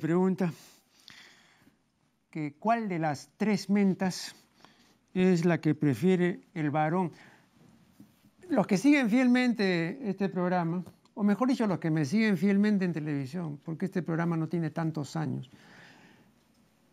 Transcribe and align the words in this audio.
pregunta 0.00 0.52
que 2.30 2.54
cuál 2.58 2.88
de 2.88 2.98
las 2.98 3.30
tres 3.36 3.70
mentas 3.70 4.34
es 5.14 5.44
la 5.44 5.60
que 5.60 5.74
prefiere 5.74 6.40
el 6.54 6.70
varón. 6.70 7.12
Los 8.48 8.66
que 8.66 8.78
siguen 8.78 9.10
fielmente 9.10 9.98
este 10.08 10.28
programa, 10.28 10.82
o 11.14 11.22
mejor 11.22 11.48
dicho, 11.48 11.66
los 11.66 11.78
que 11.78 11.90
me 11.90 12.04
siguen 12.04 12.36
fielmente 12.36 12.84
en 12.84 12.92
televisión, 12.92 13.60
porque 13.64 13.86
este 13.86 14.02
programa 14.02 14.36
no 14.36 14.48
tiene 14.48 14.70
tantos 14.70 15.14
años, 15.16 15.50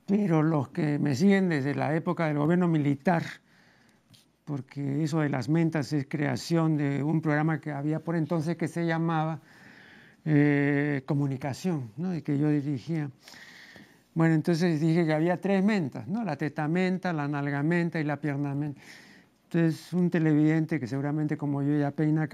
pero 0.06 0.44
los 0.44 0.70
que 0.70 1.00
me 1.00 1.16
siguen 1.16 1.50
desde 1.50 1.74
la 1.74 1.96
época 1.96 2.28
del 2.28 2.38
gobierno 2.38 2.68
militar, 2.68 3.24
porque 4.46 5.04
eso 5.04 5.20
de 5.20 5.30
las 5.30 5.50
mentas 5.50 5.92
es 5.94 6.06
creación 6.08 6.78
de 6.78 7.04
un 7.04 7.22
programa 7.22 7.60
que 7.60 7.72
había 7.72 8.00
por 8.00 8.16
entonces 8.16 8.56
que 8.56 8.68
se 8.68 8.86
llamaba 8.86 9.42
eh, 10.30 11.04
Comunicación, 11.06 11.92
¿no? 11.96 12.14
y 12.14 12.22
que 12.22 12.38
yo 12.38 12.50
dirigía. 12.50 13.10
Bueno, 14.14 14.36
entonces 14.36 14.82
dije 14.82 15.06
que 15.06 15.14
había 15.14 15.40
tres 15.40 15.64
mentas, 15.64 16.06
¿no? 16.08 16.26
la 16.26 16.36
tetamenta, 16.36 17.14
la 17.14 17.30
nalgamenta 17.30 17.98
y 18.00 18.04
la 18.04 18.20
piernamenta. 18.20 18.82
Entonces 19.46 19.94
un 19.94 20.10
televidente 20.10 20.82
que 20.82 20.88
seguramente 20.88 21.38
como 21.38 21.64
yo 21.64 21.80
ya 21.80 21.92
peina 21.92 22.28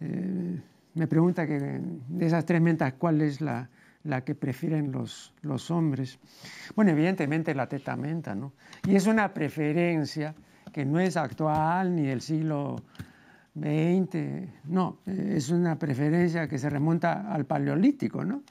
eh, 0.00 0.60
me 0.94 1.06
pregunta 1.06 1.46
que 1.46 1.58
de 1.58 2.26
esas 2.26 2.46
tres 2.46 2.62
mentas 2.62 2.94
cuál 2.94 3.20
es 3.20 3.42
la, 3.42 3.68
la 4.04 4.24
que 4.24 4.34
prefieren 4.34 4.90
los, 4.90 5.34
los 5.42 5.70
hombres. 5.70 6.18
Bueno, 6.74 6.92
evidentemente 6.92 7.54
la 7.54 7.68
tetamenta, 7.68 8.34
¿no? 8.34 8.54
Y 8.86 8.96
es 8.96 9.06
una 9.06 9.34
preferencia 9.34 10.34
que 10.72 10.86
no 10.86 10.98
es 10.98 11.18
actual 11.18 11.94
ni 11.94 12.06
del 12.06 12.22
siglo 12.22 12.76
XX, 13.54 14.48
no, 14.64 14.98
es 15.06 15.50
una 15.50 15.78
preferencia 15.78 16.48
que 16.48 16.58
se 16.58 16.70
remonta 16.70 17.32
al 17.32 17.44
paleolítico, 17.44 18.24
¿no? 18.24 18.42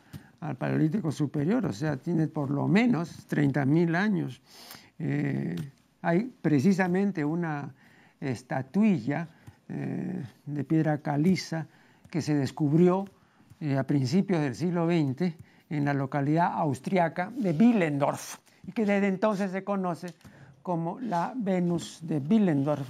Al 0.42 0.56
paleolítico 0.56 1.12
superior, 1.12 1.66
o 1.66 1.74
sea, 1.74 1.98
tiene 1.98 2.28
por 2.28 2.52
lo 2.52 2.68
menos 2.68 3.28
30.000 3.28 3.96
años. 3.96 4.42
Eh, 5.00 5.56
hay 6.02 6.32
precisamente 6.42 7.26
una 7.26 7.74
estatuilla 8.20 9.28
eh, 9.70 10.24
de 10.46 10.64
piedra 10.64 11.00
caliza 11.00 11.68
que 12.10 12.22
se 12.22 12.36
descubrió 12.36 13.06
eh, 13.60 13.78
a 13.78 13.84
principios 13.84 14.42
del 14.42 14.56
siglo 14.56 14.86
XX 14.86 15.34
en 15.70 15.86
la 15.86 15.94
localidad 15.94 16.54
austriaca 16.54 17.32
de 17.36 17.52
Willendorf 17.52 18.40
y 18.68 18.72
que 18.74 18.86
desde 18.86 19.08
entonces 19.08 19.52
se 19.52 19.64
conoce 19.64 20.14
como 20.62 21.00
la 21.00 21.34
Venus 21.36 22.00
de 22.02 22.18
Willendorf. 22.18 22.88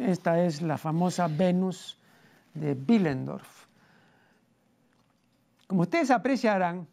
Esta 0.00 0.42
es 0.42 0.62
la 0.62 0.78
famosa 0.78 1.28
Venus 1.28 1.98
de 2.54 2.76
Willendorf. 2.88 3.66
Como 5.66 5.82
ustedes 5.82 6.10
apreciarán, 6.10 6.86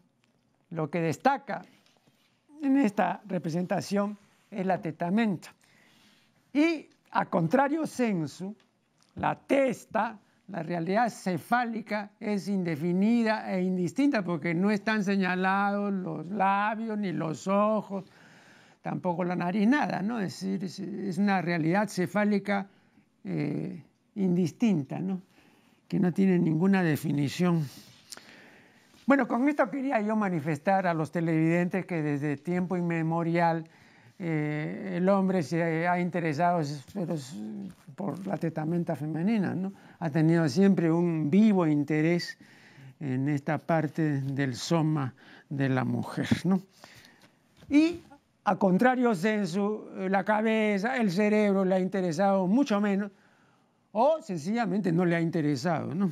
lo 0.70 0.90
que 0.90 1.00
destaca 1.00 1.62
en 2.62 2.78
esta 2.78 3.20
representación 3.26 4.16
es 4.50 4.64
la 4.64 4.80
tetamenta. 4.80 5.52
Y 6.52 6.88
a 7.10 7.26
contrario 7.26 7.86
sensu, 7.86 8.54
la 9.16 9.34
testa 9.34 10.18
la 10.50 10.64
realidad 10.64 11.08
cefálica 11.10 12.10
es 12.18 12.48
indefinida 12.48 13.52
e 13.54 13.62
indistinta 13.62 14.22
porque 14.22 14.52
no 14.52 14.72
están 14.72 15.04
señalados 15.04 15.92
los 15.92 16.26
labios 16.26 16.98
ni 16.98 17.12
los 17.12 17.46
ojos, 17.46 18.04
tampoco 18.82 19.24
la 19.24 19.36
nariz, 19.36 19.68
nada, 19.68 20.02
¿no? 20.02 20.20
Es 20.20 20.40
decir, 20.40 20.64
es, 21.08 21.18
una 21.18 21.42
realidad 21.42 21.88
cefálica 21.88 22.68
eh, 23.24 23.82
indistinta, 24.14 24.98
¿no? 24.98 25.22
Que 25.88 25.98
no 25.98 26.12
tiene 26.12 26.38
ninguna 26.38 26.82
definición. 26.82 27.66
Bueno, 29.06 29.26
con 29.26 29.48
esto 29.48 29.68
quería 29.70 30.00
yo 30.00 30.14
manifestar 30.14 30.86
a 30.86 30.94
los 30.94 31.10
televidentes 31.10 31.84
que 31.84 32.00
desde 32.00 32.36
tiempo 32.36 32.76
inmemorial 32.76 33.68
eh, 34.18 34.94
el 34.98 35.08
hombre 35.08 35.42
se 35.42 35.88
ha 35.88 35.98
interesado 35.98 36.60
por 37.96 38.26
la 38.26 38.36
tetamenta 38.36 38.94
femenina, 38.94 39.54
¿no? 39.54 39.72
ha 39.98 40.10
tenido 40.10 40.48
siempre 40.48 40.92
un 40.92 41.30
vivo 41.30 41.66
interés 41.66 42.38
en 43.00 43.28
esta 43.28 43.58
parte 43.58 44.20
del 44.20 44.54
soma 44.54 45.14
de 45.48 45.68
la 45.70 45.84
mujer. 45.84 46.28
¿no? 46.44 46.62
Y 47.68 48.02
a 48.44 48.56
contrario 48.56 49.14
sensu, 49.14 49.88
la 50.08 50.24
cabeza, 50.24 50.96
el 50.96 51.10
cerebro 51.10 51.64
le 51.64 51.74
ha 51.74 51.80
interesado 51.80 52.46
mucho 52.46 52.80
menos, 52.80 53.10
o 53.92 54.20
sencillamente 54.22 54.92
no 54.92 55.04
le 55.04 55.16
ha 55.16 55.20
interesado. 55.20 55.94
¿no? 55.94 56.10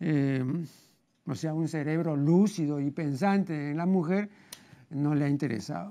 Eh, 0.00 0.44
o 1.26 1.34
sea, 1.34 1.54
un 1.54 1.68
cerebro 1.68 2.16
lúcido 2.16 2.80
y 2.80 2.90
pensante 2.90 3.70
en 3.70 3.76
la 3.76 3.86
mujer 3.86 4.28
no 4.90 5.14
le 5.14 5.24
ha 5.24 5.28
interesado. 5.28 5.90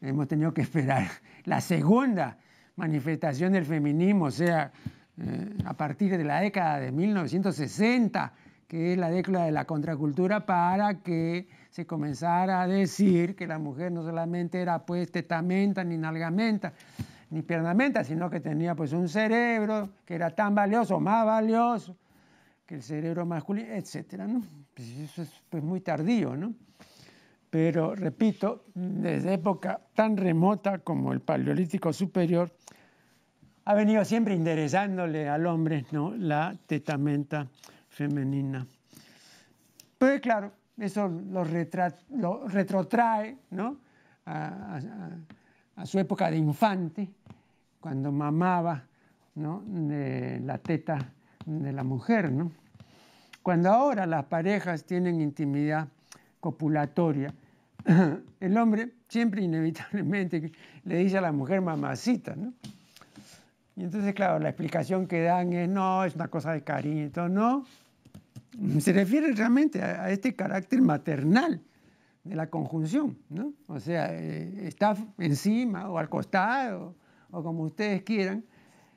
hemos 0.00 0.28
tenido 0.28 0.52
que 0.52 0.62
esperar 0.62 1.06
la 1.44 1.60
segunda 1.60 2.38
manifestación 2.76 3.52
del 3.52 3.64
feminismo, 3.64 4.26
o 4.26 4.30
sea, 4.30 4.72
eh, 5.20 5.56
a 5.64 5.74
partir 5.74 6.16
de 6.16 6.24
la 6.24 6.40
década 6.40 6.78
de 6.78 6.92
1960, 6.92 8.32
que 8.66 8.92
es 8.92 8.98
la 8.98 9.10
década 9.10 9.46
de 9.46 9.52
la 9.52 9.64
contracultura, 9.64 10.46
para 10.46 11.02
que 11.02 11.48
se 11.68 11.86
comenzara 11.86 12.62
a 12.62 12.66
decir 12.66 13.36
que 13.36 13.46
la 13.46 13.58
mujer 13.58 13.92
no 13.92 14.02
solamente 14.02 14.60
era 14.60 14.84
pues 14.84 15.10
tetamenta 15.10 15.84
ni 15.84 15.96
nalgamenta, 15.96 16.72
ni 17.30 17.42
piernamenta, 17.42 18.04
sino 18.04 18.30
que 18.30 18.40
tenía 18.40 18.74
pues 18.74 18.92
un 18.92 19.08
cerebro 19.08 19.90
que 20.04 20.14
era 20.14 20.30
tan 20.30 20.54
valioso, 20.54 20.98
más 20.98 21.24
valioso 21.26 21.96
que 22.66 22.76
el 22.76 22.82
cerebro 22.82 23.24
masculino, 23.26 23.72
etc. 23.72 24.14
¿no? 24.26 24.42
Pues 24.74 24.88
eso 24.98 25.22
es 25.22 25.42
pues, 25.48 25.62
muy 25.62 25.80
tardío, 25.80 26.36
¿no? 26.36 26.54
pero 27.50 27.94
repito, 27.94 28.64
desde 28.74 29.34
época 29.34 29.80
tan 29.94 30.16
remota 30.16 30.78
como 30.78 31.12
el 31.12 31.20
Paleolítico 31.20 31.92
Superior, 31.92 32.52
ha 33.64 33.74
venido 33.74 34.04
siempre 34.04 34.34
interesándole 34.34 35.28
al 35.28 35.46
hombre 35.46 35.84
¿no? 35.92 36.14
la 36.14 36.56
tetamenta 36.66 37.48
femenina. 37.88 38.66
Pues 39.98 40.20
claro, 40.20 40.52
eso 40.78 41.08
lo, 41.08 41.44
retrotrae 41.44 43.36
¿no? 43.50 43.76
a, 44.26 44.80
su 45.84 45.98
época 45.98 46.30
de 46.30 46.36
infante, 46.36 47.08
cuando 47.80 48.12
mamaba 48.12 48.84
¿no? 49.36 49.62
de 49.66 50.40
la 50.40 50.58
teta 50.58 51.12
de 51.46 51.72
la 51.72 51.84
mujer. 51.84 52.30
¿no? 52.32 52.50
Cuando 53.42 53.70
ahora 53.70 54.06
las 54.06 54.24
parejas 54.26 54.84
tienen 54.84 55.20
intimidad 55.20 55.88
copulatoria, 56.40 57.32
el 58.40 58.56
hombre 58.56 58.92
siempre 59.08 59.42
inevitablemente 59.42 60.52
le 60.84 60.96
dice 60.96 61.18
a 61.18 61.20
la 61.20 61.32
mujer 61.32 61.60
mamacita, 61.60 62.36
¿no? 62.36 62.52
Y 63.76 63.84
entonces, 63.84 64.12
claro, 64.12 64.40
la 64.40 64.48
explicación 64.48 65.06
que 65.06 65.22
dan 65.22 65.52
es, 65.52 65.68
no, 65.68 66.04
es 66.04 66.16
una 66.16 66.26
cosa 66.26 66.52
de 66.52 66.62
cariño, 66.62 67.28
no. 67.28 67.64
Se 68.80 68.92
refiere 68.92 69.32
realmente 69.32 69.82
a, 69.82 70.10
este 70.10 70.34
carácter 70.34 70.80
maternal 70.80 71.62
de 72.24 72.36
la 72.36 72.48
conjunción, 72.50 73.18
¿no? 73.28 73.52
O 73.66 73.80
sea, 73.80 74.12
eh, 74.12 74.66
está 74.66 74.96
encima 75.18 75.88
o 75.88 75.98
al 75.98 76.08
costado, 76.08 76.94
o 77.30 77.42
como 77.42 77.62
ustedes 77.62 78.02
quieran, 78.02 78.44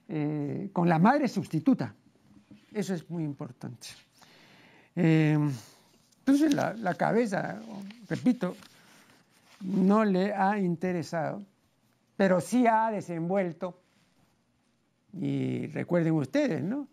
eh, 0.08 0.69
con 0.74 0.90
la 0.90 1.00
madre 1.00 1.28
sustituta. 1.28 1.96
Eso 2.74 2.94
es 2.94 3.10
muy 3.10 3.24
importante. 3.24 3.88
Eh, 4.96 5.38
entonces 6.19 6.54
la, 6.54 6.94
cabeza, 6.96 7.60
repito, 8.10 8.56
no 9.62 10.04
le 10.06 10.34
ha 10.34 10.60
interesado, 10.60 11.42
pero 12.18 12.42
sí 12.42 12.68
ha 12.68 12.92
desenvuelto, 12.92 13.80
y 15.14 15.68
recuerden 15.68 16.14
ustedes, 16.14 16.64
¿no? 16.64 16.88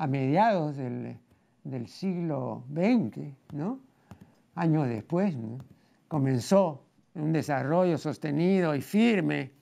A, 0.00 0.06
mediados 0.06 0.76
del, 0.76 1.18
siglo 1.86 2.64
XX, 2.72 3.34
¿no? 3.52 3.80
Años 4.54 4.88
después, 4.88 5.36
comenzó 6.08 6.82
un 7.14 7.32
desarrollo 7.32 7.98
sostenido 7.98 8.74
y 8.74 8.80
firme 8.80 9.52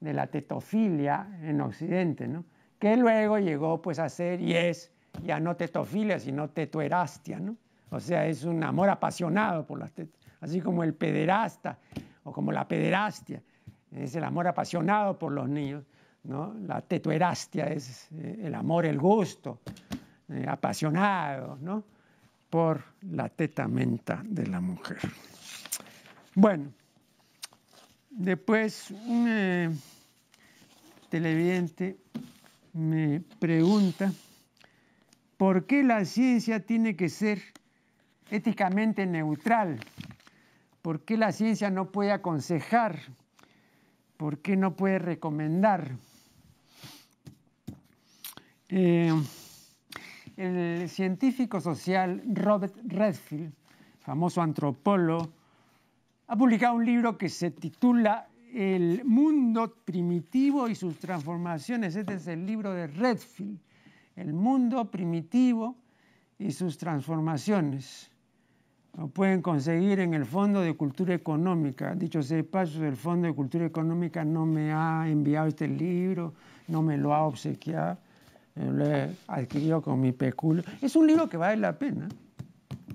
de 0.00 0.12
la 0.12 0.26
tetofilia 0.26 1.38
en 1.42 1.60
Occidente, 1.62 2.28
¿no? 2.28 2.44
que 2.78 2.96
luego 2.96 3.38
llegó 3.38 3.80
pues 3.80 3.98
a 3.98 4.08
ser 4.08 4.40
y 4.40 4.54
es 4.54 4.92
ya 5.22 5.40
no 5.40 5.56
tetofilia, 5.56 6.18
sino 6.18 6.50
tetoerastia, 6.50 7.38
¿no? 7.38 7.56
O 7.90 8.00
sea, 8.00 8.26
es 8.26 8.44
un 8.44 8.62
amor 8.64 8.90
apasionado 8.90 9.64
por 9.64 9.78
las 9.78 9.92
tetas, 9.92 10.20
así 10.40 10.60
como 10.60 10.82
el 10.82 10.92
pederasta 10.92 11.78
o 12.24 12.32
como 12.32 12.52
la 12.52 12.66
pederastia, 12.66 13.42
es 13.92 14.16
el 14.16 14.24
amor 14.24 14.48
apasionado 14.48 15.18
por 15.18 15.32
los 15.32 15.48
niños, 15.48 15.84
¿no? 16.24 16.54
La 16.66 16.80
tetoerastia 16.80 17.66
es 17.66 18.08
eh, 18.12 18.42
el 18.44 18.54
amor, 18.54 18.86
el 18.86 18.98
gusto, 18.98 19.60
eh, 20.28 20.46
apasionado, 20.48 21.58
¿no? 21.60 21.84
Por 22.48 22.82
la 23.02 23.28
tetamenta 23.28 24.22
de 24.24 24.46
la 24.46 24.60
mujer. 24.60 25.00
Bueno, 26.34 26.72
después 28.10 28.90
un 28.90 29.26
eh, 29.28 29.70
televidente 31.08 31.96
me 32.74 33.20
pregunta, 33.38 34.10
¿Por 35.42 35.66
qué 35.66 35.82
la 35.82 36.04
ciencia 36.04 36.64
tiene 36.64 36.94
que 36.94 37.08
ser 37.08 37.42
éticamente 38.30 39.06
neutral? 39.06 39.80
¿Por 40.82 41.00
qué 41.00 41.16
la 41.16 41.32
ciencia 41.32 41.68
no 41.68 41.90
puede 41.90 42.12
aconsejar? 42.12 43.00
¿Por 44.16 44.38
qué 44.38 44.56
no 44.56 44.76
puede 44.76 45.00
recomendar? 45.00 45.96
Eh, 48.74 49.12
el 50.38 50.88
científico 50.88 51.60
social 51.60 52.22
Robert 52.32 52.74
Redfield, 52.86 53.52
famoso 54.00 54.40
antropólogo, 54.40 55.28
ha 56.28 56.36
publicado 56.36 56.76
un 56.76 56.86
libro 56.86 57.18
que 57.18 57.28
se 57.28 57.50
titula 57.50 58.28
El 58.50 59.04
mundo 59.04 59.76
primitivo 59.84 60.68
y 60.68 60.74
sus 60.74 60.98
transformaciones. 60.98 61.96
Este 61.96 62.14
es 62.14 62.26
el 62.28 62.46
libro 62.46 62.72
de 62.72 62.86
Redfield, 62.86 63.58
El 64.16 64.32
mundo 64.32 64.90
primitivo 64.90 65.76
y 66.38 66.50
sus 66.52 66.78
transformaciones. 66.78 68.10
Lo 68.96 69.08
pueden 69.08 69.42
conseguir 69.42 70.00
en 70.00 70.14
el 70.14 70.24
Fondo 70.24 70.62
de 70.62 70.74
Cultura 70.74 71.12
Económica. 71.12 71.94
Dicho 71.94 72.22
sea 72.22 72.38
de 72.38 72.44
paso, 72.44 72.82
el 72.86 72.96
Fondo 72.96 73.26
de 73.26 73.34
Cultura 73.34 73.66
Económica 73.66 74.24
no 74.24 74.46
me 74.46 74.72
ha 74.72 75.06
enviado 75.10 75.48
este 75.48 75.68
libro, 75.68 76.32
no 76.68 76.80
me 76.80 76.96
lo 76.96 77.12
ha 77.12 77.24
obsequiado 77.24 77.98
lo 78.54 78.84
he 78.84 79.10
adquirido 79.28 79.80
con 79.80 80.00
mi 80.00 80.12
peculio. 80.12 80.62
Es 80.80 80.96
un 80.96 81.06
libro 81.06 81.28
que 81.28 81.36
vale 81.36 81.56
la 81.56 81.78
pena 81.78 82.08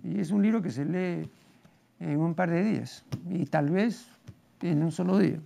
y 0.04 0.20
es 0.20 0.32
un 0.32 0.42
libro 0.42 0.62
que 0.62 0.72
se 0.72 0.86
lee 0.86 1.30
en 2.00 2.20
un 2.20 2.36
par 2.36 2.50
de 2.50 2.64
días 2.64 3.04
y 3.30 3.46
tal 3.46 3.70
vez 3.70 4.08
en 4.62 4.84
un 4.84 4.92
solo 4.92 5.18
día. 5.18 5.40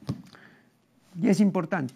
Y 1.16 1.30
es 1.30 1.40
importante. 1.40 1.94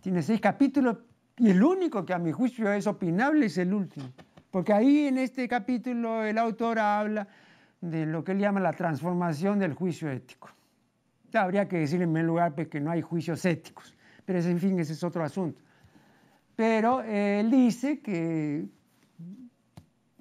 Tiene 0.00 0.22
seis 0.22 0.40
capítulos 0.40 0.98
y 1.38 1.50
el 1.50 1.62
único 1.62 2.04
que 2.04 2.14
a 2.14 2.18
mi 2.18 2.32
juicio 2.32 2.72
es 2.72 2.86
opinable 2.86 3.46
es 3.46 3.58
el 3.58 3.72
último. 3.72 4.08
Porque 4.50 4.72
ahí 4.72 5.06
en 5.06 5.18
este 5.18 5.48
capítulo 5.48 6.24
el 6.24 6.38
autor 6.38 6.78
habla 6.78 7.26
de 7.80 8.06
lo 8.06 8.22
que 8.22 8.32
él 8.32 8.38
llama 8.38 8.60
la 8.60 8.72
transformación 8.72 9.58
del 9.58 9.74
juicio 9.74 10.10
ético. 10.10 10.50
Habría 11.32 11.66
que 11.66 11.78
decir 11.78 12.02
en 12.02 12.08
primer 12.08 12.26
lugar 12.26 12.54
que 12.54 12.80
no 12.80 12.90
hay 12.90 13.00
juicios 13.00 13.44
éticos, 13.46 13.94
pero 14.26 14.38
en 14.38 14.58
fin, 14.58 14.78
ese 14.78 14.92
es 14.92 15.02
otro 15.02 15.24
asunto. 15.24 15.60
Pero 16.56 17.02
él 17.02 17.50
dice 17.50 18.00
que 18.00 18.66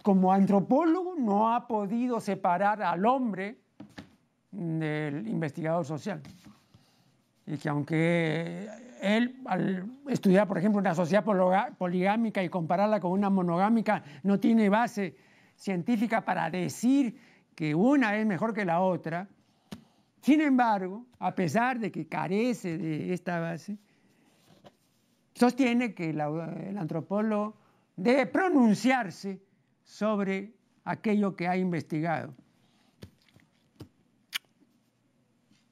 como 0.04 0.32
antropólogo 0.32 1.16
no 1.16 1.54
ha 1.54 1.68
podido 1.68 2.20
separar 2.20 2.82
al 2.82 3.06
hombre 3.06 3.58
del 4.52 5.28
investigador 5.28 5.86
social. 5.86 6.22
Y 7.46 7.58
que 7.58 7.70
aunque 7.70 8.68
él, 9.02 9.42
al 9.46 9.86
estudiar, 10.08 10.48
por 10.48 10.58
ejemplo, 10.58 10.80
una 10.80 10.96
sociedad 10.96 11.24
poligámica 11.78 12.44
y 12.44 12.50
compararla 12.50 13.00
con 13.00 13.12
una 13.12 13.30
monogámica, 13.30 14.04
no 14.24 14.40
tiene 14.40 14.70
base 14.70 15.16
científica 15.56 16.22
para 16.22 16.50
decir 16.50 17.18
que 17.56 17.76
una 17.76 18.16
es 18.18 18.26
mejor 18.26 18.54
que 18.54 18.66
la 18.66 18.82
otra, 18.82 19.28
sin 20.22 20.42
embargo, 20.42 21.06
a 21.20 21.34
pesar 21.34 21.80
de 21.80 21.92
que 21.92 22.08
carece 22.08 22.78
de 22.78 23.14
esta 23.14 23.40
base, 23.40 23.78
sostiene 25.34 25.94
que 25.94 26.10
el 26.10 26.78
antropólogo 26.78 27.56
debe 27.96 28.26
pronunciarse 28.26 29.42
sobre 29.84 30.54
aquello 30.84 31.36
que 31.36 31.48
ha 31.48 31.58
investigado. 31.58 32.34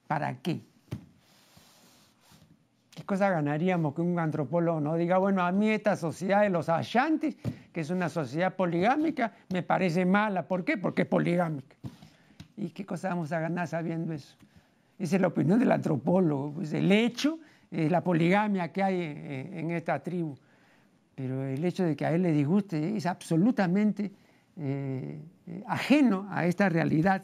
¿Para 0.06 0.38
qué? 0.40 0.60
¿Qué 2.94 3.04
cosa 3.04 3.30
ganaríamos 3.30 3.94
que 3.94 4.02
un 4.02 4.18
antropólogo 4.18 4.80
no 4.80 4.96
diga, 4.96 5.18
bueno, 5.18 5.42
a 5.42 5.52
mí 5.52 5.70
esta 5.70 5.96
sociedad 5.96 6.42
de 6.42 6.50
los 6.50 6.68
Ashantis, 6.68 7.36
que 7.72 7.80
es 7.80 7.90
una 7.90 8.08
sociedad 8.08 8.54
poligámica, 8.54 9.32
me 9.50 9.62
parece 9.62 10.04
mala? 10.04 10.46
¿Por 10.46 10.64
qué? 10.64 10.76
Porque 10.76 11.02
es 11.02 11.08
poligámica. 11.08 11.76
¿Y 12.56 12.70
qué 12.70 12.84
cosa 12.84 13.08
vamos 13.08 13.32
a 13.32 13.40
ganar 13.40 13.68
sabiendo 13.68 14.12
eso? 14.12 14.36
Esa 14.98 15.16
es 15.16 15.22
la 15.22 15.28
opinión 15.28 15.58
del 15.58 15.72
antropólogo. 15.72 16.52
Pues 16.54 16.72
el 16.74 16.92
hecho 16.92 17.38
eh, 17.72 17.88
la 17.88 18.02
poligamia 18.02 18.72
que 18.72 18.82
hay 18.82 19.00
eh, 19.00 19.60
en, 19.60 19.70
esta 19.70 20.02
tribu. 20.02 20.36
Pero 21.14 21.44
el 21.44 21.64
hecho 21.64 21.84
de 21.84 21.94
que 21.94 22.04
a 22.04 22.12
él 22.12 22.22
le 22.22 22.32
disguste 22.32 22.96
es 22.96 23.06
absolutamente 23.06 24.10
eh, 24.56 25.22
ajeno 25.68 26.26
a 26.30 26.46
esta 26.46 26.68
realidad 26.68 27.22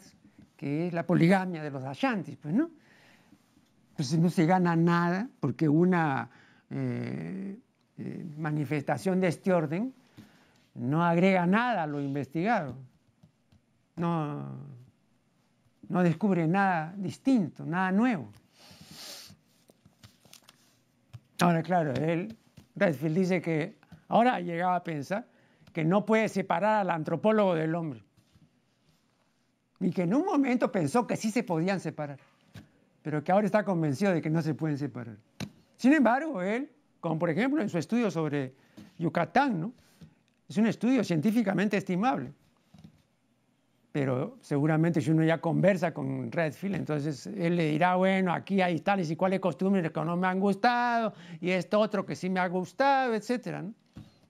que 0.55 0.87
es 0.87 0.93
la 0.93 1.05
poligamia 1.05 1.61
de 1.61 1.69
los 1.69 1.83
Ashantis, 1.83 2.37
pues 2.37 2.53
no. 2.53 2.71
Pues 3.95 4.17
no 4.17 4.29
se 4.29 4.45
gana 4.45 4.75
nada 4.75 5.27
porque 5.39 5.67
una 5.67 6.29
manifestación 8.37 9.19
de 9.19 9.27
este 9.27 9.51
orden 9.51 9.93
no 10.75 11.03
agrega 11.03 11.47
nada 11.47 11.83
a 11.83 11.87
lo 11.87 11.99
investigado, 11.99 12.75
no, 13.95 14.55
no 15.89 16.03
descubre 16.03 16.47
nada 16.47 16.93
distinto, 16.97 17.65
nada 17.65 17.91
nuevo. 17.91 18.29
Ahora, 21.39 21.61
claro, 21.61 21.93
él, 21.93 22.35
dice 22.75 23.41
que 23.41 23.77
ahora 24.07 24.35
ha 24.35 24.39
llegado 24.39 24.73
a 24.73 24.83
pensar 24.83 25.27
que 25.73 25.83
no 25.83 26.05
puede 26.05 26.29
separar 26.29 26.81
al 26.81 26.89
antropólogo 26.89 27.53
del 27.53 27.75
hombre. 27.75 28.03
Y 29.79 29.91
que 29.91 30.03
en 30.03 30.15
un 30.15 30.25
momento 30.25 30.71
pensó 30.71 31.05
que 31.05 31.15
sí 31.15 31.29
se 31.29 31.43
podían 31.43 31.79
separar, 31.79 32.19
pero 33.03 33.23
que 33.23 33.31
ahora 33.31 33.45
está 33.45 33.63
convencido 33.63 34.11
de 34.11 34.21
que 34.21 34.29
no 34.29 34.41
se 34.41 34.55
pueden 34.55 34.77
separar. 34.77 35.17
Sin 35.75 35.93
embargo, 35.93 36.41
él, 36.41 36.71
como 36.99 37.19
por 37.19 37.29
ejemplo 37.29 37.61
en 37.61 37.69
su 37.69 37.77
estudio 37.77 38.09
sobre 38.09 38.55
Yucatán, 38.97 39.61
¿no? 39.61 39.73
es 40.49 40.57
un 40.57 40.65
estudio 40.65 41.03
científicamente 41.03 41.77
estimable 41.77 42.33
pero 43.99 44.37
seguramente 44.41 45.01
si 45.01 45.09
uno 45.09 45.23
ya 45.23 45.39
conversa 45.39 45.91
con 45.91 46.31
Redfield, 46.31 46.75
entonces 46.75 47.25
él 47.25 47.55
le 47.55 47.71
dirá, 47.71 47.95
bueno, 47.95 48.31
aquí 48.31 48.61
hay 48.61 48.79
tales 48.81 49.09
y 49.09 49.15
cuales 49.15 49.39
costumbres 49.39 49.91
que 49.91 50.05
no 50.05 50.15
me 50.15 50.27
han 50.27 50.39
gustado, 50.39 51.15
y 51.41 51.49
esto 51.49 51.79
otro 51.79 52.05
que 52.05 52.15
sí 52.15 52.29
me 52.29 52.39
ha 52.39 52.47
gustado, 52.47 53.15
etc. 53.15 53.63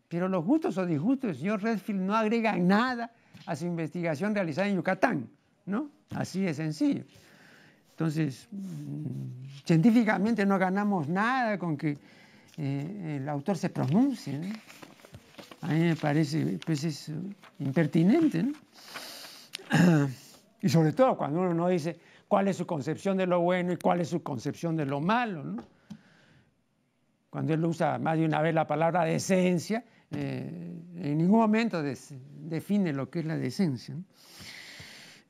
Pero 0.07 0.29
los 0.29 0.45
gustos 0.45 0.77
o 0.77 0.86
disgustos 0.86 1.36
señor 1.36 1.62
Redfield 1.62 2.00
no 2.00 2.15
agregan 2.15 2.65
nada 2.65 3.12
a 3.45 3.57
su 3.57 3.65
investigación 3.65 4.33
realizada 4.33 4.69
en 4.69 4.77
Yucatán, 4.77 5.29
¿no? 5.65 5.89
Así 6.12 6.43
de 6.43 6.53
sencillo. 6.53 7.03
Entonces, 7.89 8.47
científicamente 9.65 10.45
no 10.45 10.57
ganamos 10.57 11.09
nada 11.09 11.59
con 11.59 11.75
que 11.75 11.97
eh, 12.55 13.17
el 13.19 13.27
autor 13.27 13.57
se 13.57 13.69
pronuncie. 13.69 14.39
A 15.59 15.67
mí 15.67 15.79
me 15.81 15.97
parece, 15.97 16.57
pues 16.65 16.86
es 16.86 17.12
impertinente, 17.59 18.43
¿no? 18.43 18.53
y 20.62 20.69
sobre 20.69 20.93
todo 20.93 21.17
cuando 21.17 21.41
uno 21.41 21.53
no 21.53 21.67
dice 21.67 22.00
cuál 22.27 22.47
es 22.47 22.57
su 22.57 22.65
concepción 22.65 23.17
de 23.17 23.27
lo 23.27 23.41
bueno 23.41 23.74
y 23.74 23.77
cuál 23.77 24.01
es 24.01 24.09
su 24.09 24.24
concepción 24.24 24.75
de 24.75 24.86
lo 24.86 25.00
malo. 25.00 25.43
¿no? 25.43 25.63
Cuando 27.29 27.53
él 27.53 27.63
usa 27.65 28.00
más 28.00 28.17
de 28.17 28.25
una 28.25 28.41
vez 28.41 28.53
la 28.53 28.65
palabra 28.65 29.03
decencia, 29.03 29.83
eh, 30.12 30.81
en 30.95 31.17
ningún 31.17 31.39
momento 31.39 31.83
define 31.83 32.93
lo 32.93 33.09
que 33.09 33.19
es 33.19 33.25
la 33.25 33.38
decencia. 33.38 33.95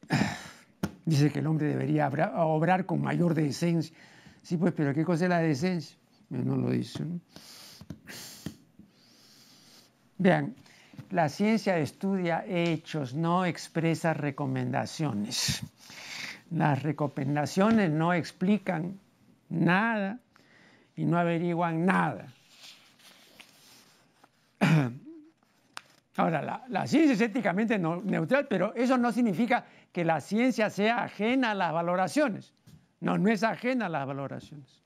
Dice 1.06 1.32
que 1.32 1.40
el 1.40 1.48
hombre 1.48 1.68
debería 1.68 2.08
obrar 2.36 2.86
con 2.86 3.02
mayor 3.02 3.34
decencia. 3.34 3.96
Sí, 4.42 4.58
pues, 4.58 4.74
pero 4.74 4.94
¿qué 4.94 5.06
cosa 5.06 5.26
es 5.26 5.30
la 5.30 5.40
decencia? 5.40 5.98
No 6.30 6.58
lo 6.58 6.70
dice. 6.70 7.06
Vean, 10.18 10.56
la 11.10 11.30
ciencia 11.30 11.78
estudia 11.78 12.44
hechos, 12.48 13.14
no 13.14 13.46
expresa 13.46 14.14
recomendaciones. 14.14 15.64
Las 16.52 16.84
recomendaciones 16.84 17.92
no 17.92 18.14
explican 18.14 19.00
nada 19.50 20.20
y 20.96 21.06
no 21.06 21.18
averiguan 21.18 21.86
nada. 21.86 22.28
Ahora, 26.18 26.64
la, 26.68 26.88
ciencia 26.88 27.14
es 27.14 27.22
éticamente 27.22 27.78
neutral, 27.78 28.48
pero 28.50 28.74
eso 28.76 28.98
no 28.98 29.12
significa 29.12 29.66
que 29.92 30.04
la 30.04 30.20
ciencia 30.20 30.70
sea 30.70 31.04
ajena 31.04 31.52
a 31.52 31.56
las 31.56 31.72
valoraciones. 31.72 32.54
No, 33.00 33.18
no 33.18 33.30
es 33.30 33.44
ajena 33.44 33.86
a 33.86 33.90
las 33.90 34.08
valoraciones. 34.08 34.84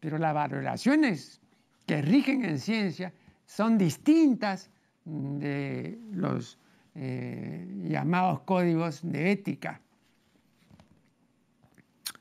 Pero 0.00 0.18
las 0.18 0.34
valoraciones 0.34 1.40
que 1.86 2.02
rigen 2.02 2.44
en 2.44 2.58
ciencia 2.58 3.12
son 3.46 3.78
distintas 3.78 4.70
de 5.04 5.98
los 6.12 6.58
eh, 6.94 7.66
llamados 7.84 8.40
códigos 8.40 9.00
de 9.02 9.32
ética. 9.32 9.80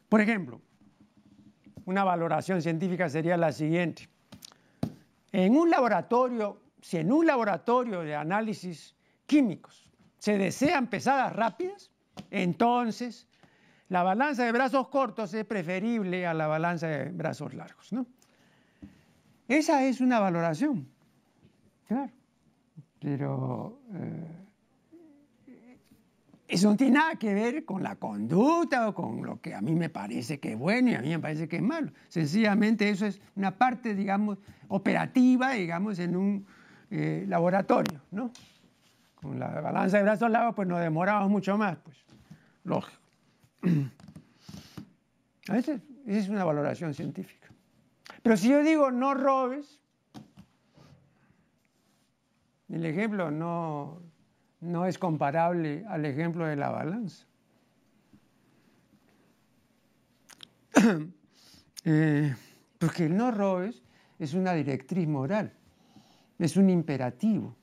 Por 0.10 0.22
ejemplo, 0.22 0.62
una 1.86 2.04
valoración 2.04 2.62
científica 2.62 3.10
sería 3.10 3.38
la 3.38 3.52
siguiente. 3.52 4.10
En 5.32 5.56
un 5.56 5.70
laboratorio, 5.70 6.62
si 6.82 6.98
en 6.98 7.12
un 7.12 7.26
laboratorio 7.26 8.02
de 8.02 8.16
análisis 8.16 8.96
químicos 9.26 9.90
se 10.20 10.38
desean 10.38 10.88
pesadas 10.88 11.34
rápidas, 11.34 11.92
entonces 12.30 13.28
la 13.90 14.04
balanza 14.04 14.46
de 14.46 14.52
brazos 14.52 14.88
cortos 14.90 15.34
es 15.34 15.46
preferible 15.46 16.26
a 16.26 16.34
la 16.34 16.48
balanza 16.48 16.88
de 16.88 17.10
brazos 17.10 17.54
largos. 17.54 17.92
¿no? 17.94 18.06
Esa 19.48 19.86
es 19.86 20.02
una 20.02 20.20
valoración. 20.20 20.93
Pero 23.00 23.82
eh, 23.94 24.44
eso 26.48 26.70
no 26.70 26.78
tiene 26.78 27.00
nada 27.00 27.16
que 27.16 27.34
ver 27.34 27.66
con 27.66 27.82
la 27.82 27.96
conducta 27.96 28.88
o 28.88 28.94
con 28.94 29.26
lo 29.26 29.42
que 29.42 29.56
a 29.56 29.62
mí 29.62 29.74
me 29.74 29.90
parece 29.90 30.40
que 30.40 30.54
es 30.54 30.58
bueno 30.58 30.92
y 30.92 30.96
a 30.96 31.02
mí 31.02 31.10
me 31.10 31.20
parece 31.20 31.48
que 31.48 31.56
es 31.58 31.62
malo. 31.62 31.92
Sencillamente 32.10 32.90
eso 32.90 33.06
es 33.06 33.20
una 33.36 33.58
parte, 33.58 33.96
digamos, 33.96 34.38
operativa, 34.68 35.52
digamos, 35.54 36.00
en 36.00 36.16
un 36.16 36.46
eh, 36.92 37.26
laboratorio, 37.28 38.02
¿no? 38.12 38.32
Con 39.16 39.40
la 39.40 39.62
balanza 39.62 39.98
de 39.98 40.04
brazos 40.04 40.30
largos, 40.30 40.54
pues 40.56 40.68
nos 40.68 40.80
demoramos 40.80 41.30
mucho 41.30 41.58
más, 41.58 41.78
pues, 41.78 41.98
lógico. 42.64 43.02
A 45.50 45.54
veces 45.54 45.82
es 46.06 46.30
una 46.30 46.44
valoración 46.44 46.94
científica. 46.94 47.50
Pero 48.22 48.38
si 48.38 48.50
yo 48.50 48.64
digo 48.64 48.92
no 48.92 49.14
robes, 49.14 49.80
el 52.74 52.86
ejemplo 52.88 53.30
no, 53.30 54.02
no 54.62 54.88
es 54.88 54.98
comparable 54.98 55.86
al 55.88 56.06
ejemplo 56.06 56.48
de 56.48 56.56
la 56.56 56.70
balanza. 56.70 57.26
Eh, 61.86 62.34
porque 62.80 63.08
el 63.08 63.18
no 63.18 63.30
robes 63.30 63.84
es 64.18 64.34
una 64.34 64.54
directriz 64.54 65.06
moral, 65.06 65.52
es 66.40 66.56
un 66.56 66.70
imperativo, 66.70 67.58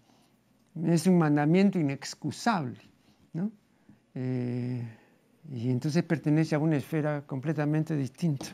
es 0.84 1.06
un 1.06 1.16
mandamiento 1.16 1.78
inexcusable. 1.78 2.78
¿no? 3.32 3.50
Eh, 4.14 4.86
y 5.50 5.70
entonces 5.70 6.02
pertenece 6.02 6.54
a 6.54 6.58
una 6.58 6.76
esfera 6.76 7.22
completamente 7.26 7.96
distinta, 7.96 8.48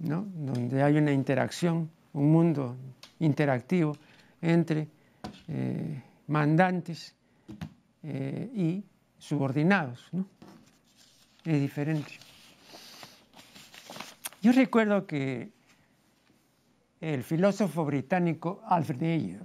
¿no? 0.00 0.26
donde 0.34 0.82
hay 0.82 0.96
una 0.96 1.12
interacción, 1.12 1.88
un 2.12 2.32
mundo 2.32 2.76
interactivo 3.20 3.96
entre 4.42 4.88
eh, 5.48 6.02
mandantes 6.28 7.14
eh, 8.02 8.50
y 8.54 8.84
subordinados. 9.18 10.08
¿no? 10.12 10.26
Es 11.44 11.60
diferente. 11.60 12.12
Yo 14.42 14.52
recuerdo 14.52 15.06
que 15.06 15.50
el 17.00 17.22
filósofo 17.22 17.84
británico 17.84 18.62
Alfred 18.66 19.02
Ayer, 19.02 19.42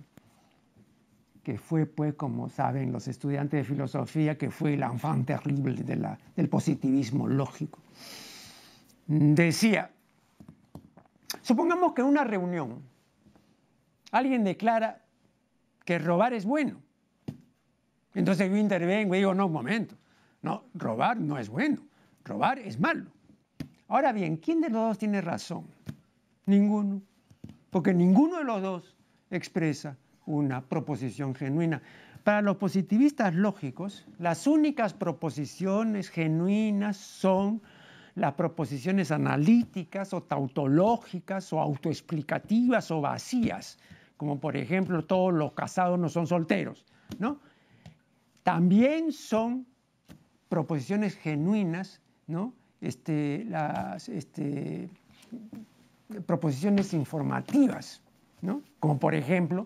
que 1.44 1.58
fue, 1.58 1.86
pues, 1.86 2.14
como 2.14 2.50
saben 2.50 2.92
los 2.92 3.08
estudiantes 3.08 3.60
de 3.60 3.64
filosofía, 3.64 4.38
que 4.38 4.52
fue 4.52 4.76
el 4.76 4.84
enfant 4.84 5.26
terrible 5.26 5.84
del 6.36 6.50
positivismo 6.50 7.28
lógico, 7.28 7.80
decía, 9.08 9.92
supongamos 11.42 11.94
que 11.94 12.02
en 12.02 12.08
una 12.08 12.24
reunión 12.24 12.82
alguien 14.12 14.44
declara 14.44 15.02
que 15.86 16.00
robar 16.00 16.34
es 16.34 16.46
bueno. 16.46 16.82
Entonces 18.14 18.50
yo 18.50 18.58
intervengo 18.58 19.16
y 19.16 19.20
digo, 19.20 19.34
no, 19.34 19.48
un 19.48 19.54
momento, 19.54 19.96
no, 20.42 20.66
robar 20.74 21.20
no 21.20 21.38
es 21.38 21.50
bueno, 21.50 21.82
robar 22.24 22.60
es 22.60 22.80
malo. 22.80 23.06
Ahora 23.88 24.12
bien, 24.12 24.38
¿quién 24.38 24.62
de 24.62 24.70
los 24.70 24.88
dos 24.88 24.98
tiene 24.98 25.22
razón? 25.22 25.68
Ninguno, 26.46 27.02
porque 27.70 27.94
ninguno 27.94 28.38
de 28.38 28.44
los 28.44 28.62
dos 28.62 28.96
expresa 29.30 29.98
una 30.26 30.62
proposición 30.62 31.36
genuina. 31.36 31.82
Para 32.24 32.42
los 32.42 32.58
positivistas 32.58 33.34
lógicos, 33.34 34.06
las 34.20 34.46
únicas 34.46 34.94
proposiciones 34.94 36.10
genuinas 36.10 36.98
son 36.98 37.62
las 38.16 38.34
proposiciones 38.34 39.12
analíticas 39.12 40.14
o 40.14 40.22
tautológicas 40.22 41.52
o 41.54 41.60
autoexplicativas 41.60 42.92
o 42.92 43.02
vacías, 43.02 43.80
como 44.22 44.40
por 44.40 44.56
ejemplo 44.56 45.04
todos 45.04 45.34
los 45.34 45.54
casados 45.54 45.98
no 45.98 46.08
son 46.08 46.28
solteros, 46.28 46.86
¿no? 47.18 47.40
También 48.44 49.14
son 49.14 49.66
proposiciones 50.48 51.18
genuinas, 51.18 52.02
¿no? 52.28 52.54
Este, 52.82 53.44
las 53.46 54.10
este, 54.10 54.92
proposiciones 56.28 56.94
informativas, 56.94 58.04
¿no? 58.44 58.62
Como 58.80 59.00
por 59.00 59.16
ejemplo, 59.16 59.66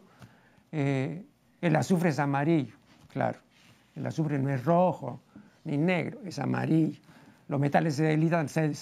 eh, 0.72 1.26
el 1.60 1.76
azufre 1.76 2.12
es 2.12 2.20
amarillo, 2.20 2.76
claro. 3.10 3.40
El 3.94 4.06
azufre 4.06 4.40
no 4.40 4.50
es 4.52 4.64
rojo 4.64 5.20
ni 5.66 5.76
negro, 5.76 6.22
es 6.24 6.40
amarillo. 6.40 7.02
Los 7.48 7.60
metales 7.60 7.96
se 7.96 8.18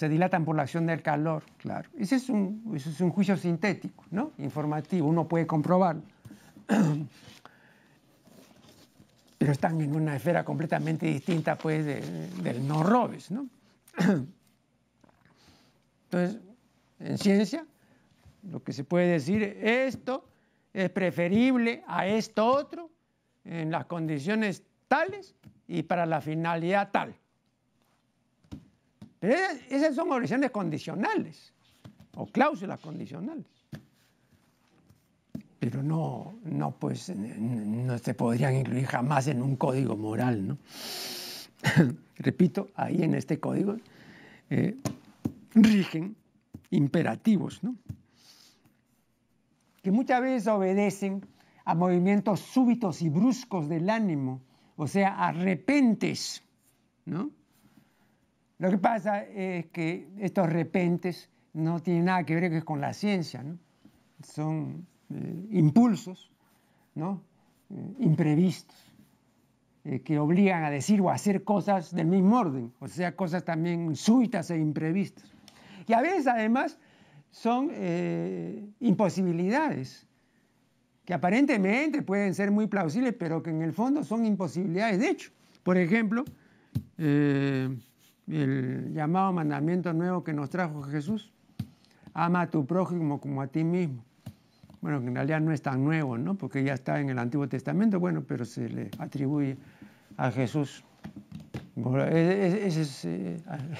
dilatan, 0.09 0.45
por 0.45 0.55
la 0.55 0.61
acción 0.63 0.85
del 0.85 1.01
calor, 1.01 1.43
claro. 1.57 1.89
Ese 1.97 2.15
es, 2.15 2.29
un, 2.29 2.71
es 2.73 2.85
juicio 3.13 3.35
sintético, 3.35 4.05
¿no? 4.11 4.31
Informativo, 4.37 5.07
uno 5.07 5.27
puede 5.27 5.45
comprobarlo. 5.45 6.03
Pero 9.37 9.51
están 9.51 9.81
en 9.81 9.93
una 9.93 10.15
esfera 10.15 10.45
completamente 10.45 11.05
distinta, 11.05 11.57
pues, 11.57 11.85
del 11.85 12.65
no 12.65 12.83
robes, 12.83 13.31
¿no? 13.31 13.47
Entonces, 16.05 16.39
en 16.99 17.17
ciencia, 17.17 17.65
lo 18.43 18.63
que 18.63 18.71
se 18.71 18.85
puede 18.85 19.07
decir, 19.07 19.43
esto 19.61 20.25
es 20.71 20.89
preferible 20.89 21.83
a 21.85 22.07
esto 22.07 22.45
otro 22.45 22.89
en 23.43 23.71
las 23.71 23.85
condiciones 23.85 24.63
tales 24.87 25.35
y 25.67 25.83
para 25.83 26.05
la 26.05 26.21
finalidad 26.21 26.91
tal. 26.91 27.13
Pero 29.23 29.37
esas 29.69 29.95
son 29.95 30.11
oraciones 30.11 30.51
condicionales 30.51 31.53
o 32.15 32.25
cláusulas 32.25 32.81
condicionales. 32.81 33.45
Pero 35.59 35.81
no, 35.81 36.33
no, 36.43 36.71
pues, 36.71 37.07
no 37.15 37.97
se 37.99 38.15
podrían 38.15 38.53
incluir 38.57 38.85
jamás 38.85 39.27
en 39.27 39.41
un 39.41 39.55
código 39.55 39.95
moral, 39.95 40.45
¿no? 40.45 40.57
Repito, 42.17 42.67
ahí 42.75 43.01
en 43.01 43.13
este 43.13 43.39
código 43.39 43.77
eh, 44.49 44.75
rigen 45.55 46.17
imperativos, 46.71 47.63
¿no? 47.63 47.77
que 49.81 49.91
muchas 49.91 50.21
veces 50.21 50.47
obedecen 50.47 51.25
a 51.63 51.75
movimientos 51.75 52.41
súbitos 52.41 53.01
y 53.01 53.07
bruscos 53.07 53.69
del 53.69 53.89
ánimo, 53.89 54.41
o 54.75 54.85
sea, 54.85 55.15
a 55.15 55.31
repentes, 55.31 56.43
¿no? 57.05 57.31
Lo 58.63 58.69
que 58.69 58.77
pasa 58.77 59.25
es 59.25 59.65
que 59.73 60.07
estos 60.19 60.49
repentes 60.49 61.29
no 61.51 61.81
tienen 61.81 62.05
nada 62.05 62.23
que 62.23 62.33
ver 62.33 62.63
con 62.63 62.79
la 62.79 62.93
ciencia. 62.93 63.43
Son 64.23 64.87
eh, 65.09 65.47
impulsos, 65.51 66.31
¿no? 66.95 67.21
Eh, 67.69 67.95
imprevistos, 67.99 68.77
eh, 69.83 69.99
que 69.99 70.17
obligan 70.17 70.63
a 70.63 70.69
decir 70.69 71.01
o 71.01 71.09
a 71.09 71.15
hacer 71.15 71.43
cosas 71.43 71.93
del 71.93 72.07
mismo 72.07 72.39
orden, 72.39 72.71
o 72.79 72.87
sea, 72.87 73.17
cosas 73.17 73.43
también 73.43 73.97
súbitas 73.97 74.49
e 74.49 74.57
imprevistas. 74.57 75.29
Y 75.85 75.91
a 75.91 75.99
veces, 75.99 76.27
además, 76.27 76.79
son 77.31 77.69
imposibilidades 78.79 80.07
que 81.03 81.13
aparentemente 81.13 82.01
pueden 82.01 82.33
ser 82.33 82.49
muy 82.49 82.67
plausibles, 82.67 83.13
pero 83.19 83.43
que 83.43 83.49
en 83.49 83.61
el 83.61 83.73
fondo 83.73 84.05
son 84.05 84.25
imposibilidades. 84.25 84.99
De 84.99 85.09
hecho, 85.09 85.31
por 85.63 85.77
ejemplo, 85.77 86.23
el 88.27 88.93
llamado 88.93 89.33
mandamiento 89.33 89.93
nuevo 89.93 90.23
que 90.23 90.33
nos 90.33 90.49
trajo 90.49 90.81
Jesús, 90.83 91.31
ama 92.13 92.41
a 92.41 92.49
tu 92.49 92.65
prójimo 92.65 93.19
como 93.19 93.41
a 93.41 93.47
ti 93.47 93.63
mismo. 93.63 94.03
Bueno, 94.81 94.99
que 95.01 95.07
en 95.07 95.15
realidad 95.15 95.39
no 95.39 95.51
es 95.51 95.61
tan 95.61 95.83
nuevo, 95.83 96.17
¿no? 96.17 96.35
Porque 96.35 96.63
ya 96.63 96.73
está 96.73 96.99
en 96.99 97.09
el 97.09 97.17
Antiguo 97.17 97.47
Testamento, 97.47 97.99
bueno, 97.99 98.23
pero 98.27 98.43
se 98.43 98.67
le 98.69 98.91
atribuye 98.99 99.57
a 100.17 100.29
Jesús. 100.31 100.83
Ese 101.75 102.81
es 102.81 103.05
eh, 103.05 103.37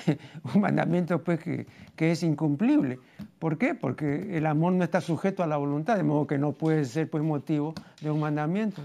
un 0.56 0.62
mandamiento 0.62 1.24
pues, 1.24 1.40
que, 1.40 1.68
es 1.98 2.24
incumplible. 2.24 3.00
¿Por 3.38 3.58
qué? 3.58 3.76
Porque 3.76 4.36
el 4.38 4.46
amor 4.46 4.74
no 4.74 4.84
está 4.84 5.00
sujeto 5.00 5.44
a 5.44 5.48
la 5.48 5.58
voluntad, 5.58 5.98
de 5.98 6.04
modo 6.04 6.26
que 6.26 6.38
no 6.38 6.54
puede 6.54 6.86
ser 6.86 7.10
pues, 7.10 7.24
motivo 7.24 7.74
de 8.02 8.10
un 8.10 8.20
mandamiento. 8.20 8.82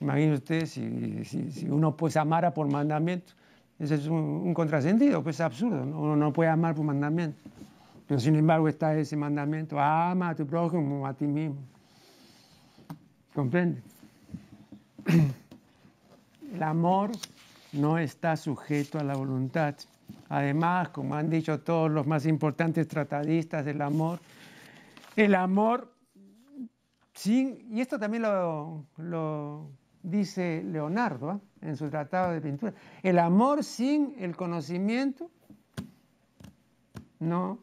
Imagínense 0.00 0.34
ustedes 0.34 0.70
si, 0.70 1.68
uno 1.68 1.96
pues 1.96 2.16
amara 2.16 2.54
por 2.54 2.70
mandamiento. 2.70 3.32
Ese 3.78 3.94
es 3.94 4.06
un, 4.06 4.52
contrasentido, 4.54 5.22
pues 5.22 5.36
es 5.36 5.40
absurdo. 5.40 5.82
Uno 5.82 6.16
no 6.16 6.32
puede 6.32 6.50
amar 6.50 6.74
por 6.74 6.84
mandamiento. 6.84 7.38
Pero 8.06 8.18
sin 8.18 8.36
embargo 8.36 8.68
está 8.68 8.96
ese 8.96 9.16
mandamiento, 9.16 9.78
ama 9.78 10.30
a 10.30 10.34
tu 10.34 10.46
prójimo 10.46 11.06
a 11.06 11.12
ti 11.14 11.26
mismo. 11.26 11.58
¿Comprende? 13.34 13.82
El 16.54 16.62
amor 16.62 17.12
no 17.72 17.98
está 17.98 18.36
sujeto 18.36 18.98
a 18.98 19.04
la 19.04 19.14
voluntad. 19.14 19.74
Además, 20.30 20.88
como 20.88 21.14
han 21.14 21.28
dicho 21.30 21.60
todos 21.60 21.90
los 21.90 22.06
más 22.06 22.26
importantes 22.26 22.88
tratadistas 22.88 23.64
del 23.64 23.82
amor, 23.82 24.18
el 25.16 25.34
amor 25.34 25.92
sin, 27.14 27.66
y 27.70 27.80
esto 27.80 27.98
también 27.98 28.22
lo, 28.22 29.70
dice 30.08 30.62
Leonardo 30.64 31.32
¿eh? 31.32 31.68
en 31.68 31.76
su 31.76 31.88
tratado 31.90 32.32
de 32.32 32.40
pintura, 32.40 32.74
el 33.02 33.18
amor 33.18 33.64
sin 33.64 34.14
el 34.18 34.36
conocimiento 34.36 35.30
no 37.20 37.58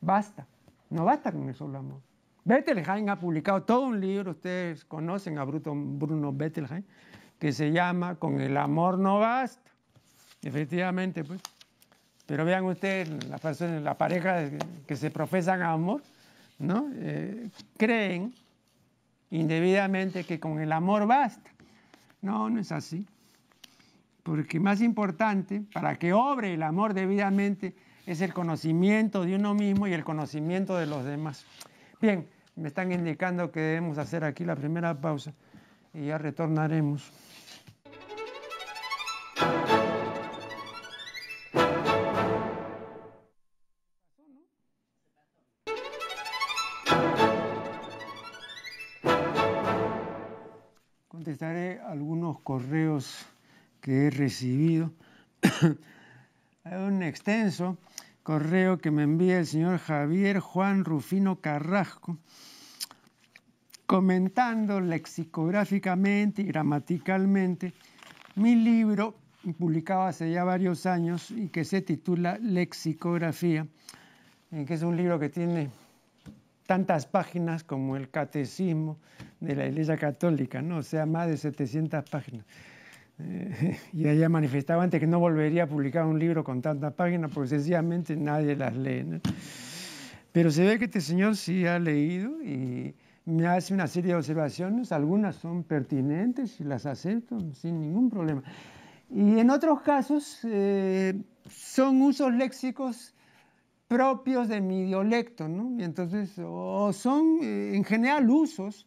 basta, 0.00 0.46
no 0.90 1.04
basta 1.04 1.32
con 1.32 1.48
el 1.48 1.54
solo 1.54 1.78
amor. 1.78 2.00
Bettelheim 2.44 3.08
ha 3.10 3.18
publicado 3.20 3.62
todo 3.62 3.82
un 3.82 4.00
libro, 4.00 4.30
ustedes 4.30 4.84
conocen 4.84 5.38
a 5.38 5.44
Bruno 5.44 6.32
Bettelheim, 6.32 6.82
que 7.38 7.52
se 7.52 7.70
llama 7.70 8.14
Con 8.14 8.40
el 8.40 8.56
amor 8.56 8.98
no 8.98 9.18
basta. 9.18 9.70
Efectivamente, 10.42 11.24
pues. 11.24 11.40
Pero 12.26 12.44
vean 12.44 12.64
ustedes, 12.64 13.26
las 13.28 13.40
personas, 13.40 13.82
la 13.82 13.96
pareja 13.96 14.50
que 14.86 14.96
se 14.96 15.10
profesan 15.10 15.62
amor, 15.62 16.02
¿no? 16.58 16.90
Eh, 16.94 17.50
creen 17.76 18.34
indebidamente 19.30 20.24
que 20.24 20.38
con 20.40 20.58
el 20.58 20.72
amor 20.72 21.06
basta. 21.06 21.50
No, 22.22 22.50
no 22.50 22.60
es 22.60 22.72
así. 22.72 23.06
Porque 24.22 24.60
más 24.60 24.80
importante, 24.82 25.62
para 25.72 25.98
que 25.98 26.12
obre 26.12 26.54
el 26.54 26.62
amor 26.62 26.94
debidamente, 26.94 27.74
es 28.06 28.20
el 28.20 28.32
conocimiento 28.32 29.24
de 29.24 29.36
uno 29.36 29.54
mismo 29.54 29.86
y 29.86 29.92
el 29.92 30.04
conocimiento 30.04 30.76
de 30.76 30.86
los 30.86 31.04
demás. 31.04 31.44
Bien, 32.00 32.26
me 32.56 32.68
están 32.68 32.90
indicando 32.92 33.50
que 33.50 33.60
debemos 33.60 33.98
hacer 33.98 34.24
aquí 34.24 34.44
la 34.44 34.56
primera 34.56 35.00
pausa 35.00 35.32
y 35.94 36.06
ya 36.06 36.18
retornaremos. 36.18 37.12
Contestaré 51.38 51.78
algunos 51.78 52.40
correos 52.40 53.24
que 53.80 54.06
he 54.06 54.10
recibido. 54.10 54.92
Un 56.64 57.04
extenso 57.04 57.78
correo 58.24 58.78
que 58.78 58.90
me 58.90 59.04
envía 59.04 59.38
el 59.38 59.46
señor 59.46 59.78
Javier 59.78 60.40
Juan 60.40 60.84
Rufino 60.84 61.40
Carrasco, 61.40 62.18
comentando 63.86 64.80
lexicográficamente 64.80 66.42
y 66.42 66.46
gramaticalmente 66.46 67.72
mi 68.34 68.56
libro, 68.56 69.14
publicado 69.60 70.06
hace 70.06 70.32
ya 70.32 70.42
varios 70.42 70.86
años 70.86 71.30
y 71.30 71.50
que 71.50 71.64
se 71.64 71.82
titula 71.82 72.36
Lexicografía, 72.38 73.64
que 74.50 74.74
es 74.74 74.82
un 74.82 74.96
libro 74.96 75.20
que 75.20 75.28
tiene 75.28 75.70
tantas 76.68 77.06
páginas 77.06 77.64
como 77.64 77.96
el 77.96 78.10
catecismo 78.10 78.98
de 79.40 79.56
la 79.56 79.66
Iglesia 79.66 79.96
Católica, 79.96 80.60
¿no? 80.60 80.76
o 80.76 80.82
sea, 80.82 81.06
más 81.06 81.26
de 81.26 81.38
700 81.38 82.04
páginas. 82.10 82.44
Eh, 83.18 83.78
y 83.94 84.06
ella 84.06 84.28
manifestaba 84.28 84.82
antes 84.82 85.00
que 85.00 85.06
no 85.06 85.18
volvería 85.18 85.62
a 85.62 85.66
publicar 85.66 86.04
un 86.04 86.18
libro 86.18 86.44
con 86.44 86.60
tantas 86.60 86.92
páginas 86.92 87.30
porque 87.32 87.48
sencillamente 87.48 88.14
nadie 88.16 88.54
las 88.54 88.76
lee. 88.76 89.18
Pero 90.30 90.50
se 90.50 90.62
ve 90.66 90.78
que 90.78 90.84
este 90.84 91.00
señor 91.00 91.36
sí 91.36 91.66
ha 91.66 91.78
leído 91.78 92.42
y 92.42 92.94
me 93.24 93.46
hace 93.46 93.72
una 93.72 93.86
serie 93.86 94.12
de 94.12 94.18
observaciones, 94.18 94.92
algunas 94.92 95.36
son 95.36 95.64
pertinentes 95.64 96.60
y 96.60 96.64
las 96.64 96.84
acepto 96.84 97.38
sin 97.54 97.80
ningún 97.80 98.10
problema. 98.10 98.42
Y 99.08 99.38
en 99.38 99.48
otros 99.48 99.80
casos 99.80 100.40
eh, 100.44 101.18
son 101.48 102.02
usos 102.02 102.34
léxicos 102.34 103.14
propios 103.88 104.48
de 104.48 104.60
mi 104.60 104.84
dialecto, 104.84 105.48
¿no? 105.48 105.80
Y 105.80 105.82
entonces, 105.82 106.38
o 106.38 106.92
son 106.92 107.38
eh, 107.42 107.72
en 107.74 107.84
general 107.84 108.28
usos 108.30 108.86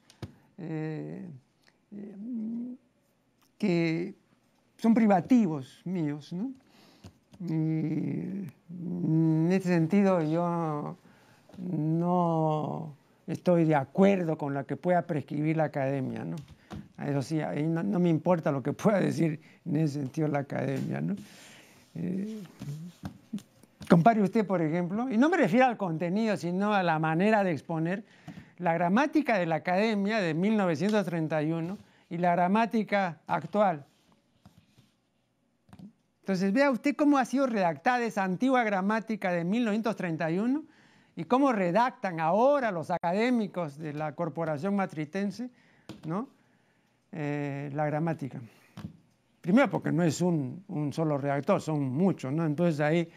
que 3.58 4.16
son 4.78 4.94
privativos 4.96 5.82
míos. 5.86 6.34
¿no? 6.34 6.52
Y 7.40 8.50
en 8.70 9.50
este 9.52 9.70
sentido 9.70 10.22
yo 10.24 10.98
no 11.60 12.96
estoy 13.28 13.66
de 13.66 13.76
acuerdo 13.76 14.38
con 14.38 14.56
lo 14.56 14.66
que 14.66 14.78
pueda 14.78 15.04
prescribir 15.04 15.58
la 15.58 15.66
academia. 15.66 16.26
¿no? 16.26 16.36
Eso 17.06 17.22
sí, 17.22 17.40
no, 17.68 18.00
me 18.00 18.10
importa 18.10 18.52
lo 18.52 18.64
que 18.64 18.74
pueda 18.74 19.00
decir 19.00 19.40
en 19.66 19.76
ese 19.76 20.00
sentido 20.00 20.28
la 20.28 20.40
academia. 20.40 21.00
¿no? 21.00 21.16
Eh, 21.94 22.42
compare 23.92 24.22
usted, 24.22 24.48
por 24.48 24.62
ejemplo, 24.62 25.10
y 25.10 25.18
no 25.18 25.30
me 25.30 25.38
refiero 25.38 25.66
al 25.66 25.78
contenido, 25.78 26.38
sino 26.38 26.74
a 26.74 26.82
la 26.82 26.98
manera 26.98 27.44
de 27.44 27.52
exponer, 27.52 28.04
la 28.58 28.74
gramática 28.74 29.38
de 29.38 29.46
la 29.46 29.56
academia 29.56 30.20
de 30.20 30.34
1931 30.34 31.78
y 32.10 32.18
la 32.18 32.32
gramática 32.32 33.20
actual 33.28 33.86
entonces, 36.22 36.54
vea 36.54 36.70
usted 36.70 36.96
cómo 36.96 37.18
ha 37.18 37.26
sido 37.26 37.48
redactada 37.48 38.06
esa 38.06 38.24
antigua 38.24 38.64
gramática 38.64 39.32
de 39.32 39.44
1931 39.44 40.64
y 41.16 41.24
cómo 41.24 41.52
redactan 41.52 42.20
ahora 42.20 42.72
los 42.72 42.92
académicos 42.92 43.78
de 43.78 43.94
la 43.94 44.14
corporación 44.14 44.76
matritense 44.76 45.50
¿no? 46.06 46.30
Eh, 47.12 47.72
la 47.74 47.86
gramática. 47.88 48.40
Primero 49.42 49.70
porque 49.70 49.92
no 49.92 50.04
es 50.04 50.22
un, 50.22 50.64
solo 50.94 51.18
redactor, 51.18 51.60
son 51.60 51.82
muchos, 51.92 52.32
¿no? 52.32 52.46
Entonces 52.46 52.80
ahí 52.80 53.10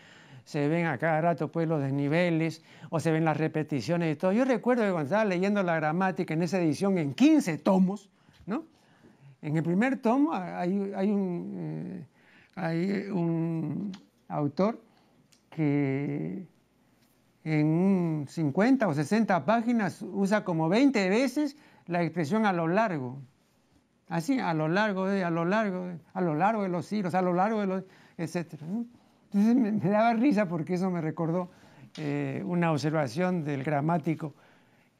se 0.44 0.68
ven 0.68 0.86
a 0.86 0.98
cada 0.98 1.20
rato 1.20 1.50
pues 1.50 1.68
los 1.68 1.82
desniveles 1.82 2.62
o 2.90 3.00
se 3.00 3.10
ven 3.10 3.24
las 3.24 3.36
repeticiones 3.36 4.14
y 4.14 4.18
todo. 4.18 4.32
Yo 4.32 4.44
recuerdo 4.44 4.84
que 4.84 4.90
cuando 4.90 5.06
estaba 5.06 5.24
leyendo 5.24 5.62
la 5.62 5.76
gramática 5.76 6.34
en 6.34 6.42
esa 6.42 6.58
edición 6.58 6.98
en 6.98 7.14
15 7.14 7.58
tomos, 7.58 8.10
¿no? 8.46 8.64
En 9.42 9.56
el 9.56 9.62
primer 9.62 9.98
tomo 9.98 10.32
hay, 10.32 10.78
un... 10.78 11.52
Eh, 11.56 12.06
hay 12.56 13.08
un 13.10 13.92
autor 14.28 14.80
que 15.50 16.46
en 17.44 18.26
50 18.28 18.88
o 18.88 18.94
60 18.94 19.44
páginas 19.44 20.02
usa 20.02 20.44
como 20.44 20.68
20 20.68 21.08
veces 21.08 21.56
la 21.86 22.02
expresión 22.02 22.46
a 22.46 22.52
lo 22.52 22.68
largo. 22.68 23.18
Así, 24.08 24.38
a 24.38 24.54
lo 24.54 24.68
largo 24.68 25.06
de, 25.06 25.24
a 25.24 25.30
lo 25.30 25.44
largo 25.44 25.86
de, 25.86 25.98
a 26.12 26.20
lo 26.20 26.34
largo 26.34 26.62
de 26.62 26.68
los 26.68 26.86
siglos, 26.86 27.14
a 27.14 27.22
lo 27.22 27.32
largo 27.32 27.60
de 27.60 27.66
los, 27.66 27.84
etc. 28.16 28.54
Entonces 29.34 29.82
me, 29.82 29.90
daba 29.90 30.14
risa 30.14 30.46
porque 30.46 30.74
eso 30.74 30.90
me 30.90 31.00
recordó 31.00 31.50
eh, 31.98 32.42
una 32.46 32.70
observación 32.70 33.44
del 33.44 33.64
gramático 33.64 34.34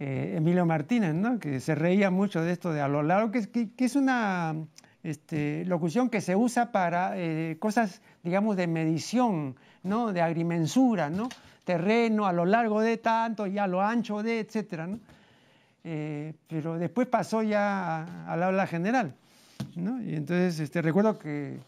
eh, 0.01 0.35
Emilio 0.37 0.67
Martínez, 0.67 1.15
¿no? 1.15 1.39
que 1.39 1.61
se 1.61 1.75
reía 1.75 2.11
mucho 2.11 2.43
de 2.43 2.53
esto 2.53 2.73
de 2.73 2.81
a 2.81 2.89
lo 2.89 3.03
largo, 3.03 3.31
que 3.31 3.71
es 3.79 3.97
una 3.97 4.57
este, 5.05 5.65
locución 5.67 6.11
que 6.11 6.21
se 6.21 6.35
usa 6.35 6.73
para 6.73 7.13
eh, 7.17 7.59
cosas, 7.61 8.03
digamos, 8.25 8.57
de 8.57 8.67
medición, 8.67 9.55
¿no? 9.85 10.13
de 10.13 10.21
agrimensura, 10.21 11.11
¿no? 11.11 11.29
terreno 11.65 12.27
a 12.27 12.33
lo 12.33 12.45
largo 12.45 12.81
de 12.81 12.97
tanto 12.97 13.47
y 13.47 13.59
a 13.59 13.67
lo 13.67 13.81
ancho 13.83 14.23
de, 14.23 14.41
etc. 14.41 14.99
Eh, 15.85 16.35
pero 16.49 16.77
después 16.79 17.07
pasó 17.07 17.43
ya 17.43 18.27
al 18.27 18.43
habla 18.43 18.67
general. 18.67 19.15
Y 19.77 20.15
entonces 20.15 20.59
este, 20.61 20.83
recuerdo 20.83 21.19
que, 21.19 21.59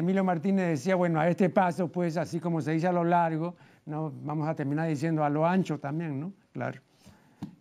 Emilio 0.00 0.24
Martínez 0.24 0.68
decía, 0.68 0.94
bueno, 0.96 1.20
a 1.20 1.28
este 1.28 1.50
paso, 1.50 1.88
pues 1.88 2.16
así 2.16 2.40
como 2.40 2.60
se 2.60 2.72
dice 2.72 2.86
a 2.86 2.92
lo 2.92 3.04
largo, 3.04 3.54
¿no? 3.86 4.12
vamos 4.22 4.48
a 4.48 4.54
terminar 4.54 4.88
diciendo 4.88 5.24
a 5.24 5.30
lo 5.30 5.46
ancho 5.46 5.78
también, 5.78 6.18
¿no? 6.20 6.32
Claro. 6.52 6.80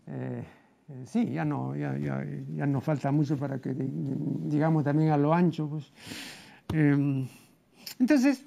Eh, 0.08 0.44
eh, 0.90 1.04
sí, 1.06 1.32
ya 1.32 1.46
no, 1.46 1.76
ya, 1.76 1.98
ya, 1.98 2.66
nos 2.66 2.84
falta 2.84 3.12
mucho 3.12 3.38
para 3.38 3.60
que 3.60 3.74
digamos 3.74 4.84
también 4.84 5.12
a 5.12 5.18
lo 5.18 5.34
ancho. 5.34 5.70
Pues. 5.70 5.92
Em, 6.74 7.28
entonces, 8.00 8.46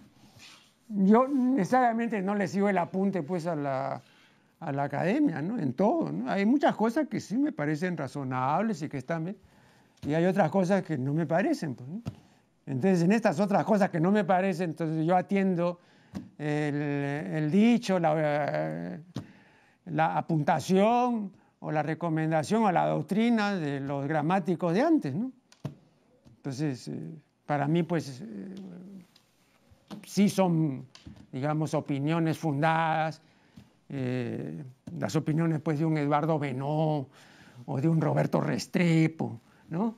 yo 0.89 1.27
necesariamente 1.29 2.21
no 2.23 2.35
le 2.35 2.47
sigo 2.47 2.69
el 2.69 2.79
apunte 2.79 3.23
pues 3.23 3.47
a 3.47 3.57
la, 3.57 4.03
a 4.61 4.73
la 4.73 4.85
academia, 4.85 5.41
¿no? 5.43 5.59
En 5.59 5.73
todo, 5.73 6.13
¿no? 6.13 6.31
Hay 6.31 6.47
muchas 6.47 6.77
cosas 6.77 7.09
que 7.09 7.21
sí 7.21 7.37
me 7.37 7.53
parecen 7.53 7.97
razonables 7.97 8.83
y 8.83 8.89
que 8.89 8.99
están 8.99 9.25
bien, 9.25 9.37
y 10.07 10.15
hay 10.15 10.25
otras 10.27 10.51
cosas 10.51 10.83
que 10.83 10.99
no 10.99 11.15
me 11.15 11.27
parecen, 11.27 11.75
pues, 11.75 11.89
Entonces, 12.67 13.03
en 13.03 13.13
estas 13.13 13.41
otras 13.41 13.65
cosas 13.65 13.91
que 13.91 14.01
no 14.01 14.11
me 14.11 14.25
parecen, 14.25 14.71
entonces 14.71 15.07
yo 15.07 15.17
atiendo 15.17 15.81
el, 16.37 17.51
dicho, 17.51 17.99
la, 17.99 18.99
la 19.87 20.19
apuntación, 20.19 21.33
o 21.61 21.73
la 21.73 21.83
recomendación 21.83 22.65
o 22.65 22.73
la 22.73 22.87
doctrina 22.87 23.55
de 23.57 23.81
los 23.81 24.07
gramáticos 24.07 24.73
de 24.75 24.83
antes, 24.83 25.15
¿no? 25.15 25.33
Entonces, 26.37 26.89
eh, 26.89 27.15
para 27.45 27.67
mí, 27.67 27.83
pues, 27.83 28.21
eh, 28.21 28.55
sí 30.05 30.29
son, 30.29 30.87
digamos, 31.33 31.75
opiniones 31.75 32.39
fundadas, 32.39 33.21
eh, 33.89 34.63
las 34.97 35.17
opiniones, 35.17 35.61
pues, 35.61 35.79
de 35.79 35.85
un 35.85 35.99
Eduardo 35.99 36.39
Benó 36.39 37.09
o 37.65 37.81
de 37.81 37.89
un 37.89 38.01
Roberto 38.01 38.41
Restrepo, 38.41 39.41
¿no? 39.71 39.97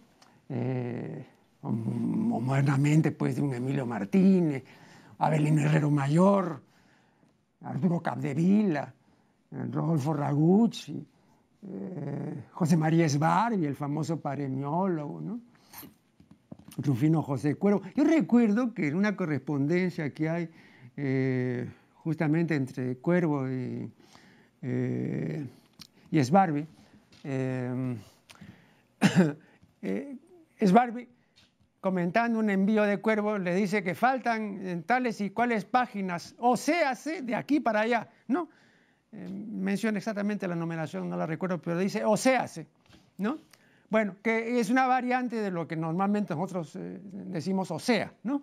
Modernamente, 1.62 3.12
pues, 3.12 3.36
de 3.36 3.42
un 3.42 3.54
Emilio 3.54 3.86
Martínez, 3.86 4.64
Abelino 5.18 5.62
Herrero 5.62 5.90
Mayor, 5.90 6.62
Arturo 7.62 8.00
Capdevila, 8.00 8.94
Rodolfo 9.50 10.12
Ragucci, 10.12 11.04
eh, 11.66 12.44
José 12.52 12.76
María 12.76 13.06
Esbarbi, 13.06 13.66
el 13.66 13.74
famoso 13.74 14.20
paremiólogo, 14.20 15.20
¿no? 15.20 15.40
Rufino 16.76 17.22
José 17.22 17.56
Cuervo. 17.56 17.82
Yo 17.96 18.04
recuerdo 18.04 18.72
que 18.72 18.86
en 18.86 18.94
una 18.94 19.16
correspondencia 19.16 20.14
que 20.14 20.28
hay 20.28 20.48
eh, 20.96 21.68
justamente 21.94 22.54
entre 22.54 22.98
Cuervo 22.98 23.48
y, 23.48 23.90
eh, 24.62 25.44
y 26.10 26.18
Esbarbi, 26.18 26.64
Esbarbi 30.58 31.08
comentando 31.80 32.38
un 32.38 32.50
envío 32.50 32.82
de 32.82 32.98
cuervo, 32.98 33.38
le 33.38 33.54
dice 33.54 33.82
que 33.82 33.94
faltan 33.94 34.82
tales 34.84 35.20
y 35.20 35.30
cuales 35.30 35.64
páginas, 35.64 36.34
o 36.38 36.56
sea, 36.56 36.94
de 37.22 37.34
aquí 37.34 37.60
para 37.60 37.80
allá, 37.80 38.08
¿no? 38.26 38.48
Eh, 39.12 39.28
menciona 39.30 39.98
exactamente 39.98 40.46
la 40.48 40.54
numeración, 40.54 41.08
no 41.08 41.16
la 41.16 41.26
recuerdo, 41.26 41.60
pero 41.60 41.78
dice 41.78 42.04
o 42.04 42.16
sea, 42.16 42.46
¿no? 43.16 43.38
Bueno, 43.90 44.16
que 44.22 44.60
es 44.60 44.68
una 44.68 44.86
variante 44.86 45.36
de 45.36 45.50
lo 45.50 45.66
que 45.66 45.76
normalmente 45.76 46.34
nosotros 46.34 46.76
eh, 46.76 47.00
decimos 47.02 47.70
o 47.70 47.78
sea, 47.78 48.12
¿no? 48.22 48.42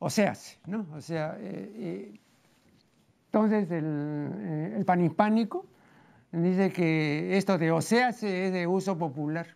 O 0.00 0.10
sea, 0.10 0.32
¿no? 0.66 0.86
O 0.94 1.00
sea, 1.00 1.36
eh, 1.38 2.12
entonces 3.26 3.70
el, 3.70 4.74
el 4.76 4.84
panhispánico 4.84 5.66
dice 6.32 6.72
que 6.72 7.36
esto 7.36 7.58
de 7.58 7.70
o 7.70 7.80
sea 7.80 8.08
es 8.08 8.20
de 8.22 8.66
uso 8.66 8.98
popular, 8.98 9.46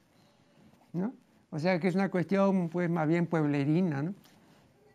¿no? 0.93 1.15
O 1.53 1.59
sea 1.59 1.79
que 1.79 1.87
es 1.87 1.95
una 1.95 2.11
cuestión 2.11 2.71
pues 2.71 2.89
más 2.89 3.07
bien 3.07 3.27
pueblerina, 3.27 4.03
¿no? 4.03 4.15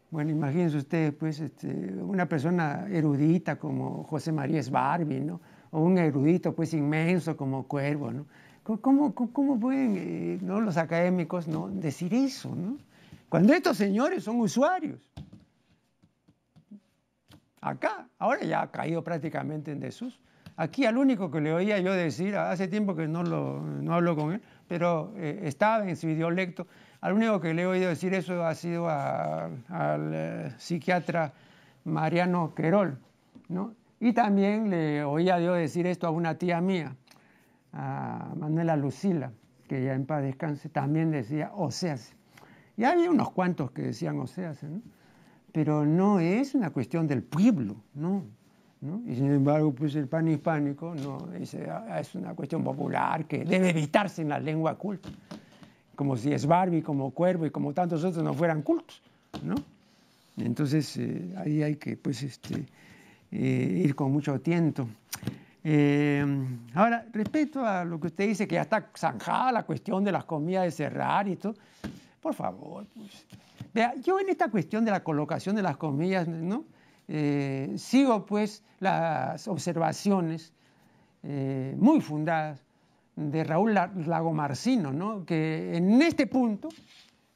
Bueno, 0.09 0.31
imagínense 0.31 0.77
ustedes, 0.77 1.13
pues, 1.13 1.39
este, 1.39 1.67
una 1.67 2.27
persona 2.27 2.87
erudita 2.89 3.57
como 3.57 4.05
José 4.05 4.31
María 4.31 4.63
Sbarbi, 4.63 5.19
¿no? 5.19 5.39
O 5.69 5.81
un 5.81 5.97
erudito, 5.97 6.55
pues, 6.55 6.73
inmenso 6.73 7.35
como 7.35 7.67
Cuervo, 7.67 8.11
¿no? 8.11 8.25
¿Cómo, 8.63 9.13
cómo 9.13 9.59
pueden 9.59 9.95
eh, 9.97 10.39
¿no? 10.41 10.59
los 10.59 10.75
académicos 10.75 11.47
¿no? 11.47 11.69
decir 11.69 12.13
eso, 12.13 12.53
¿no? 12.53 12.77
Cuando 13.29 13.53
estos 13.53 13.77
señores 13.77 14.23
son 14.23 14.41
usuarios. 14.41 14.99
Acá, 17.61 18.09
ahora 18.17 18.43
ya 18.43 18.63
ha 18.63 18.71
caído 18.71 19.03
prácticamente 19.03 19.71
en 19.71 19.79
desuso. 19.79 20.19
Aquí 20.57 20.85
al 20.85 20.97
único 20.97 21.29
que 21.29 21.39
le 21.39 21.53
oía 21.53 21.79
yo 21.79 21.93
decir, 21.93 22.35
hace 22.35 22.67
tiempo 22.67 22.95
que 22.95 23.07
no, 23.07 23.23
lo, 23.23 23.61
no 23.61 23.93
hablo 23.93 24.15
con 24.15 24.33
él, 24.33 24.41
pero 24.67 25.13
eh, 25.17 25.41
estaba 25.43 25.87
en 25.87 25.95
su 25.95 26.07
idiolecto, 26.09 26.67
al 27.01 27.13
único 27.13 27.39
que 27.39 27.53
le 27.53 27.63
he 27.63 27.65
oído 27.65 27.89
decir 27.89 28.13
eso 28.13 28.43
ha 28.43 28.55
sido 28.55 28.89
al 28.89 30.11
eh, 30.13 30.51
psiquiatra 30.57 31.33
Mariano 31.85 32.53
Querol, 32.55 32.97
¿no? 33.49 33.73
Y 33.99 34.13
también 34.13 34.69
le 34.69 35.03
oía 35.03 35.39
yo 35.39 35.53
decir 35.53 35.87
esto 35.87 36.07
a 36.07 36.11
una 36.11 36.37
tía 36.37 36.61
mía, 36.61 36.95
a 37.73 38.33
Manuela 38.37 38.75
Lucila, 38.75 39.31
que 39.67 39.83
ya 39.83 39.93
en 39.93 40.05
paz 40.05 40.21
descanse, 40.21 40.69
también 40.69 41.11
decía 41.11 41.51
Oseas. 41.55 42.13
Y 42.75 42.83
había 42.83 43.09
unos 43.09 43.31
cuantos 43.31 43.71
que 43.71 43.81
decían 43.81 44.19
Oseas, 44.19 44.61
¿no? 44.63 44.81
Pero 45.51 45.85
no 45.85 46.19
es 46.19 46.53
una 46.53 46.69
cuestión 46.69 47.07
del 47.07 47.23
pueblo, 47.23 47.77
no. 47.95 48.25
Y 48.79 49.15
sin 49.15 49.31
embargo, 49.31 49.73
pues 49.73 49.95
el 49.95 50.07
pan 50.07 50.27
hispánico 50.27 50.93
no, 50.93 51.29
ah, 51.69 51.99
es, 51.99 52.13
una 52.13 52.35
cuestión 52.35 52.63
popular 52.63 53.25
que 53.25 53.43
debe 53.43 53.71
evitarse 53.71 54.21
en 54.21 54.29
la 54.29 54.39
lengua 54.39 54.77
culta, 54.77 55.09
como 55.95 56.15
si 56.15 56.31
es 56.31 56.45
Barbie, 56.45 56.83
como 56.83 57.09
Cuervo 57.09 57.47
y 57.47 57.49
como 57.49 57.73
tantos 57.73 58.03
otros 58.03 58.23
no 58.23 58.35
fueran 58.35 58.61
cultos, 58.61 59.01
¿no? 59.43 59.55
Entonces 60.37 60.95
eh, 60.97 61.33
ahí 61.37 61.63
hay 61.63 61.77
que 61.77 61.97
pues, 61.97 62.21
este, 62.21 62.67
eh, 63.31 63.81
ir 63.83 63.95
con 63.95 64.11
mucho 64.11 64.39
tiento. 64.41 64.87
Eh, 65.63 66.23
ahora, 66.75 67.03
respecto 67.11 67.65
a 67.65 67.83
lo 67.83 67.99
que 67.99 68.07
usted 68.07 68.27
dice, 68.27 68.47
que 68.47 68.55
ya 68.55 68.61
está 68.61 68.91
zanjada 68.95 69.51
la 69.51 69.63
cuestión 69.63 70.03
de 70.03 70.11
las 70.11 70.25
comidas 70.25 70.65
de 70.65 70.71
cerrar 70.71 71.27
y 71.27 71.35
todo, 71.35 71.55
por 72.21 72.35
favor, 72.35 72.85
pues, 72.95 73.25
vea, 73.73 73.95
yo 73.95 74.19
en 74.19 74.29
esta 74.29 74.49
cuestión 74.49 74.85
de 74.85 74.91
la 74.91 75.03
colocación 75.03 75.55
de 75.55 75.63
las 75.63 75.77
comillas, 75.77 76.27
¿no? 76.27 76.65
Eh, 77.07 77.73
sigo 77.77 78.25
pues 78.25 78.63
las 78.79 79.47
observaciones 79.47 80.53
eh, 81.23 81.73
muy 81.77 82.01
fundadas 82.01 82.63
de 83.15 83.43
Raúl 83.43 83.73
Lagomarcino, 83.73 84.91
¿no? 84.91 85.25
que 85.25 85.75
en 85.75 86.01
este 86.01 86.27
punto 86.27 86.69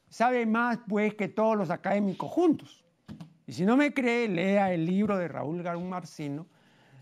sabe 0.08 0.46
más 0.46 0.78
pues 0.86 1.14
que 1.14 1.28
todos 1.28 1.56
los 1.56 1.70
académicos 1.70 2.30
juntos. 2.30 2.84
Y 3.46 3.52
si 3.52 3.64
no 3.64 3.76
me 3.76 3.92
cree, 3.92 4.28
lea 4.28 4.72
el 4.72 4.86
libro 4.86 5.16
de 5.16 5.26
Raúl 5.26 5.64
Lagomarcino, 5.64 6.46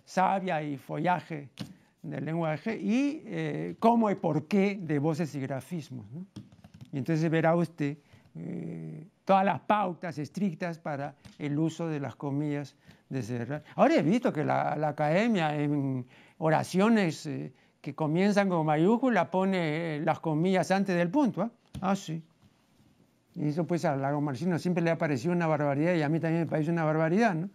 Sabia 0.05 0.63
y 0.63 0.77
Follaje 0.79 1.51
del 2.03 2.25
lenguaje, 2.25 2.79
y 2.81 3.23
eh, 3.27 3.77
cómo 3.79 4.11
y 4.11 4.15
por 4.15 4.47
qué 4.47 4.79
de 4.81 4.99
voces 4.99 5.35
y 5.35 5.41
grafismos. 5.41 6.07
Y 6.93 6.99
entonces 6.99 7.31
verá 7.31 7.55
usted 7.55 7.99
todas 9.31 9.45
las 9.45 9.61
pautas 9.61 10.19
estrictas 10.19 10.81
para 10.81 11.15
el 11.39 11.57
uso 11.57 11.87
de 11.87 12.01
las 12.01 12.17
comillas 12.17 12.75
de 13.09 13.23
cerrar. 13.23 13.63
Ahora 13.77 13.95
he 13.95 14.03
visto 14.03 14.33
que 14.33 14.43
la, 14.43 14.73
academia 14.89 15.55
en 15.55 16.05
oraciones 16.39 17.27
eh, 17.27 17.53
que 17.81 17.95
comienzan 17.95 18.49
con 18.49 18.67
mayúscula 18.67 19.31
pone 19.31 19.99
eh, 19.99 20.01
las 20.01 20.19
comillas 20.19 20.73
antes 20.73 20.97
del 20.97 21.11
punto. 21.11 21.43
¿ah? 21.43 21.51
ah, 21.81 21.95
sí. 21.95 22.21
Y 23.37 23.47
eso 23.47 23.65
pues 23.69 23.85
a 23.85 23.95
Lago 23.95 24.21
Marcino 24.21 24.59
siempre 24.59 24.83
le 24.83 24.91
ha 24.91 24.99
parecido 24.99 25.33
una 25.33 25.47
barbaridad 25.47 25.95
y 25.95 26.03
a 26.03 26.09
mí 26.09 26.19
también 26.19 26.43
me 26.43 26.51
parece 26.51 26.73
una 26.73 26.83
barbaridad, 26.83 27.37
¿no? 27.37 27.51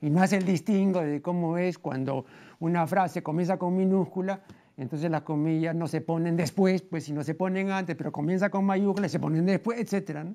Y 0.00 0.10
no 0.10 0.20
hace 0.22 0.36
el 0.36 0.44
distingo 0.44 1.00
de 1.00 1.22
cómo 1.22 1.58
es 1.58 1.78
cuando 1.78 2.24
una 2.58 2.88
frase 2.88 3.22
comienza 3.22 3.56
con 3.56 3.76
minúscula, 3.76 4.40
entonces 4.76 5.08
las 5.08 5.22
comillas 5.22 5.76
no 5.76 5.86
se 5.86 6.00
ponen 6.00 6.36
después, 6.36 6.82
pues 6.82 7.04
si 7.04 7.12
no 7.12 7.22
se 7.22 7.36
ponen 7.36 7.70
antes, 7.70 7.94
pero 7.94 8.10
comienza 8.10 8.50
con 8.50 8.64
mayúscula, 8.64 9.08
se 9.08 9.20
ponen 9.20 9.46
después, 9.46 9.78
etcétera, 9.78 10.24
¿no? 10.24 10.34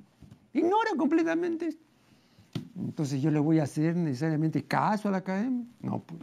Ignora 0.56 0.92
completamente 0.98 1.78
Entonces 2.78 3.22
yo 3.22 3.30
le 3.30 3.40
voy 3.40 3.60
a 3.60 3.64
hacer 3.64 3.96
necesariamente 3.96 4.64
caso 4.64 5.10
a 5.10 5.12
la 5.12 5.18
academia. 5.18 5.66
No, 5.82 6.00
pues. 6.00 6.22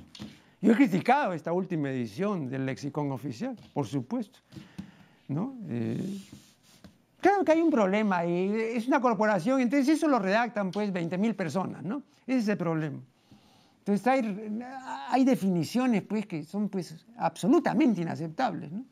Yo 0.60 0.72
he 0.72 0.76
criticado 0.76 1.32
esta 1.32 1.52
última 1.52 1.90
edición 1.90 2.48
del 2.48 2.64
lexicón 2.64 3.10
oficial, 3.12 3.56
por 3.74 3.86
supuesto. 3.86 4.38
¿no? 5.28 5.56
Eh, 5.68 6.20
claro 7.20 7.44
que 7.44 7.52
hay 7.52 7.60
un 7.60 7.70
problema 7.70 8.18
ahí, 8.18 8.52
es 8.74 8.86
una 8.86 9.00
corporación, 9.00 9.60
entonces 9.60 9.88
eso 9.88 10.08
lo 10.08 10.18
redactan 10.18 10.70
pues 10.70 10.92
20.000 10.92 11.34
personas, 11.34 11.82
¿no? 11.82 12.02
Ese 12.26 12.38
es 12.38 12.48
el 12.48 12.56
problema. 12.56 13.00
Entonces 13.80 14.06
hay, 14.06 14.62
hay 15.08 15.24
definiciones 15.24 16.02
pues 16.02 16.26
que 16.26 16.44
son 16.44 16.68
pues 16.68 17.04
absolutamente 17.16 18.00
inaceptables, 18.00 18.70
¿no? 18.70 18.84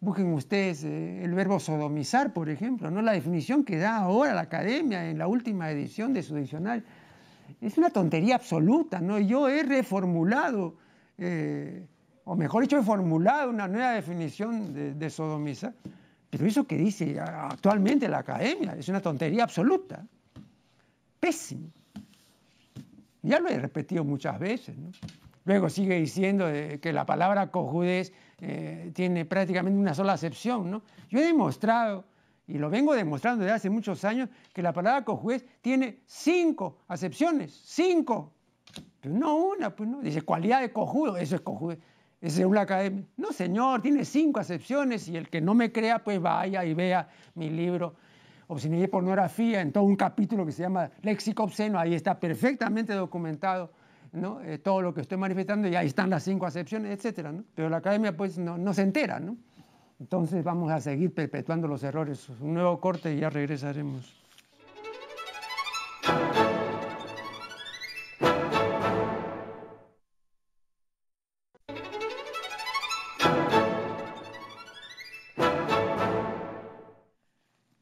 Busquen 0.00 0.32
ustedes 0.32 0.82
eh, 0.84 1.22
el 1.22 1.34
verbo 1.34 1.60
sodomizar, 1.60 2.32
por 2.32 2.48
ejemplo, 2.48 2.90
¿no? 2.90 3.02
la 3.02 3.12
definición 3.12 3.64
que 3.64 3.76
da 3.76 3.98
ahora 3.98 4.32
la 4.32 4.42
academia 4.42 5.10
en 5.10 5.18
la 5.18 5.26
última 5.26 5.70
edición 5.70 6.14
de 6.14 6.22
su 6.22 6.36
diccionario. 6.36 6.82
Es 7.60 7.76
una 7.76 7.90
tontería 7.90 8.36
absoluta, 8.36 9.00
¿no? 9.00 9.18
Yo 9.18 9.48
he 9.50 9.62
reformulado, 9.62 10.76
eh, 11.18 11.86
o 12.24 12.34
mejor 12.34 12.62
dicho, 12.62 12.78
he 12.78 12.82
formulado 12.82 13.50
una 13.50 13.68
nueva 13.68 13.92
definición 13.92 14.72
de, 14.72 14.94
de 14.94 15.10
sodomizar, 15.10 15.74
pero 16.30 16.46
eso 16.46 16.66
que 16.66 16.78
dice 16.78 17.20
actualmente 17.20 18.08
la 18.08 18.20
academia 18.20 18.76
es 18.78 18.88
una 18.88 19.02
tontería 19.02 19.44
absoluta, 19.44 20.06
pésimo. 21.18 21.68
Ya 23.20 23.38
lo 23.38 23.48
he 23.50 23.58
repetido 23.58 24.02
muchas 24.02 24.38
veces, 24.38 24.78
¿no? 24.78 24.90
Luego 25.50 25.68
sigue 25.68 25.96
diciendo 25.96 26.46
que 26.80 26.92
la 26.92 27.04
palabra 27.04 27.50
cojudez 27.50 28.12
eh, 28.38 28.92
tiene 28.94 29.24
prácticamente 29.24 29.76
una 29.76 29.94
sola 29.94 30.12
acepción. 30.12 30.70
¿no? 30.70 30.82
Yo 31.08 31.18
he 31.18 31.24
demostrado, 31.24 32.04
y 32.46 32.56
lo 32.56 32.70
vengo 32.70 32.94
demostrando 32.94 33.42
desde 33.42 33.56
hace 33.56 33.68
muchos 33.68 34.04
años, 34.04 34.28
que 34.54 34.62
la 34.62 34.72
palabra 34.72 35.04
cojudez 35.04 35.44
tiene 35.60 36.02
cinco 36.06 36.78
acepciones, 36.86 37.50
cinco. 37.64 38.32
No 39.02 39.38
una, 39.38 39.74
pues 39.74 39.88
no. 39.88 40.00
Dice 40.00 40.22
cualidad 40.22 40.60
de 40.60 40.72
cojudo, 40.72 41.16
eso 41.16 41.34
es 41.34 41.40
cojudez. 41.40 41.80
Es 42.20 42.38
la 42.38 42.60
academia. 42.60 43.04
No, 43.16 43.32
señor, 43.32 43.82
tiene 43.82 44.04
cinco 44.04 44.38
acepciones 44.38 45.08
y 45.08 45.16
el 45.16 45.28
que 45.28 45.40
no 45.40 45.54
me 45.54 45.72
crea, 45.72 45.98
pues 46.04 46.20
vaya 46.20 46.64
y 46.64 46.74
vea 46.74 47.08
mi 47.34 47.50
libro 47.50 47.96
Obscenidad 48.46 48.84
y 48.84 48.88
Pornografía 48.88 49.62
en 49.62 49.72
todo 49.72 49.82
un 49.82 49.96
capítulo 49.96 50.46
que 50.46 50.52
se 50.52 50.62
llama 50.62 50.92
Léxico 51.02 51.42
Obsceno. 51.42 51.76
Ahí 51.76 51.94
está 51.94 52.20
perfectamente 52.20 52.92
documentado 52.92 53.72
eh, 54.12 54.58
todo 54.58 54.82
lo 54.82 54.92
que 54.92 55.02
estoy 55.02 55.18
manifestando 55.18 55.68
y 55.68 55.76
ahí 55.76 55.86
están 55.86 56.10
las 56.10 56.24
cinco 56.24 56.46
acepciones, 56.46 56.96
etcétera, 56.96 57.32
Pero 57.54 57.68
la 57.68 57.76
academia 57.76 58.16
pues 58.16 58.38
no, 58.38 58.74
se 58.74 58.82
entera, 58.82 59.20
¿no? 59.20 59.36
Entonces 60.00 60.42
vamos 60.42 60.72
a 60.72 60.80
seguir 60.80 61.14
perpetuando 61.14 61.68
los 61.68 61.82
errores. 61.84 62.28
Un 62.40 62.54
nuevo 62.54 62.80
corte 62.80 63.14
y 63.14 63.20
ya 63.20 63.30
regresaremos. 63.30 64.16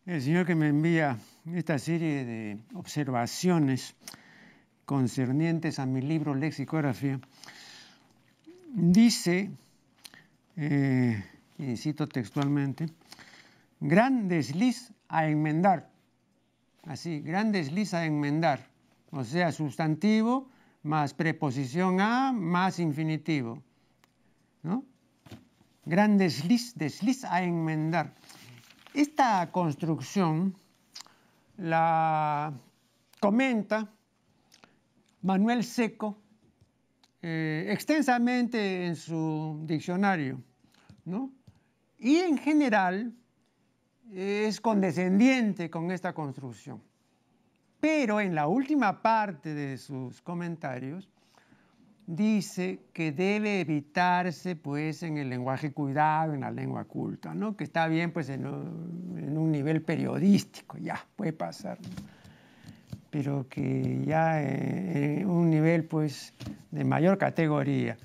El 0.04 0.22
Señor 0.22 0.44
que 0.44 0.54
me 0.54 0.68
envía 0.68 1.16
esta 1.54 1.78
serie 1.78 2.24
de 2.24 2.58
observaciones 2.74 3.94
concernientes 4.88 5.78
a 5.78 5.84
mi 5.84 6.00
libro 6.00 6.34
Lexicografía, 6.34 7.20
dice, 8.72 9.50
eh, 10.56 11.22
y 11.58 11.76
cito 11.76 12.08
textualmente, 12.08 12.86
gran 13.80 14.28
desliz 14.28 14.90
a 15.08 15.28
enmendar, 15.28 15.90
así, 16.84 17.20
gran 17.20 17.52
desliz 17.52 17.92
a 17.92 18.06
enmendar, 18.06 18.66
o 19.10 19.24
sea, 19.24 19.52
sustantivo 19.52 20.48
más 20.82 21.12
preposición 21.12 22.00
a 22.00 22.32
más 22.32 22.78
infinitivo, 22.78 23.62
¿no? 24.62 24.84
Gran 25.84 26.16
desliz, 26.16 26.72
desliz 26.76 27.26
a 27.26 27.42
enmendar. 27.42 28.14
Esta 28.94 29.52
construcción 29.52 30.56
la 31.58 32.54
comenta 33.20 33.92
Manuel 35.22 35.64
Seco 35.64 36.18
eh, 37.22 37.66
extensamente 37.70 38.86
en 38.86 38.96
su 38.96 39.60
diccionario, 39.64 40.40
¿no? 41.04 41.32
Y 41.98 42.16
en 42.16 42.38
general 42.38 43.12
es 44.12 44.60
condescendiente 44.60 45.68
con 45.68 45.90
esta 45.90 46.12
construcción. 46.12 46.80
Pero 47.80 48.20
en 48.20 48.34
la 48.34 48.46
última 48.46 49.02
parte 49.02 49.54
de 49.54 49.78
sus 49.78 50.20
comentarios 50.22 51.08
dice 52.08 52.80
que 52.94 53.12
debe 53.12 53.60
evitarse 53.60 54.56
pues 54.56 55.02
en 55.02 55.18
el 55.18 55.28
lenguaje 55.28 55.72
cuidado, 55.72 56.32
en 56.32 56.40
la 56.40 56.50
lengua 56.50 56.84
culta, 56.84 57.34
¿no? 57.34 57.56
que 57.56 57.64
está 57.64 57.86
bien 57.86 58.12
pues 58.12 58.30
en 58.30 58.46
un, 58.46 59.52
nivel 59.52 59.82
periodístico, 59.82 60.78
ya 60.78 61.06
puede 61.16 61.32
pasar, 61.32 61.78
pero 63.10 63.46
que 63.48 64.04
ya 64.06 64.42
en 64.42 65.26
un 65.28 65.50
nivel 65.50 65.84
pues 65.84 66.34
de 66.70 66.84
mayor 66.84 67.18
categoría 67.18 67.96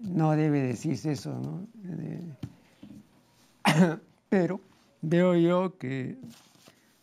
no 0.00 0.32
debe 0.32 0.62
decirse 0.62 1.12
eso, 1.12 1.38
¿no? 1.38 1.66
pero 4.28 4.60
veo 5.00 5.36
yo 5.36 5.78
que 5.78 6.16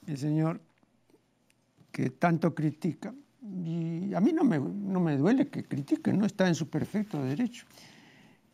el 0.07 0.17
señor 0.17 0.59
que 1.91 2.09
tanto 2.09 2.53
critica, 2.53 3.13
y 3.41 4.13
a 4.13 4.19
mí 4.19 4.33
no 4.33 4.43
me, 4.43 4.59
no 4.59 4.99
me 4.99 5.17
duele 5.17 5.47
que 5.47 5.63
critique, 5.63 6.13
no 6.13 6.25
está 6.25 6.47
en 6.47 6.55
su 6.55 6.69
perfecto 6.69 7.23
derecho. 7.23 7.65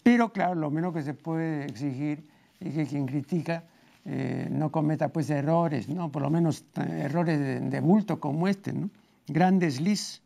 Pero 0.03 0.31
claro, 0.31 0.55
lo 0.55 0.69
menos 0.69 0.93
que 0.93 1.01
se 1.01 1.13
puede 1.13 1.65
exigir 1.65 2.23
es 2.59 2.73
que 2.75 2.85
quien 2.85 3.05
critica 3.05 3.63
eh, 4.05 4.47
no 4.51 4.71
cometa 4.71 5.09
pues 5.09 5.29
errores, 5.29 5.89
¿no? 5.89 6.11
por 6.11 6.21
lo 6.21 6.29
menos 6.29 6.63
eh, 6.75 7.01
errores 7.05 7.39
de, 7.39 7.79
bulto 7.79 8.19
como 8.19 8.47
este, 8.47 8.71
¿no? 8.71 8.89
grandes 9.27 9.81
lis 9.81 10.21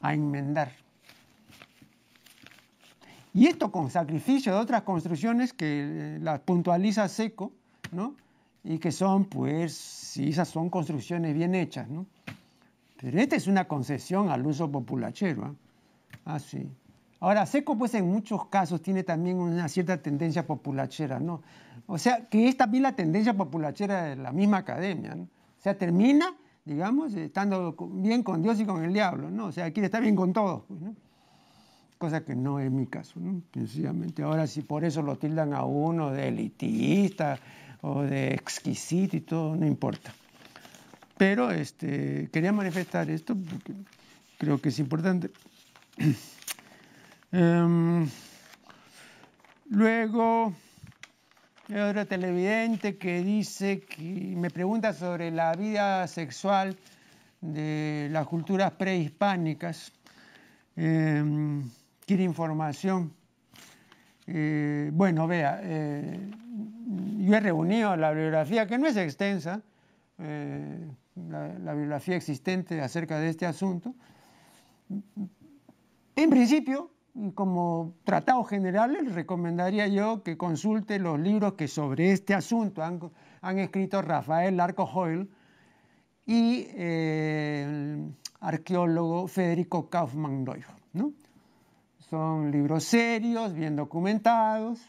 a 0.00 0.14
enmendar. 0.14 0.72
Y 3.34 3.46
esto 3.46 3.70
con 3.70 3.90
sacrificio 3.90 4.54
de 4.54 4.60
otras 4.60 4.82
construcciones 4.82 5.52
que 5.52 5.66
eh, 5.66 6.18
las 6.20 6.40
puntualiza 6.40 7.08
Seco, 7.08 7.52
¿no? 7.92 8.14
y 8.62 8.78
que 8.78 8.90
son, 8.92 9.24
pues, 9.24 9.74
si 9.74 10.30
esas 10.30 10.48
son 10.48 10.70
construcciones 10.70 11.34
bien 11.34 11.54
hechas, 11.54 11.88
¿no? 11.88 12.06
Pero 13.00 13.20
esta 13.20 13.36
es 13.36 13.46
una 13.46 13.68
concesión 13.68 14.30
al 14.30 14.46
uso 14.46 14.70
populachero. 14.70 15.44
¿ah? 15.44 15.54
ah, 16.24 16.38
sí. 16.38 16.66
Ahora, 17.20 17.46
Seco, 17.46 17.78
pues 17.78 17.94
en 17.94 18.06
muchos 18.06 18.46
casos 18.46 18.82
tiene 18.82 19.02
también 19.02 19.38
una 19.38 19.68
cierta 19.68 19.96
tendencia 19.96 20.46
populachera, 20.46 21.18
¿no? 21.18 21.42
O 21.86 21.98
sea, 21.98 22.28
que 22.28 22.48
es 22.48 22.56
también 22.56 22.82
la 22.82 22.92
tendencia 22.92 23.34
populachera 23.34 24.04
de 24.04 24.16
la 24.16 24.32
misma 24.32 24.58
academia, 24.58 25.14
¿no? 25.14 25.22
O 25.24 25.62
sea, 25.62 25.78
termina, 25.78 26.34
digamos, 26.64 27.14
estando 27.14 27.74
bien 27.94 28.22
con 28.22 28.42
Dios 28.42 28.60
y 28.60 28.66
con 28.66 28.84
el 28.84 28.92
diablo, 28.92 29.30
¿no? 29.30 29.46
O 29.46 29.52
sea, 29.52 29.70
quiere 29.72 29.86
estar 29.86 30.02
bien 30.02 30.14
con 30.14 30.32
todos, 30.32 30.64
pues, 30.68 30.80
¿no? 30.80 30.94
Cosa 31.96 32.22
que 32.22 32.34
no 32.34 32.60
es 32.60 32.70
mi 32.70 32.86
caso, 32.86 33.18
¿no? 33.18 33.40
Sencillamente. 33.54 34.22
Ahora, 34.22 34.46
si 34.46 34.60
por 34.60 34.84
eso 34.84 35.00
lo 35.00 35.16
tildan 35.16 35.54
a 35.54 35.64
uno 35.64 36.10
de 36.10 36.28
elitista 36.28 37.38
o 37.80 38.02
de 38.02 38.34
exquisito 38.34 39.16
y 39.16 39.22
todo, 39.22 39.56
no 39.56 39.66
importa. 39.66 40.12
Pero 41.16 41.50
este, 41.50 42.28
quería 42.30 42.52
manifestar 42.52 43.08
esto 43.08 43.34
porque 43.34 43.72
creo 44.36 44.60
que 44.60 44.68
es 44.68 44.78
importante. 44.78 45.30
Em, 47.32 48.08
luego, 49.70 50.54
hay 51.68 51.80
otro 51.80 52.06
televidente 52.06 52.96
que 52.96 53.22
dice 53.22 53.80
que 53.80 54.02
me 54.36 54.50
pregunta 54.50 54.92
sobre 54.92 55.30
la 55.30 55.52
vida 55.54 56.06
sexual 56.06 56.76
de 57.40 58.08
las 58.12 58.26
culturas 58.26 58.72
prehispánicas. 58.72 59.92
Em, 60.76 61.68
quiere 62.06 62.22
información. 62.22 63.12
Eh, 64.28 64.90
bueno, 64.92 65.26
vea, 65.26 65.60
eh, 65.62 66.30
yo 67.18 67.34
he 67.34 67.40
reunido 67.40 67.96
la 67.96 68.10
bibliografía, 68.10 68.66
que 68.66 68.78
no 68.78 68.86
es 68.86 68.96
extensa, 68.96 69.62
eh, 70.18 70.88
la, 71.28 71.72
bibliografía 71.72 72.16
existente 72.16 72.80
acerca 72.80 73.18
de 73.18 73.30
este 73.30 73.46
asunto. 73.46 73.94
En 76.14 76.30
principio, 76.30 76.90
como 77.34 77.94
tratado 78.04 78.44
general, 78.44 78.92
les 78.92 79.14
recomendaría 79.14 79.86
yo 79.88 80.22
que 80.22 80.36
consulte 80.36 80.98
los 80.98 81.18
libros 81.18 81.54
que 81.54 81.68
sobre 81.68 82.12
este 82.12 82.34
asunto 82.34 82.82
han, 82.82 83.58
escrito 83.58 84.02
Rafael 84.02 84.56
Larco 84.56 84.84
Hoyle 84.84 85.28
y 86.26 86.66
eh, 86.70 87.64
el 87.66 88.14
arqueólogo 88.40 89.28
Federico 89.28 89.88
Kaufmann 89.88 90.44
Doyle. 90.44 90.66
¿no? 90.92 91.12
Son 92.10 92.50
libros 92.50 92.84
serios, 92.84 93.54
bien 93.54 93.76
documentados, 93.76 94.80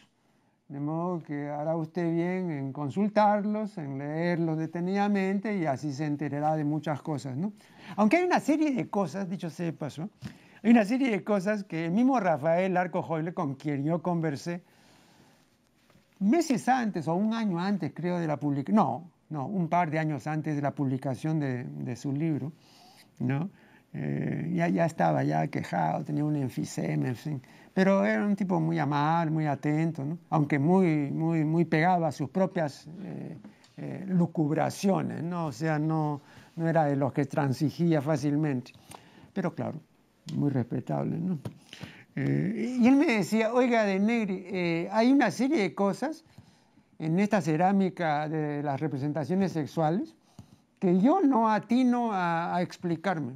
de 0.67 0.79
modo 0.79 1.23
que 1.23 1.47
hará 1.47 1.77
usted 1.77 2.13
bien 2.13 2.51
en 2.51 2.73
consultarlos, 2.73 3.77
en 3.77 3.97
leerlos 3.97 4.57
detenidamente 4.57 5.57
y 5.57 5.65
así 5.65 5.93
se 5.93 6.05
enterará 6.05 6.55
de 6.55 6.65
muchas 6.65 7.01
cosas. 7.01 7.37
¿no? 7.37 7.53
Aunque 7.95 8.17
hay 8.17 8.25
una 8.25 8.41
serie 8.41 8.71
de 8.71 8.89
cosas, 8.89 9.29
dicho 9.29 9.49
sea 9.49 9.67
de 9.67 9.73
paso, 9.73 10.09
hay 10.67 10.71
una 10.71 10.83
serie 10.83 11.11
de 11.11 11.23
cosas 11.23 11.63
que 11.63 11.85
el 11.85 11.91
mismo 11.91 12.19
Rafael 12.19 12.75
Arco 12.75 13.01
Joyle, 13.01 13.33
con 13.33 13.55
quien 13.55 13.85
yo 13.85 14.01
conversé, 14.01 14.63
meses 16.19 16.67
antes 16.67 17.07
o 17.07 17.15
un 17.15 17.33
año 17.33 17.57
antes, 17.57 17.93
creo, 17.95 18.19
de 18.19 18.27
la 18.27 18.35
publicación, 18.35 18.75
no, 18.75 19.09
no, 19.29 19.45
un 19.45 19.69
par 19.69 19.89
de 19.89 19.97
años 19.97 20.27
antes 20.27 20.57
de 20.57 20.61
la 20.61 20.71
publicación 20.75 21.39
de, 21.39 21.63
de 21.63 21.95
su 21.95 22.11
libro, 22.11 22.51
¿no? 23.19 23.49
Eh, 23.93 24.51
ya, 24.55 24.67
ya 24.67 24.85
estaba 24.85 25.23
ya 25.23 25.47
quejado, 25.47 26.03
tenía 26.03 26.25
un 26.25 26.35
enfisema, 26.35 27.07
en 27.07 27.15
fin. 27.15 27.41
Pero 27.73 28.03
era 28.03 28.25
un 28.25 28.35
tipo 28.35 28.59
muy 28.59 28.77
amable, 28.77 29.31
muy 29.31 29.45
atento, 29.45 30.17
aunque 30.29 30.59
muy, 30.59 31.09
muy, 31.11 31.45
muy 31.45 31.63
pegado 31.63 32.05
a 32.05 32.11
sus 32.11 32.29
propias 32.29 32.89
eh, 33.03 33.37
eh, 33.77 34.03
lucubraciones, 34.05 35.23
¿no? 35.23 35.45
o 35.45 35.51
sea, 35.53 35.79
no, 35.79 36.19
no 36.57 36.67
era 36.67 36.83
de 36.83 36.97
los 36.97 37.13
que 37.13 37.23
transigía 37.23 38.01
fácilmente. 38.01 38.73
Pero 39.31 39.55
claro, 39.55 39.79
muy 40.35 40.49
respetable. 40.49 41.17
¿no? 41.17 41.39
y 42.15 42.87
él 42.87 42.95
me 42.95 43.05
decía, 43.05 43.53
oiga, 43.53 43.83
de 43.83 43.99
Negri, 43.99 44.87
hay 44.91 45.11
una 45.11 45.29
serie 45.29 45.61
de 45.61 45.75
cosas 45.75 46.23
en 46.97 47.19
esta 47.19 47.41
cerámica 47.41 48.27
de 48.27 48.63
las 48.63 48.79
representaciones 48.79 49.51
sexuales 49.51 50.15
que 50.79 50.99
yo 50.99 51.21
no 51.21 51.49
atino 51.49 52.09
a 52.11 52.59
explicarme 52.61 53.33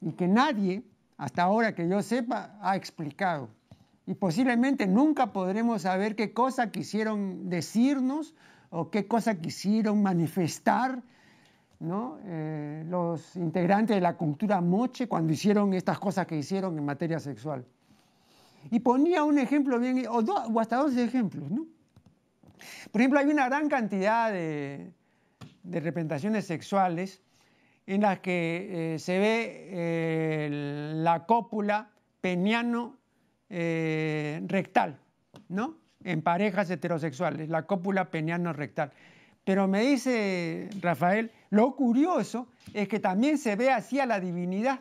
y 0.00 0.12
que 0.12 0.28
nadie, 0.28 0.82
hasta 1.16 1.42
ahora 1.42 1.74
que 1.74 1.88
yo 1.88 2.02
sepa, 2.02 2.56
ha 2.60 2.76
explicado. 2.76 3.48
Y 4.06 4.14
posiblemente 4.14 4.86
nunca 4.86 5.32
podremos 5.32 5.82
saber 5.82 6.16
qué 6.16 6.32
cosa 6.32 6.70
quisieron 6.70 7.50
decirnos 7.50 8.34
o 8.70 8.90
qué 8.90 9.06
cosa 9.06 9.34
quisieron 9.40 10.02
manifestar 10.02 11.02
¿no? 11.80 12.18
Eh, 12.24 12.84
los 12.88 13.36
integrantes 13.36 13.96
de 13.96 14.00
la 14.00 14.16
cultura 14.16 14.60
moche 14.60 15.06
cuando 15.08 15.32
hicieron 15.32 15.74
estas 15.74 15.98
cosas 15.98 16.26
que 16.26 16.36
hicieron 16.36 16.76
en 16.78 16.84
materia 16.84 17.20
sexual. 17.20 17.64
Y 18.70 18.80
ponía 18.80 19.22
un 19.24 19.38
ejemplo 19.38 19.78
bien, 19.78 20.04
o, 20.08 20.60
hasta 20.60 20.76
dos 20.76 20.96
ejemplos. 20.96 21.50
¿no? 21.50 21.66
Por 22.90 23.00
ejemplo, 23.00 23.20
hay 23.20 23.26
una 23.26 23.46
gran 23.46 23.68
cantidad 23.68 24.32
de, 24.32 24.92
de 25.62 25.80
representaciones 25.80 26.46
sexuales 26.46 27.22
en 27.88 28.02
las 28.02 28.20
que 28.20 28.94
eh, 28.94 28.98
se 28.98 29.18
ve 29.18 29.68
eh, 29.70 30.92
la 30.96 31.24
cópula 31.24 31.88
peniano 32.20 32.98
eh, 33.48 34.42
rectal, 34.46 34.98
¿no? 35.48 35.78
En 36.04 36.20
parejas 36.20 36.70
heterosexuales, 36.70 37.48
la 37.48 37.62
cópula 37.62 38.10
peniano 38.10 38.52
rectal. 38.52 38.92
Pero 39.48 39.66
me 39.66 39.80
dice 39.80 40.68
Rafael, 40.82 41.30
lo 41.48 41.74
curioso 41.74 42.48
es 42.74 42.86
que 42.86 43.00
también 43.00 43.38
se 43.38 43.56
ve 43.56 43.70
así 43.70 43.98
a 43.98 44.04
la 44.04 44.20
divinidad. 44.20 44.80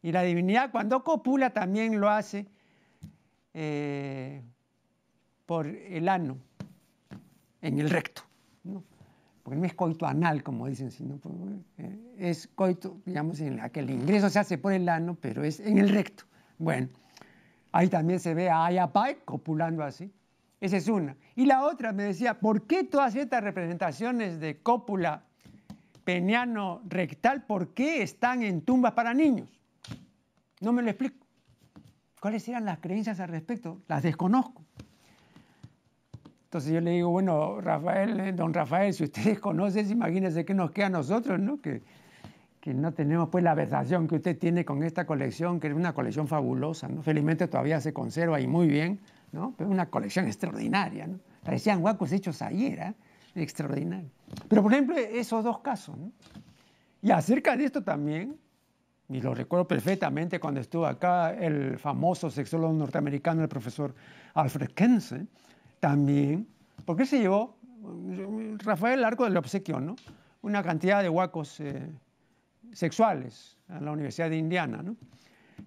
Y 0.00 0.12
la 0.12 0.22
divinidad 0.22 0.70
cuando 0.70 1.02
copula 1.02 1.50
también 1.50 1.98
lo 1.98 2.08
hace 2.08 2.46
por 5.44 5.66
el 5.66 6.08
ano, 6.08 6.38
en 7.62 7.80
el 7.80 7.90
recto. 7.90 8.22
¿no? 8.62 8.84
porque 9.42 9.58
no 9.58 9.66
es 9.66 9.74
coito 9.74 10.06
anal, 10.06 10.44
como 10.44 10.68
dicen, 10.68 10.92
sino 10.92 11.16
pues, 11.16 11.34
eh, 11.78 11.98
es 12.16 12.46
coito, 12.54 12.98
digamos, 13.04 13.40
en 13.40 13.56
la 13.56 13.70
que 13.70 13.80
el 13.80 13.90
ingreso 13.90 14.30
se 14.30 14.38
hace 14.38 14.56
por 14.56 14.72
el 14.72 14.88
ano, 14.88 15.18
pero 15.20 15.42
es 15.42 15.58
en 15.58 15.78
el 15.78 15.88
recto. 15.88 16.22
Bueno, 16.58 16.90
ahí 17.72 17.88
también 17.88 18.20
se 18.20 18.34
ve 18.34 18.50
a 18.50 18.66
Ayapai 18.66 19.16
copulando 19.24 19.82
así. 19.82 20.12
Esa 20.64 20.78
es 20.78 20.88
una. 20.88 21.14
Y 21.36 21.44
la 21.44 21.62
otra 21.62 21.92
me 21.92 22.04
decía, 22.04 22.40
¿por 22.40 22.66
qué 22.66 22.84
todas 22.84 23.14
estas 23.16 23.44
representaciones 23.44 24.40
de 24.40 24.62
cópula 24.62 25.24
peniano 26.04 26.80
rectal, 26.88 27.44
por 27.44 27.74
qué 27.74 28.02
están 28.02 28.42
en 28.42 28.62
tumbas 28.62 28.92
para 28.92 29.12
niños? 29.12 29.46
No 30.62 30.72
me 30.72 30.80
lo 30.80 30.88
explico. 30.88 31.26
¿Cuáles 32.18 32.48
eran 32.48 32.64
las 32.64 32.78
creencias 32.78 33.20
al 33.20 33.28
respecto? 33.28 33.82
Las 33.88 34.04
desconozco. 34.04 34.64
Entonces 36.44 36.72
yo 36.72 36.80
le 36.80 36.92
digo, 36.92 37.10
bueno, 37.10 37.60
Rafael, 37.60 38.18
eh, 38.20 38.32
don 38.32 38.54
Rafael, 38.54 38.94
si 38.94 39.04
ustedes 39.04 39.38
conocen, 39.40 39.90
imagínense 39.90 40.46
qué 40.46 40.54
nos 40.54 40.70
queda 40.70 40.86
a 40.86 40.88
nosotros, 40.88 41.38
¿no? 41.38 41.60
Que, 41.60 41.82
que 42.62 42.72
no 42.72 42.94
tenemos 42.94 43.28
pues 43.28 43.44
la 43.44 43.52
versación 43.52 44.08
que 44.08 44.14
usted 44.14 44.38
tiene 44.38 44.64
con 44.64 44.82
esta 44.82 45.04
colección, 45.04 45.60
que 45.60 45.66
es 45.66 45.74
una 45.74 45.92
colección 45.92 46.26
fabulosa, 46.26 46.88
¿no? 46.88 47.02
Felizmente 47.02 47.48
todavía 47.48 47.82
se 47.82 47.92
conserva 47.92 48.40
y 48.40 48.46
muy 48.46 48.66
bien, 48.66 48.98
una 49.58 49.90
colección 49.90 50.26
extraordinaria, 50.26 51.06
¿no? 51.06 51.20
Parecían 51.42 51.80
guacos 51.80 52.12
hechos 52.12 52.40
ayer, 52.42 52.78
¿eh? 52.78 52.94
extraordinario. 53.34 54.10
Pero 54.48 54.62
por 54.62 54.72
ejemplo, 54.72 54.96
esos 54.96 55.44
dos 55.44 55.60
casos. 55.60 55.96
Y 57.02 57.10
acerca 57.10 57.56
de 57.56 57.64
esto 57.64 57.82
también, 57.82 58.36
y 59.08 59.20
lo 59.20 59.34
recuerdo 59.34 59.68
perfectamente 59.68 60.40
cuando 60.40 60.60
estuvo 60.60 60.86
acá 60.86 61.34
el 61.34 61.78
famoso 61.78 62.30
sexólogo 62.30 62.72
norteamericano, 62.72 63.42
el 63.42 63.48
profesor 63.48 63.94
Alfred 64.34 64.70
Kense, 64.70 65.26
también, 65.80 66.48
porque 66.86 67.04
se 67.04 67.18
llevó, 67.18 67.58
Rafael 68.58 69.02
Largo 69.02 69.24
del 69.24 69.36
obsequio, 69.36 69.80
¿no? 69.80 69.96
Una 70.40 70.62
cantidad 70.62 71.02
de 71.02 71.10
huacos 71.10 71.60
eh, 71.60 71.90
sexuales 72.72 73.58
a 73.68 73.80
la 73.80 73.92
Universidad 73.92 74.30
de 74.30 74.38
Indiana. 74.38 74.82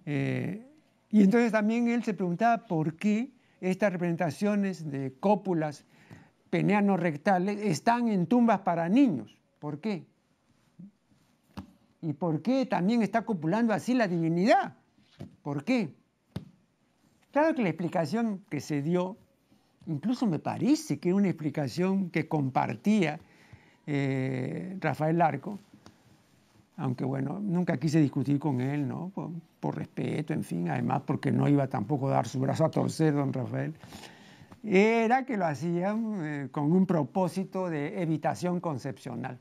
Eh, 0.06 0.66
y 1.10 1.22
entonces 1.22 1.52
también 1.52 1.88
él 1.88 2.04
se 2.04 2.16
preguntaba 2.16 2.66
por 2.66 2.96
qué 2.96 3.32
estas 3.62 3.92
representaciones 3.92 4.90
de 4.90 5.14
cópulas 5.20 5.86
peneano-rectales 6.50 7.60
están 7.62 8.08
en 8.08 8.28
tumbas 8.28 8.62
para 8.62 8.90
niños. 8.90 9.38
¿Por 9.60 9.80
qué? 9.80 10.06
¿Y 12.02 12.14
por 12.14 12.42
qué 12.42 12.66
también 12.66 13.02
está 13.02 13.26
copulando 13.26 13.74
así 13.74 13.94
la 13.94 14.08
divinidad? 14.08 14.76
¿Por 15.42 15.64
qué? 15.64 15.94
Claro 17.32 17.56
que 17.56 17.64
la 17.64 17.70
explicación 17.70 18.44
que 18.50 18.60
se 18.62 18.82
dio 18.82 19.18
incluso 19.88 20.28
me 20.28 20.40
parece 20.40 21.00
que 21.00 21.10
es 21.10 21.16
una 21.16 21.30
explicación 21.30 22.10
que 22.10 22.28
compartía 22.28 23.20
eh, 23.86 24.78
Rafael 24.80 25.18
Larco, 25.18 25.60
aunque 26.78 27.04
bueno, 27.04 27.40
nunca 27.40 27.78
quise 27.78 28.00
discutir 28.00 28.40
con 28.40 28.62
él, 28.62 28.88
¿no? 28.88 29.12
Por, 29.60 29.76
respeto, 29.76 30.34
en 30.34 30.44
fin, 30.44 30.70
además 30.70 31.02
porque 31.06 31.32
no 31.32 31.50
iba 31.50 31.68
tampoco 31.68 32.08
a 32.08 32.12
dar 32.12 32.28
su 32.28 32.40
brazo 32.40 32.64
a 32.66 32.72
torcer, 32.72 33.14
don 33.14 33.34
Rafael, 33.34 33.74
era 34.64 35.26
que 35.26 35.36
lo 35.38 35.46
hacían 35.46 36.20
eh, 36.24 36.48
con 36.52 36.72
un 36.72 36.86
propósito 36.86 37.70
de 37.70 38.02
evitación 38.02 38.62
concepcional. 38.62 39.38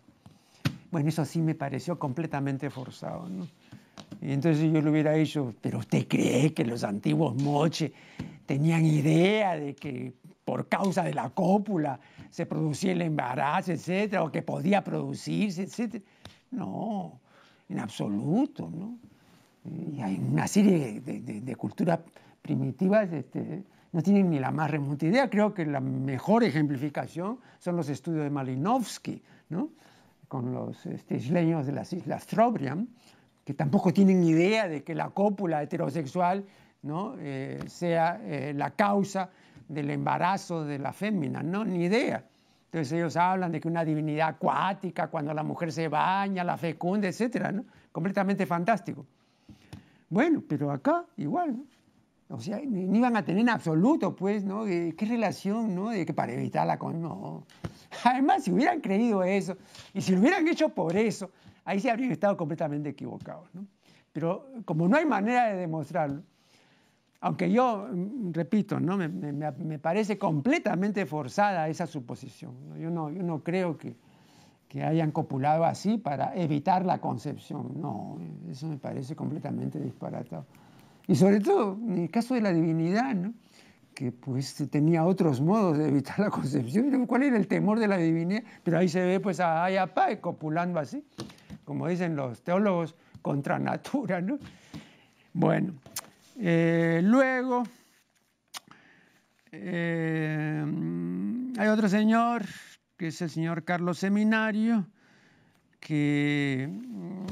Bueno, 0.90 1.08
eso 1.08 1.24
sí 1.24 1.40
me 1.40 1.54
pareció 1.54 1.98
completamente 1.98 2.70
forzado, 2.70 3.28
¿no? 3.28 3.46
Y 4.20 4.32
entonces 4.32 4.72
yo 4.72 4.80
le 4.80 4.90
hubiera 4.90 5.12
dicho, 5.12 5.54
pero 5.60 5.78
usted 5.78 6.08
cree 6.08 6.54
que 6.54 6.64
los 6.64 6.84
antiguos 6.84 7.40
moches 7.40 7.92
tenían 8.46 8.84
idea 8.84 9.56
de 9.56 9.74
que 9.74 10.14
por 10.44 10.68
causa 10.68 11.02
de 11.02 11.12
la 11.12 11.30
cópula 11.30 12.00
se 12.30 12.46
producía 12.46 12.92
el 12.92 13.02
embarazo, 13.02 13.72
etcétera, 13.72 14.22
o 14.22 14.32
que 14.32 14.42
podía 14.42 14.82
producirse, 14.82 15.62
etcétera. 15.62 16.04
No, 16.50 17.20
en 17.68 17.78
absoluto, 17.80 18.70
¿no? 18.70 18.98
Y 19.64 20.00
hay 20.00 20.16
una 20.18 20.46
serie 20.46 21.00
de, 21.00 21.56
culturas 21.56 21.98
primitivas 22.40 23.12
este, 23.12 23.64
no 23.90 24.00
tienen 24.00 24.30
ni 24.30 24.38
la 24.38 24.52
más 24.52 24.70
remota 24.70 25.06
idea. 25.06 25.28
Creo 25.28 25.52
que 25.52 25.66
la 25.66 25.80
mejor 25.80 26.44
ejemplificación 26.44 27.40
son 27.58 27.76
los 27.76 27.88
estudios 27.88 28.22
de 28.22 28.30
Malinowski, 28.30 29.20
¿no? 29.48 29.70
con 30.28 30.52
los 30.52 30.86
este, 30.86 31.16
isleños 31.16 31.66
de 31.66 31.72
las 31.72 31.92
islas 31.92 32.26
Trobriand, 32.26 32.88
que 33.44 33.54
tampoco 33.54 33.92
tienen 33.92 34.22
idea 34.22 34.68
de 34.68 34.84
que 34.84 34.94
la 34.94 35.10
cópula 35.10 35.62
heterosexual. 35.62 36.44
Eh, 37.18 37.64
sea 37.66 38.20
eh, 38.22 38.52
la 38.54 38.70
causa 38.70 39.28
del 39.68 39.90
embarazo 39.90 40.64
de 40.64 40.78
la 40.78 40.92
fémina, 40.92 41.42
¿no? 41.42 41.64
Ni 41.64 41.84
idea. 41.84 42.24
Entonces 42.66 42.92
ellos 42.92 43.16
hablan 43.16 43.52
de 43.52 43.60
que 43.60 43.68
una 43.68 43.84
divinidad 43.84 44.28
acuática, 44.28 45.08
cuando 45.08 45.32
la 45.32 45.42
mujer 45.42 45.72
se 45.72 45.88
baña, 45.88 46.44
la 46.44 46.56
fecunda, 46.56 47.08
etcétera, 47.08 47.52
¿no? 47.52 47.64
Completamente 47.92 48.44
fantástico. 48.44 49.06
Bueno, 50.08 50.42
pero 50.46 50.70
acá 50.70 51.04
igual, 51.16 51.56
¿no? 51.56 51.64
O 52.28 52.40
sea, 52.40 52.58
ni, 52.58 52.96
iban 52.96 53.16
a 53.16 53.24
tener 53.24 53.42
en 53.42 53.50
absoluto, 53.50 54.16
pues, 54.16 54.44
¿no? 54.44 54.64
¿Qué 54.64 55.06
relación, 55.08 55.74
no? 55.74 55.90
De 55.90 56.04
que 56.04 56.12
para 56.12 56.32
evitar 56.32 56.66
la... 56.66 56.76
No. 56.76 57.46
Además, 58.04 58.44
si 58.44 58.52
hubieran 58.52 58.80
creído 58.80 59.22
eso, 59.22 59.56
y 59.94 60.00
si 60.00 60.12
lo 60.12 60.20
hubieran 60.20 60.46
hecho 60.48 60.70
por 60.70 60.96
eso, 60.96 61.30
ahí 61.64 61.78
sí 61.78 61.88
habrían 61.88 62.10
estado 62.10 62.36
completamente 62.36 62.88
equivocados, 62.88 63.48
¿no? 63.54 63.66
Pero 64.12 64.46
como 64.64 64.88
no 64.88 64.96
hay 64.96 65.06
manera 65.06 65.48
de 65.48 65.56
demostrarlo, 65.56 66.22
aunque 67.26 67.50
yo, 67.50 67.88
mm, 67.92 68.32
repito, 68.32 68.78
¿no? 68.78 68.96
me, 68.96 69.78
parece 69.78 70.16
completamente 70.16 71.06
forzada 71.06 71.68
esa 71.68 71.86
suposición. 71.86 72.54
Yo, 72.78 72.88
no, 72.88 73.10
yo 73.10 73.22
no 73.24 73.42
creo 73.42 73.76
que, 73.76 73.96
que, 74.68 74.84
hayan 74.84 75.10
copulado 75.10 75.64
así 75.64 75.98
para 75.98 76.36
evitar 76.36 76.86
la 76.86 76.98
concepción. 76.98 77.80
No, 77.80 78.18
eso 78.48 78.68
me 78.68 78.76
parece 78.76 79.16
completamente 79.16 79.80
disparatado. 79.80 80.46
Y 81.08 81.16
sobre 81.16 81.40
todo, 81.40 81.74
en 81.74 81.98
el 81.98 82.10
caso 82.10 82.34
de 82.34 82.42
la 82.42 82.52
divinidad, 82.52 83.12
¿no? 83.14 83.34
que 83.92 84.12
pues 84.12 84.54
tenía 84.70 85.04
otros 85.04 85.40
modos 85.40 85.78
de 85.78 85.88
evitar 85.88 86.20
la 86.20 86.30
concepción. 86.30 87.06
¿Cuál 87.06 87.24
era 87.24 87.36
el 87.36 87.48
temor 87.48 87.80
de 87.80 87.88
la 87.88 87.96
divinidad? 87.96 88.44
Pero 88.62 88.78
ahí 88.78 88.88
se 88.88 89.04
ve 89.04 89.18
pues 89.18 89.40
a 89.40 89.64
Ayapae 89.64 90.20
copulando 90.20 90.78
así, 90.78 91.02
como 91.64 91.88
dicen 91.88 92.14
los 92.14 92.42
teólogos, 92.42 92.94
contra 93.20 93.58
natura. 93.58 94.20
¿no? 94.20 94.38
Bueno, 95.32 95.74
eh, 96.38 97.00
luego, 97.02 97.62
eh, 99.52 100.64
hay 101.58 101.68
otro 101.68 101.88
señor, 101.88 102.44
que 102.96 103.08
es 103.08 103.22
el 103.22 103.30
señor 103.30 103.64
Carlos 103.64 103.98
Seminario, 103.98 104.86
que 105.80 106.68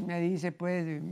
me 0.07 0.21
dice 0.21 0.53
pues 0.53 1.03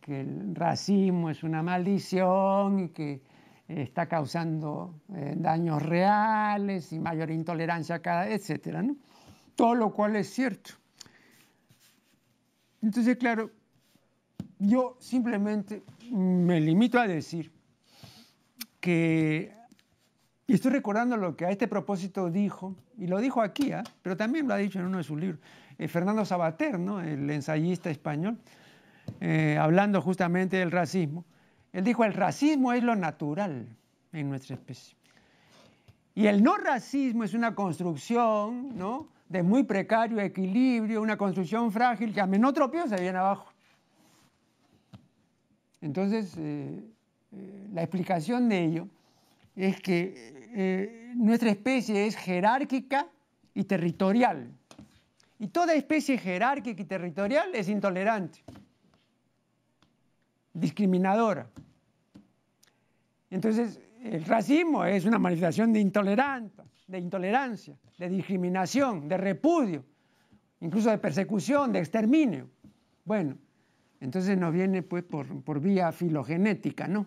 que 0.00 0.20
el 0.20 0.54
racismo 0.54 1.30
es 1.30 1.42
una 1.42 1.62
maldición 1.62 2.80
y 2.80 2.88
que 2.90 3.22
está 3.68 4.06
causando 4.06 5.00
eh, 5.14 5.34
daños 5.36 5.82
reales 5.82 6.92
y 6.92 6.98
mayor 6.98 7.30
intolerancia, 7.30 8.00
cada, 8.00 8.28
etcétera, 8.28 8.82
¿no? 8.82 8.96
Todo 9.54 9.74
lo 9.74 9.92
cual 9.92 10.16
es 10.16 10.30
cierto. 10.30 10.72
Entonces, 12.80 13.16
claro, 13.16 13.50
yo 14.58 14.96
simplemente 15.00 15.82
me 16.10 16.60
limito 16.60 16.98
a 16.98 17.06
decir 17.06 17.52
que, 18.80 19.54
y 20.46 20.54
estoy 20.54 20.72
recordando 20.72 21.16
lo 21.16 21.36
que 21.36 21.46
a 21.46 21.50
este 21.50 21.68
propósito 21.68 22.30
dijo, 22.30 22.74
y 22.96 23.06
lo 23.06 23.18
dijo 23.18 23.42
aquí, 23.42 23.72
¿ah? 23.72 23.84
pero 24.02 24.16
también 24.16 24.48
lo 24.48 24.54
ha 24.54 24.58
dicho 24.58 24.78
en 24.78 24.86
uno 24.86 24.98
de 24.98 25.04
sus 25.04 25.18
libros, 25.18 25.40
eh, 25.78 25.88
Fernando 25.88 26.24
Sabater, 26.24 26.74
el 26.74 27.30
ensayista 27.30 27.90
español, 27.90 28.38
eh, 29.20 29.56
hablando 29.60 30.02
justamente 30.02 30.56
del 30.56 30.70
racismo. 30.70 31.24
Él 31.72 31.84
dijo, 31.84 32.04
el 32.04 32.14
racismo 32.14 32.72
es 32.72 32.82
lo 32.82 32.96
natural 32.96 33.68
en 34.12 34.28
nuestra 34.28 34.54
especie. 34.56 34.96
Y 36.14 36.26
el 36.26 36.42
no 36.42 36.56
racismo 36.56 37.24
es 37.24 37.34
una 37.34 37.54
construcción 37.54 38.76
¿no? 38.76 39.08
de 39.28 39.42
muy 39.42 39.62
precario 39.62 40.18
equilibrio, 40.18 41.00
una 41.00 41.16
construcción 41.16 41.70
frágil 41.70 42.12
que 42.12 42.20
a 42.20 42.26
menotropio 42.26 42.88
se 42.88 43.00
viene 43.00 43.18
abajo. 43.18 43.52
Entonces, 45.80 46.34
eh, 46.36 46.82
eh, 47.32 47.68
la 47.72 47.82
explicación 47.82 48.48
de 48.48 48.64
ello 48.64 48.88
es 49.54 49.80
que 49.80 50.48
eh, 50.54 51.12
nuestra 51.16 51.50
especie 51.50 52.06
es 52.06 52.16
jerárquica 52.16 53.06
y 53.54 53.64
territorial. 53.64 54.50
Y 55.38 55.48
toda 55.48 55.74
especie 55.74 56.18
jerárquica 56.18 56.82
y 56.82 56.84
territorial 56.84 57.54
es 57.54 57.68
intolerante, 57.68 58.40
discriminadora. 60.52 61.48
Entonces, 63.30 63.80
el 64.02 64.24
racismo 64.24 64.84
es 64.84 65.04
una 65.04 65.18
manifestación 65.18 65.72
de 65.72 65.80
de 65.80 66.98
intolerancia, 66.98 67.76
de 67.98 68.08
discriminación, 68.08 69.08
de 69.08 69.16
repudio, 69.16 69.84
incluso 70.60 70.90
de 70.90 70.98
persecución, 70.98 71.72
de 71.72 71.80
exterminio. 71.80 72.48
Bueno, 73.04 73.36
entonces 74.00 74.38
nos 74.38 74.52
viene 74.52 74.82
pues 74.82 75.04
por, 75.04 75.60
vía 75.60 75.92
filogenética, 75.92 76.86
¿no? 76.86 77.06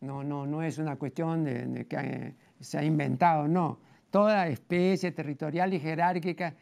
No, 0.00 0.24
no, 0.24 0.46
no 0.46 0.62
es 0.62 0.78
una 0.78 0.96
cuestión 0.96 1.44
de, 1.44 1.86
que 1.86 2.34
se 2.60 2.78
ha 2.78 2.84
inventado, 2.84 3.46
no. 3.46 3.78
Toda 4.10 4.48
especie 4.48 5.12
territorial 5.12 5.72
y 5.72 5.78
jerárquica 5.78 6.54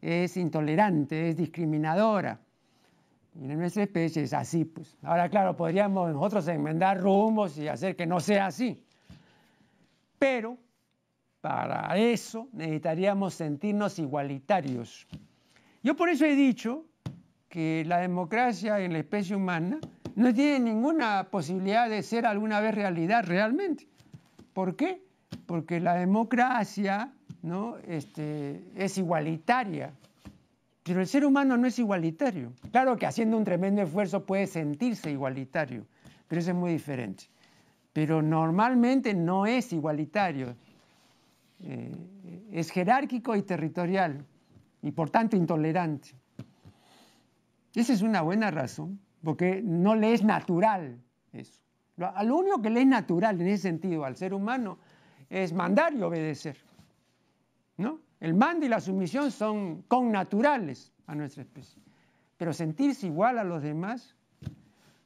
es 0.00 0.36
intolerante, 0.36 1.30
es 1.30 1.36
discriminadora. 1.36 2.40
Y 3.40 3.44
en 3.44 3.58
nuestra 3.58 3.84
especie 3.84 4.24
es 4.24 4.32
así, 4.32 4.64
pues. 4.64 4.98
Ahora, 5.02 5.28
claro, 5.28 5.56
podríamos 5.56 6.12
nosotros 6.12 6.48
enmendar 6.48 7.00
rumbos 7.00 7.56
y 7.56 7.68
hacer 7.68 7.94
que 7.94 8.06
no 8.06 8.18
sea 8.18 8.46
así. 8.46 8.82
Pero 10.18 10.58
para 11.40 11.96
eso 11.96 12.48
necesitaríamos 12.52 13.34
sentirnos 13.34 13.98
igualitarios. 14.00 15.06
Yo 15.84 15.94
por 15.94 16.08
eso 16.08 16.26
he 16.26 16.34
dicho 16.34 16.87
que 17.48 17.84
la 17.86 17.98
democracia 17.98 18.80
en 18.80 18.92
la 18.92 18.98
especie 18.98 19.34
humana 19.34 19.78
no 20.14 20.34
tiene 20.34 20.58
ninguna 20.60 21.28
posibilidad 21.30 21.88
de 21.88 22.02
ser 22.02 22.26
alguna 22.26 22.60
vez 22.60 22.74
realidad 22.74 23.24
realmente. 23.24 23.88
¿Por 24.52 24.76
qué? 24.76 25.02
Porque 25.46 25.80
la 25.80 25.94
democracia 25.94 27.12
¿no? 27.42 27.76
este, 27.86 28.64
es 28.74 28.98
igualitaria, 28.98 29.92
pero 30.82 31.00
el 31.00 31.06
ser 31.06 31.24
humano 31.24 31.56
no 31.56 31.66
es 31.66 31.78
igualitario. 31.78 32.52
Claro 32.72 32.96
que 32.96 33.06
haciendo 33.06 33.36
un 33.36 33.44
tremendo 33.44 33.82
esfuerzo 33.82 34.24
puede 34.26 34.46
sentirse 34.46 35.10
igualitario, 35.10 35.86
pero 36.26 36.40
eso 36.40 36.50
es 36.50 36.56
muy 36.56 36.72
diferente. 36.72 37.24
Pero 37.92 38.22
normalmente 38.22 39.14
no 39.14 39.46
es 39.46 39.72
igualitario, 39.72 40.56
eh, 41.60 41.94
es 42.52 42.70
jerárquico 42.70 43.36
y 43.36 43.42
territorial, 43.42 44.24
y 44.82 44.90
por 44.90 45.10
tanto 45.10 45.36
intolerante. 45.36 46.10
Esa 47.78 47.92
es 47.92 48.02
una 48.02 48.22
buena 48.22 48.50
razón, 48.50 48.98
porque 49.22 49.62
no 49.62 49.94
le 49.94 50.12
es 50.12 50.24
natural 50.24 51.00
eso. 51.32 51.60
Lo, 51.96 52.36
único 52.36 52.60
que 52.60 52.70
le 52.70 52.80
es 52.80 52.88
natural 52.88 53.40
en 53.40 53.46
ese 53.46 53.62
sentido 53.62 54.04
al 54.04 54.16
ser 54.16 54.34
humano 54.34 54.78
es 55.30 55.52
mandar 55.52 55.94
y 55.94 56.02
obedecer. 56.02 56.56
¿no? 57.76 58.00
El 58.18 58.34
mando 58.34 58.66
y 58.66 58.68
la 58.68 58.80
sumisión 58.80 59.30
son 59.30 59.82
connaturales 59.82 60.92
a 61.06 61.14
nuestra 61.14 61.42
especie. 61.42 61.80
Pero 62.36 62.52
sentirse 62.52 63.06
igual 63.06 63.38
a 63.38 63.44
los 63.44 63.62
demás, 63.62 64.16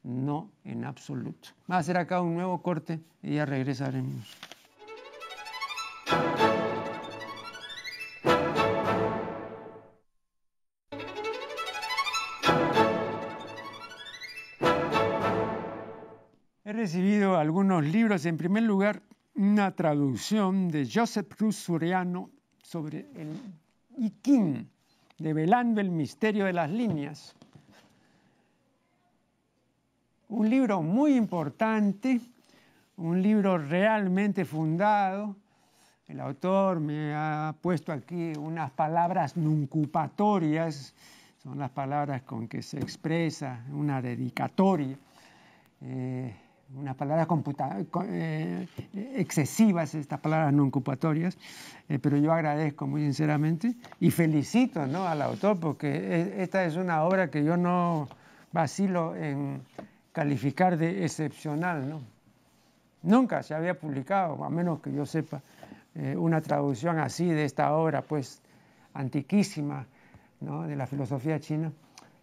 no 0.02 0.50
en 0.64 0.86
absoluto. 0.86 1.50
Va 1.70 1.76
a 1.76 1.80
hacer 1.80 1.98
acá 1.98 2.22
un 2.22 2.32
nuevo 2.34 2.62
corte 2.62 3.00
y 3.22 3.34
ya 3.34 3.44
regresaremos. 3.44 4.34
He 16.72 16.74
recibido 16.74 17.36
algunos 17.36 17.84
libros, 17.84 18.24
en 18.24 18.38
primer 18.38 18.62
lugar, 18.62 19.02
una 19.34 19.72
traducción 19.72 20.70
de 20.70 20.88
Joseph 20.90 21.28
Cruz 21.36 21.56
Suriano 21.56 22.30
sobre 22.62 23.00
el 23.14 23.38
Ikin, 23.98 24.70
develando 25.18 25.82
el 25.82 25.90
misterio 25.90 26.46
de 26.46 26.54
las 26.54 26.70
líneas. 26.70 27.34
Un 30.30 30.48
libro 30.48 30.80
muy 30.80 31.14
importante, 31.14 32.18
un 32.96 33.20
libro 33.20 33.58
realmente 33.58 34.46
fundado. 34.46 35.36
El 36.08 36.20
autor 36.20 36.80
me 36.80 37.12
ha 37.14 37.54
puesto 37.60 37.92
aquí 37.92 38.32
unas 38.38 38.70
palabras 38.70 39.36
nuncupatorias, 39.36 40.94
son 41.42 41.58
las 41.58 41.70
palabras 41.70 42.22
con 42.22 42.48
que 42.48 42.62
se 42.62 42.78
expresa 42.78 43.62
una 43.70 44.00
dedicatoria. 44.00 44.96
Eh, 45.82 46.34
unas 46.76 46.96
palabras 46.96 47.28
eh, 48.08 48.66
excesivas, 49.16 49.94
estas 49.94 50.20
palabras 50.20 50.52
no 50.52 50.64
ocupatorias, 50.64 51.36
eh, 51.88 51.98
pero 51.98 52.16
yo 52.16 52.32
agradezco 52.32 52.86
muy 52.86 53.02
sinceramente 53.02 53.74
y 54.00 54.10
felicito 54.10 54.80
al 54.80 55.22
autor 55.22 55.58
porque 55.60 55.88
e, 55.88 56.42
esta 56.42 56.64
es 56.64 56.76
una 56.76 57.04
obra 57.04 57.30
que 57.30 57.44
yo 57.44 57.56
no 57.56 58.08
vacilo 58.52 59.14
en 59.16 59.62
calificar 60.12 60.76
de 60.76 61.04
excepcional. 61.04 61.88
¿no? 61.88 62.00
Nunca 63.02 63.42
se 63.42 63.54
había 63.54 63.78
publicado, 63.78 64.42
a 64.44 64.50
menos 64.50 64.80
que 64.80 64.92
yo 64.92 65.04
sepa, 65.04 65.42
eh, 65.94 66.16
una 66.16 66.40
traducción 66.40 66.98
así 66.98 67.26
de 67.26 67.44
esta 67.44 67.74
obra, 67.74 68.02
pues 68.02 68.40
antiquísima 68.94 69.86
de 70.40 70.74
la 70.74 70.88
filosofía 70.88 71.38
china, 71.38 71.70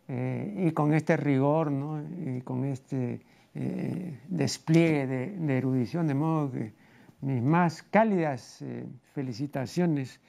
y 0.09 0.71
con 0.71 0.93
este 0.93 1.15
rigor 1.15 1.71
¿no? 1.71 2.01
y 2.01 2.41
con 2.41 2.65
este 2.65 3.21
eh, 3.61 4.17
despliegue 4.29 5.05
de, 5.05 5.57
erudición, 5.57 6.07
de 6.07 6.13
modo 6.13 6.49
que 6.49 6.71
mis 7.19 7.43
más 7.43 7.83
cálidas 7.83 8.61
eh, 8.61 8.85
felicitaciones 9.13 10.21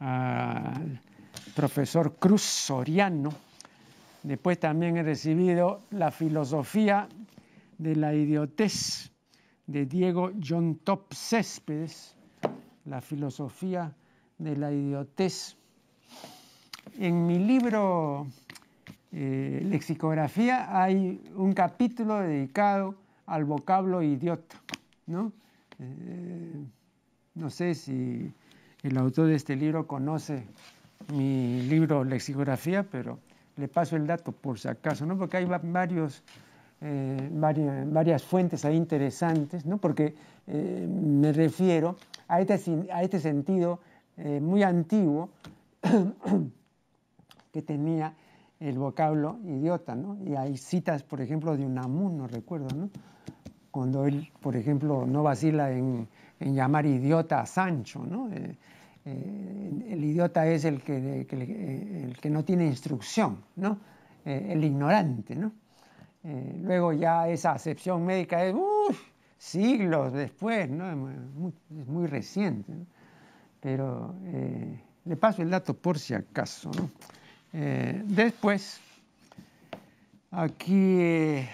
al 0.00 1.00
profesor 1.54 2.16
Cruz 2.16 2.42
Soriano. 2.42 3.32
Después 4.24 4.58
también 4.58 4.96
he 4.96 5.04
recibido 5.04 5.82
la 5.90 6.10
filosofía 6.10 7.08
de 7.78 7.94
la 7.94 8.12
idiotez 8.12 9.12
de 9.68 9.86
Diego 9.86 10.32
John 10.42 10.80
Top 10.82 11.14
Céspedes, 11.14 12.16
la 12.86 13.00
filosofía 13.00 13.94
de 14.38 14.56
la 14.56 14.72
idiotez. 14.72 15.56
En 16.98 17.24
mi 17.24 17.38
libro 17.38 18.26
eh, 19.16 19.60
lexicografía 19.62 20.82
hay 20.82 21.22
un 21.36 21.52
capítulo 21.52 22.18
dedicado 22.18 22.96
al 23.26 23.44
vocablo 23.44 24.02
idiota. 24.02 24.56
¿no? 25.06 25.30
Eh, 25.78 26.64
no 27.36 27.48
sé 27.48 27.76
si 27.76 28.32
el 28.82 28.98
autor 28.98 29.28
de 29.28 29.36
este 29.36 29.54
libro 29.54 29.86
conoce 29.86 30.44
mi 31.12 31.62
libro 31.62 32.02
Lexicografía, 32.02 32.82
pero 32.82 33.20
le 33.56 33.68
paso 33.68 33.94
el 33.94 34.04
dato 34.04 34.32
por 34.32 34.58
si 34.58 34.66
acaso, 34.66 35.06
¿no? 35.06 35.16
porque 35.16 35.36
hay 35.36 35.44
varios, 35.44 36.24
eh, 36.80 37.28
varias, 37.30 38.24
fuentes 38.24 38.64
ahí 38.64 38.74
interesantes, 38.74 39.64
¿no? 39.64 39.78
porque 39.78 40.16
me 40.48 41.32
refiero 41.32 41.96
a 42.26 42.40
este, 42.40 42.88
a 42.92 43.02
este 43.04 43.20
sentido 43.20 43.78
muy 44.40 44.64
antiguo 44.64 45.30
que 47.52 47.62
tenía 47.62 48.12
el 48.64 48.78
vocablo 48.78 49.38
idiota, 49.44 49.94
¿no? 49.94 50.18
Y 50.24 50.34
hay 50.36 50.56
citas, 50.56 51.02
por 51.02 51.20
ejemplo, 51.20 51.54
de 51.54 51.66
Unamun, 51.66 52.16
no 52.16 52.26
recuerdo, 52.26 52.74
¿no? 52.74 52.88
Cuando 53.70 54.06
él, 54.06 54.30
por 54.40 54.56
ejemplo, 54.56 55.06
no 55.06 55.22
vacila 55.22 55.70
en, 55.70 56.08
llamar 56.40 56.86
idiota 56.86 57.40
a 57.40 57.46
Sancho, 57.46 58.04
¿no? 58.06 58.32
Eh, 58.32 58.56
eh, 59.04 59.84
el 59.90 60.04
idiota 60.04 60.46
es 60.46 60.64
el 60.64 60.82
que, 60.82 61.26
el 61.28 62.16
que, 62.18 62.30
no 62.30 62.42
tiene 62.42 62.64
instrucción, 62.64 63.38
¿no? 63.56 63.78
Eh, 64.24 64.48
el 64.50 64.64
ignorante, 64.64 65.36
¿no? 65.36 65.52
luego 66.62 66.94
ya 66.94 67.28
esa 67.28 67.52
acepción 67.52 68.02
médica 68.02 68.42
es 68.46 68.54
siglos 69.36 70.10
después, 70.14 70.70
¿no? 70.70 70.90
Es 70.90 71.86
muy, 71.86 72.06
reciente. 72.06 72.72
Pero 73.60 74.14
le 75.04 75.16
paso 75.16 75.42
el 75.42 75.50
dato 75.50 75.74
por 75.74 75.98
si 75.98 76.14
acaso, 76.14 76.70
¿no? 76.78 76.88
Eh, 77.56 78.02
después, 78.04 78.80
aquí 80.32 81.46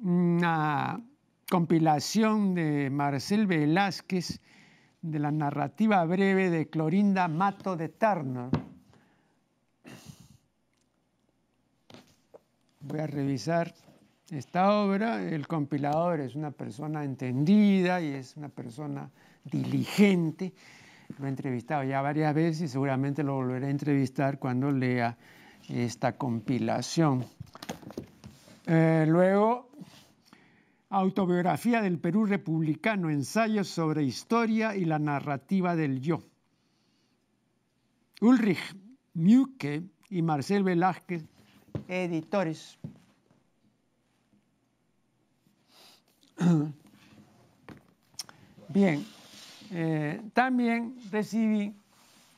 una 0.00 1.00
compilación 1.50 2.54
de 2.54 2.88
Marcel 2.88 3.48
Velázquez 3.48 4.38
de 5.02 5.18
la 5.18 5.32
narrativa 5.32 6.04
breve 6.04 6.50
de 6.50 6.68
Clorinda 6.68 7.26
Mato 7.26 7.76
de 7.76 7.88
Turner. 7.88 8.48
Voy 12.78 13.00
a 13.00 13.08
revisar 13.08 13.74
esta 14.30 14.72
obra. 14.72 15.20
El 15.20 15.48
compilador 15.48 16.20
es 16.20 16.36
una 16.36 16.52
persona 16.52 17.02
entendida 17.02 18.00
y 18.00 18.12
es 18.12 18.36
una 18.36 18.48
persona 18.48 19.10
diligente 19.42 20.52
lo 21.18 21.26
he 21.26 21.28
entrevistado 21.28 21.84
ya 21.84 22.00
varias 22.00 22.34
veces 22.34 22.62
y 22.62 22.68
seguramente 22.68 23.22
lo 23.22 23.34
volveré 23.34 23.66
a 23.66 23.70
entrevistar 23.70 24.38
cuando 24.38 24.70
lea 24.70 25.16
esta 25.68 26.16
compilación. 26.16 27.24
Eh, 28.66 29.04
luego, 29.08 29.70
Autobiografía 30.92 31.82
del 31.82 32.00
Perú 32.00 32.26
Republicano, 32.26 33.10
ensayos 33.10 33.68
sobre 33.68 34.02
historia 34.02 34.74
y 34.74 34.84
la 34.84 34.98
narrativa 34.98 35.76
del 35.76 36.00
yo. 36.00 36.20
Ulrich 38.20 38.76
Muke 39.14 39.84
y 40.08 40.22
Marcel 40.22 40.64
Velázquez, 40.64 41.24
editores. 41.86 42.76
Bien, 48.68 49.06
eh, 49.72 50.20
también 50.34 50.96
recibí 51.12 51.74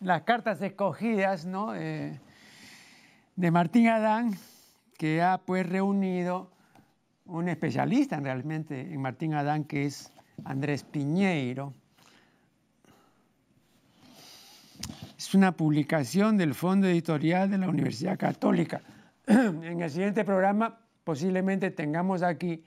las 0.01 0.23
cartas 0.23 0.61
escogidas 0.61 1.47
eh, 1.75 2.19
de 3.37 3.51
Martín 3.51 3.89
Adán, 3.89 4.37
que 4.99 5.23
ha 5.23 5.39
pues 5.39 5.67
reunido 5.67 6.51
un 7.25 7.49
especialista 7.49 8.21
realmente 8.21 8.81
en 8.81 9.01
Martín 9.01 9.35
Adán, 9.35 9.65
que 9.65 9.87
es 9.87 10.13
Andrés 10.45 10.83
Piñeiro. 10.85 11.73
Es 15.17 15.35
una 15.35 15.53
publicación 15.53 16.37
del 16.37 16.55
Fondo 16.55 16.89
Editorial 16.89 17.51
de 17.51 17.59
la 17.59 17.69
Universidad 17.69 18.19
Católica. 18.19 18.81
En 19.27 19.81
el 19.81 19.89
siguiente 19.89 20.25
programa 20.25 20.81
posiblemente 21.05 21.71
tengamos 21.71 22.23
aquí 22.23 22.63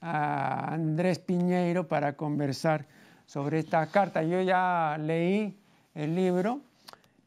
a 0.00 0.72
Andrés 0.72 1.18
Piñeiro 1.18 1.88
para 1.88 2.14
conversar 2.14 2.86
sobre 3.28 3.58
esta 3.58 3.86
carta. 3.88 4.22
Yo 4.22 4.40
ya 4.40 4.96
leí 4.98 5.54
el 5.94 6.14
libro. 6.14 6.62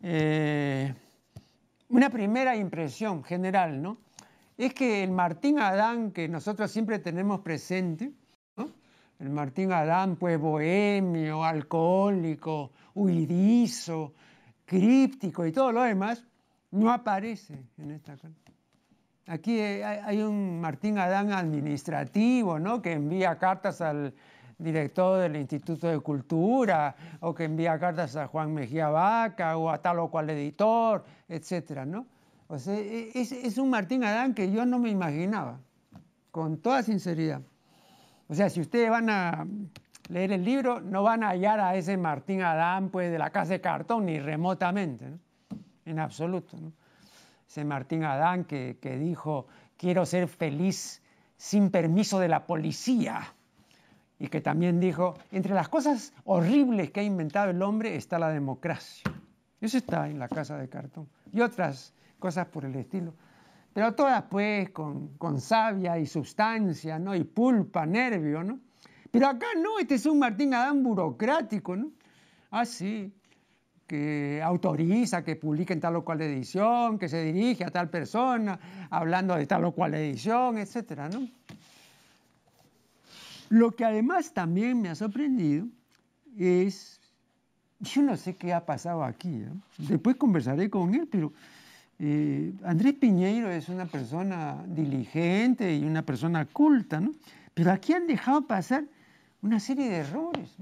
Eh, 0.02 0.92
una 1.90 2.10
primera 2.10 2.56
impresión 2.56 3.24
general, 3.24 3.80
¿no? 3.80 3.98
Es 4.58 4.74
que 4.74 5.04
el 5.04 5.12
Martín 5.12 5.60
Adán 5.60 6.12
que 6.12 6.28
nosotros 6.28 6.72
siempre 6.72 6.98
tenemos 6.98 7.42
presente, 7.42 8.12
el 9.20 9.30
Martín 9.30 9.72
Adán, 9.72 10.16
pues 10.16 10.40
bohemio, 10.40 11.44
alcohólico, 11.44 12.72
huidizo, 12.96 14.16
críptico 14.66 15.46
y 15.46 15.52
todo 15.52 15.72
lo 15.72 15.84
demás, 15.84 16.26
no 16.72 16.92
aparece 16.92 17.64
en 17.78 17.92
esta 17.92 18.18
carta. 18.18 18.52
Aquí 19.28 19.60
hay 19.60 20.24
un 20.24 20.60
Martín 20.60 20.98
Adán 20.98 21.32
administrativo, 21.32 22.58
¿no? 22.58 22.82
Que 22.82 22.94
envía 22.94 23.38
cartas 23.38 23.82
al 23.82 24.16
director 24.62 25.20
del 25.22 25.36
Instituto 25.36 25.88
de 25.88 26.00
Cultura, 26.00 26.96
o 27.20 27.34
que 27.34 27.46
envía 27.46 27.80
cartas 27.80 28.16
a 28.16 28.28
Juan 28.28 28.54
Mejía 28.54 28.90
Vaca, 28.90 29.58
o 29.58 29.70
a 29.70 29.82
tal 29.82 30.00
o 30.00 30.10
cual 30.10 30.30
editor, 30.30 31.04
etcétera, 31.28 31.86
¿no? 31.86 32.06
O 32.48 32.60
sea, 32.60 32.76
e, 32.76 33.12
es, 33.14 33.58
un 33.58 33.70
Martín 33.70 34.04
Adán 34.04 34.34
que 34.34 34.52
yo 34.52 34.66
no 34.66 34.78
me 34.78 34.90
imaginaba, 34.90 35.60
con 36.32 36.58
toda 36.58 36.84
sinceridad. 36.84 37.42
O 38.28 38.36
sea, 38.36 38.50
si 38.50 38.62
ustedes 38.62 38.90
van 38.90 39.10
a 39.10 39.48
leer 40.10 40.34
el 40.34 40.44
libro, 40.44 40.82
no 40.82 41.04
van 41.04 41.24
a 41.24 41.30
hallar 41.30 41.60
a 41.60 41.76
ese 41.76 41.98
Martín 41.98 42.42
Adán 42.42 42.90
pues, 42.90 43.12
de 43.12 43.18
la 43.18 43.30
casa 43.30 43.54
de 43.54 43.62
cartón, 43.62 44.06
ni 44.06 44.20
remotamente, 44.20 45.06
en 45.86 46.00
absoluto. 46.00 46.58
¿no? 46.58 46.74
Ese 47.48 47.66
Martín 47.66 48.04
Adán 48.04 48.44
que, 48.46 48.78
que 48.82 48.98
dijo, 48.98 49.48
quiero 49.78 50.06
ser 50.06 50.28
feliz 50.28 51.02
sin 51.38 51.72
permiso 51.72 52.20
de 52.20 52.28
la 52.28 52.46
policía. 52.46 53.34
Y 54.22 54.28
que 54.28 54.40
también 54.40 54.80
dijo, 54.80 55.16
entre 55.32 55.54
las 55.54 55.68
cosas 55.68 56.14
horribles 56.26 56.92
que 56.92 57.00
ha 57.00 57.04
inventado 57.04 57.50
el 57.50 57.62
hombre 57.62 57.96
está 57.96 58.20
la 58.20 58.30
democracia. 58.30 59.04
Eso 59.60 59.78
está 59.78 60.08
en 60.10 60.20
la 60.20 60.28
casa 60.28 60.58
de 60.58 60.70
cartón. 60.70 61.08
Y 61.34 61.42
otras 61.42 61.94
cosas 62.20 62.48
por 62.48 62.66
el 62.66 62.76
estilo 62.76 63.14
pero 63.74 63.94
todas 63.94 64.24
pues 64.24 64.70
con, 64.72 65.18
con 65.18 65.40
savia 65.40 65.98
y 65.98 66.06
sustancia, 66.06 67.00
¿no? 67.00 67.16
Y 67.16 67.24
pulpa, 67.24 67.86
nervio, 67.86 68.44
¿no? 68.44 68.60
Pero 69.10 69.28
acá 69.28 69.48
no, 69.62 69.80
este 69.80 69.96
es 69.96 70.06
un 70.06 70.20
Martín 70.20 70.54
Adán 70.54 70.84
burocrático, 70.84 71.76
¿no? 71.76 71.92
Ah, 72.50 72.66
sí, 72.66 73.14
que 73.88 74.42
autoriza 74.44 75.24
que 75.24 75.36
publique 75.36 75.74
en 75.74 75.80
tal 75.80 75.96
o 75.98 76.06
cual 76.06 76.22
edición, 76.22 77.00
que 77.00 77.08
se 77.08 77.24
dirige 77.24 77.64
a 77.64 77.70
tal 77.70 77.90
persona, 77.90 78.60
hablando 78.90 79.36
de 79.36 79.46
tal 79.48 79.66
o 79.66 79.72
cual 79.72 79.94
edición, 79.94 80.58
etcétera, 80.58 81.10
¿no? 81.10 81.28
Lo 83.52 83.72
que 83.72 83.84
además 83.84 84.32
también 84.32 84.82
me 84.82 84.88
ha 84.88 84.96
sorprendido 84.96 85.68
es, 86.38 87.02
yo 87.82 88.02
no 88.02 88.16
sé 88.16 88.38
qué 88.38 88.54
ha 88.54 88.66
pasado 88.66 89.04
aquí, 89.04 89.28
¿eh? 89.28 89.50
después 89.78 90.16
conversaré 90.16 90.70
con 90.70 90.96
él, 90.96 91.06
pero 91.12 91.34
eh, 92.00 92.54
Andrés 92.64 92.94
Piñeiro 92.94 93.52
es 93.52 93.68
una 93.68 93.88
persona 93.88 94.64
diligente 94.66 95.76
y 95.76 95.84
una 95.84 96.02
persona 96.02 96.46
culta, 96.46 97.02
¿no? 97.02 97.12
Pero 97.54 97.74
aquí 97.74 97.92
han 97.92 98.08
dejado 98.08 98.48
pasar 98.48 98.86
una 99.42 99.60
serie 99.60 99.90
de 99.90 99.98
errores. 99.98 100.56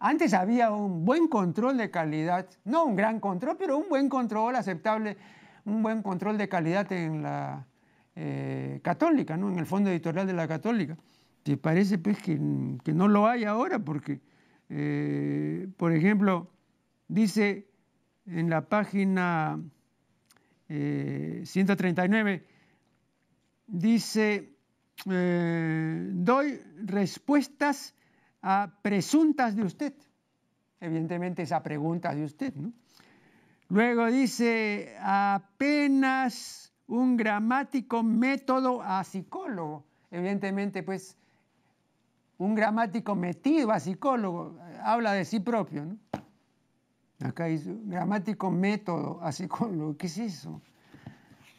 Antes 0.00 0.34
había 0.34 0.72
un 0.72 1.04
buen 1.04 1.28
control 1.28 1.76
de 1.76 1.88
calidad, 1.92 2.48
no 2.64 2.84
un 2.84 2.96
gran 2.96 3.20
control, 3.20 3.56
pero 3.56 3.78
un 3.78 3.88
buen 3.88 4.08
control 4.08 4.56
aceptable, 4.56 5.16
un 5.64 5.84
buen 5.84 6.02
control 6.02 6.36
de 6.36 6.48
calidad 6.48 6.90
en 6.90 7.22
la 7.22 7.64
eh, 8.16 8.80
católica, 8.82 9.36
¿no? 9.36 9.50
en 9.50 9.60
el 9.60 9.66
fondo 9.66 9.88
editorial 9.88 10.26
de 10.26 10.32
la 10.32 10.48
católica. 10.48 10.96
¿Te 11.42 11.56
parece 11.56 11.98
pues 11.98 12.22
que, 12.22 12.36
no 12.38 13.08
lo 13.08 13.26
hay 13.26 13.44
ahora? 13.44 13.78
Porque, 13.80 14.20
eh, 14.68 15.68
por 15.76 15.92
ejemplo, 15.92 16.50
dice 17.08 17.68
en 18.26 18.48
la 18.48 18.68
página 18.68 19.60
139, 20.68 22.32
eh, 22.32 22.42
dice, 23.66 24.56
eh, 25.10 26.08
doy 26.12 26.60
respuestas 26.84 27.94
a 28.40 28.78
presuntas 28.82 29.56
de 29.56 29.64
usted. 29.64 29.94
Evidentemente 30.80 31.42
esa 31.42 31.62
pregunta 31.62 32.14
de 32.14 32.24
usted. 32.24 32.54
Luego 33.68 34.06
dice, 34.06 34.94
apenas 35.00 36.72
un 36.86 37.16
gramático 37.16 38.02
método 38.02 38.82
a 38.82 39.02
psicólogo. 39.02 39.84
Evidentemente, 40.10 40.82
pues, 40.82 41.16
un 42.38 42.54
gramático 42.54 43.14
metido 43.14 43.70
a 43.72 43.80
psicólogo 43.80 44.58
habla 44.82 45.12
de 45.12 45.24
sí 45.24 45.40
propio, 45.40 45.84
¿no? 45.84 45.96
Acá 47.24 47.44
dice, 47.44 47.72
gramático 47.84 48.50
método, 48.50 49.20
con 49.48 49.78
lo 49.78 49.96
que 49.96 50.06
es 50.06 50.18
eso. 50.18 50.60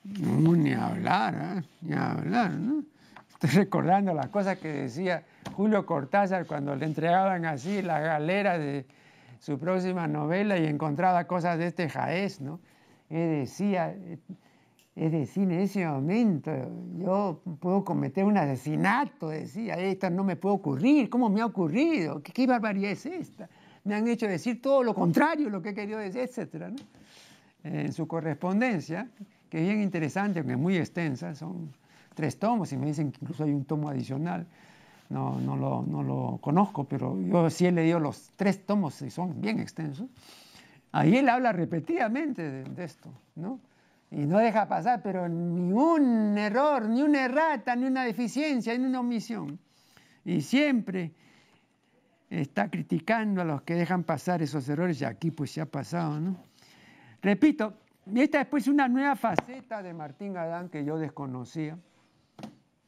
No, 0.04 0.56
ni 0.56 0.74
hablar, 0.74 1.36
¿eh? 1.36 1.64
ni 1.82 1.94
hablar, 1.94 2.52
¿no? 2.52 2.84
Estoy 3.30 3.50
recordando 3.62 4.14
las 4.14 4.28
cosas 4.28 4.58
que 4.58 4.68
decía 4.68 5.24
Julio 5.56 5.86
Cortázar 5.86 6.46
cuando 6.46 6.76
le 6.76 6.86
entregaban 6.86 7.46
así 7.46 7.82
la 7.82 8.00
galera 8.00 8.58
de 8.58 8.86
su 9.40 9.58
próxima 9.58 10.08
novela 10.08 10.58
y 10.58 10.66
encontraba 10.66 11.26
cosas 11.26 11.58
de 11.58 11.68
este 11.68 11.90
jaez, 11.90 12.42
¿no? 12.42 12.60
Él 13.10 13.42
decía, 13.42 13.96
es 14.96 15.12
decir, 15.12 15.44
en 15.44 15.60
ese 15.60 15.86
momento 15.88 16.52
yo 16.98 17.42
puedo 17.60 17.84
cometer 17.84 18.26
un 18.26 18.38
asesinato, 18.38 19.30
decía, 19.30 19.76
esta 19.76 20.10
no 20.10 20.24
me 20.24 20.36
puede 20.36 20.56
ocurrir, 20.56 21.10
¿cómo 21.10 21.30
me 21.30 21.42
ha 21.42 21.46
ocurrido? 21.46 22.22
¿Qué, 22.22 22.32
qué 22.32 22.48
barbaridad 22.48 22.92
es 22.92 23.06
esta? 23.06 23.50
me 23.84 23.96
han 23.96 24.08
hecho 24.08 24.28
decir 24.28 24.62
todo 24.62 24.84
lo 24.84 24.94
contrario, 24.94 25.50
lo 25.50 25.62
que 25.62 25.70
he 25.70 25.74
querido 25.74 26.00
decir, 26.00 26.22
etc. 26.22 26.74
En 27.64 27.94
su 27.94 28.08
correspondencia, 28.08 29.10
que 29.50 29.60
es 29.60 29.68
bien 29.68 29.82
interesante, 29.82 30.40
aunque 30.40 30.54
es 30.54 30.60
muy 30.60 30.78
extensa, 30.78 31.36
son 31.36 31.74
tres 32.14 32.38
tomos 32.40 32.72
y 32.72 32.78
me 32.78 32.88
dicen 32.88 33.12
que 33.12 33.20
incluso 33.22 33.44
hay 33.44 33.52
un 33.52 33.66
tomo 33.66 33.90
adicional. 33.90 34.48
No, 35.10 35.40
no, 35.40 35.56
lo, 35.58 35.84
no 35.84 36.02
lo 36.02 36.40
conozco, 36.42 36.86
pero 36.86 37.20
yo 37.22 37.50
sí 37.50 37.66
he 37.66 37.72
leído 37.72 38.00
los 38.00 38.32
tres 38.36 38.66
tomos 38.66 39.02
y 39.02 39.12
son 39.12 39.42
bien 39.42 39.60
extensos. 39.60 40.08
Ahí 40.92 41.18
él 41.18 41.28
habla 41.30 41.52
repetidamente 41.52 42.42
de, 42.42 42.64
de 42.64 42.84
esto, 42.84 43.10
¿no? 43.36 43.60
Y 44.16 44.28
no 44.28 44.38
deja 44.38 44.68
pasar, 44.68 45.02
pero 45.02 45.28
ni 45.28 45.74
un 45.74 46.38
error, 46.38 46.88
ni 46.88 47.02
una 47.02 47.26
errata, 47.26 47.76
ni 47.76 47.86
una 47.86 48.04
deficiencia, 48.04 48.78
ni 48.78 48.86
una 48.86 49.00
omisión. 49.00 49.58
Y 50.24 50.42
siempre 50.42 51.12
está 52.30 52.70
criticando 52.70 53.42
a 53.42 53.46
los 53.46 53.64
que 53.64 53.74
dejan 53.74 54.04
pasar 54.04 54.44
esos 54.44 54.70
errores 54.70 55.02
y 55.02 55.06
aquí 55.06 55.32
pues 55.32 55.50
se 55.52 55.62
ha 55.62 55.66
pasado, 55.66 56.20
¿no? 56.20 56.38
Repito, 57.24 57.74
esta 58.14 58.42
es 58.42 58.48
pues 58.48 58.68
una 58.68 58.88
nueva 58.88 59.16
faceta 59.16 59.82
de 59.82 59.96
Martín 59.96 60.38
Adán 60.38 60.70
que 60.70 60.86
yo 60.86 61.00
desconocía, 61.00 61.76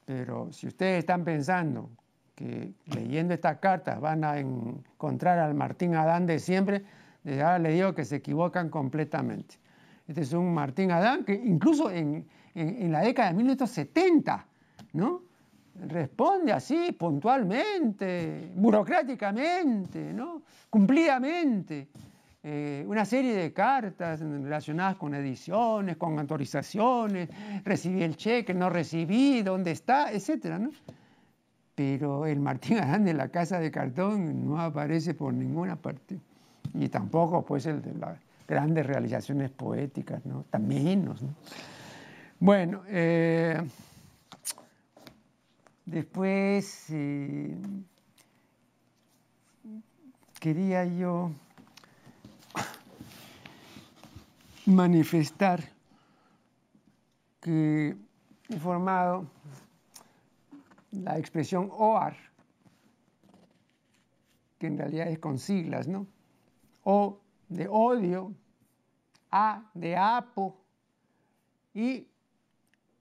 pero 0.06 0.52
si 0.52 0.68
ustedes 0.68 1.00
están 1.00 1.24
pensando 1.24 1.90
que 2.36 2.74
leyendo 2.86 3.34
estas 3.34 3.58
cartas 3.58 4.00
van 4.00 4.24
a 4.24 4.38
encontrar 4.38 5.40
al 5.40 5.56
Martín 5.56 5.96
Adán 5.96 6.28
de 6.28 6.38
siempre, 6.38 6.84
desde 7.24 7.42
ahora 7.42 7.58
le 7.60 7.72
digo 7.72 7.96
que 7.96 8.06
se 8.06 8.18
equivocan 8.18 8.70
completamente. 8.70 9.64
Este 10.08 10.22
es 10.22 10.34
un 10.34 10.53
Martín 10.53 10.91
Adán 10.91 11.24
que 11.24 11.34
incluso 11.34 11.89
en, 11.89 12.28
la 12.53 13.01
década 13.01 13.30
de 13.30 13.36
1970, 13.36 14.45
¿no? 14.93 15.24
responde 15.88 16.53
así, 16.53 16.93
puntualmente, 16.93 18.51
burocráticamente, 18.56 20.14
¿no? 20.14 20.43
cumplidamente. 20.70 21.89
Eh, 22.47 22.86
una 22.88 23.03
serie 23.06 23.36
de 23.36 23.51
cartas 23.51 24.20
relacionadas 24.20 24.97
con 24.97 25.16
ediciones, 25.16 25.97
con 25.97 26.20
autorizaciones, 26.20 27.28
recibí 27.64 28.03
el 28.03 28.16
cheque, 28.16 28.53
no 28.53 28.70
recibí, 28.70 29.41
dónde 29.41 29.72
está, 29.72 30.12
etc. 30.14 30.60
¿no? 30.60 30.70
Pero 31.74 32.28
el 32.28 32.39
Martín 32.39 32.78
Adán 32.78 33.03
de 33.03 33.16
la 33.16 33.30
Casa 33.30 33.60
de 33.60 33.72
Cartón 33.72 34.45
no 34.45 34.62
aparece 34.62 35.16
por 35.16 35.34
ninguna 35.34 35.76
parte. 35.76 36.20
Y 36.76 36.88
tampoco 36.89 37.43
pues 37.43 37.66
el 37.66 37.82
de 37.82 37.95
las 37.95 38.20
grandes 38.48 38.86
realizaciones 38.86 39.50
poéticas, 39.52 40.26
¿no? 40.26 40.46
Tan 40.50 40.68
menos. 40.68 41.22
¿no? 41.22 41.36
Bueno, 42.39 42.84
eh, 42.88 43.62
Después 45.86 46.88
eh, 46.89 47.56
quería 50.39 50.84
yo 50.86 51.32
manifestar 54.66 55.64
que 57.39 57.96
he 58.50 58.58
formado 58.58 59.28
la 60.91 61.20
expresión 61.20 61.70
OAR, 61.72 62.18
que 64.58 64.66
en 64.66 64.80
realidad 64.80 65.08
es 65.10 65.20
con 65.20 65.38
siglas, 65.38 65.88
¿no? 65.88 66.08
O 66.84 67.20
de 67.50 67.68
odio, 67.68 68.34
A 69.32 69.70
de 69.74 69.96
apo 69.98 70.58
y 71.74 72.08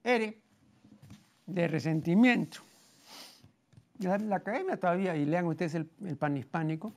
R 0.03 0.41
de 1.45 1.67
resentimiento 1.67 2.61
la, 3.99 4.35
academia 4.35 4.77
todavía, 4.77 5.15
y 5.15 5.25
lean 5.25 5.45
ustedes 5.45 5.75
el, 5.75 5.85
pan 6.17 6.37
hispánico, 6.37 6.93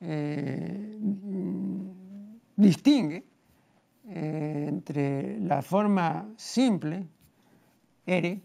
eh, 0.00 0.98
distingue 2.56 3.24
eh, 4.08 4.66
entre 4.68 5.40
la 5.40 5.62
forma 5.62 6.28
simple, 6.36 7.06
ere, 8.06 8.40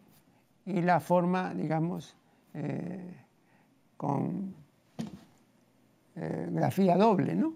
y 0.66 0.82
la 0.82 1.00
forma, 1.00 1.54
digamos, 1.54 2.16
eh, 2.54 3.18
con 3.98 4.56
grafía 6.16 6.96
doble, 6.96 7.36
¿no? 7.36 7.56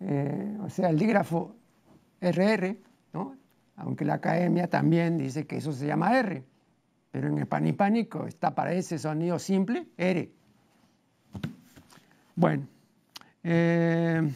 Eh, 0.00 0.56
o 0.60 0.68
sea, 0.70 0.90
el 0.90 0.98
dígrafo 0.98 1.56
RR, 2.20 2.76
¿no? 3.12 3.36
aunque 3.76 4.04
la 4.04 4.14
academia 4.14 4.68
también 4.68 5.18
dice 5.18 5.46
que 5.46 5.56
eso 5.56 5.72
se 5.72 5.86
llama 5.86 6.18
R, 6.18 6.44
pero 7.10 7.28
en 7.28 7.38
el 7.38 7.46
panipánico 7.46 8.26
está 8.26 8.54
para 8.54 8.72
ese 8.72 8.98
sonido 8.98 9.38
simple 9.38 9.86
R. 9.96 10.30
Bueno, 12.34 12.66
eh, 13.42 14.30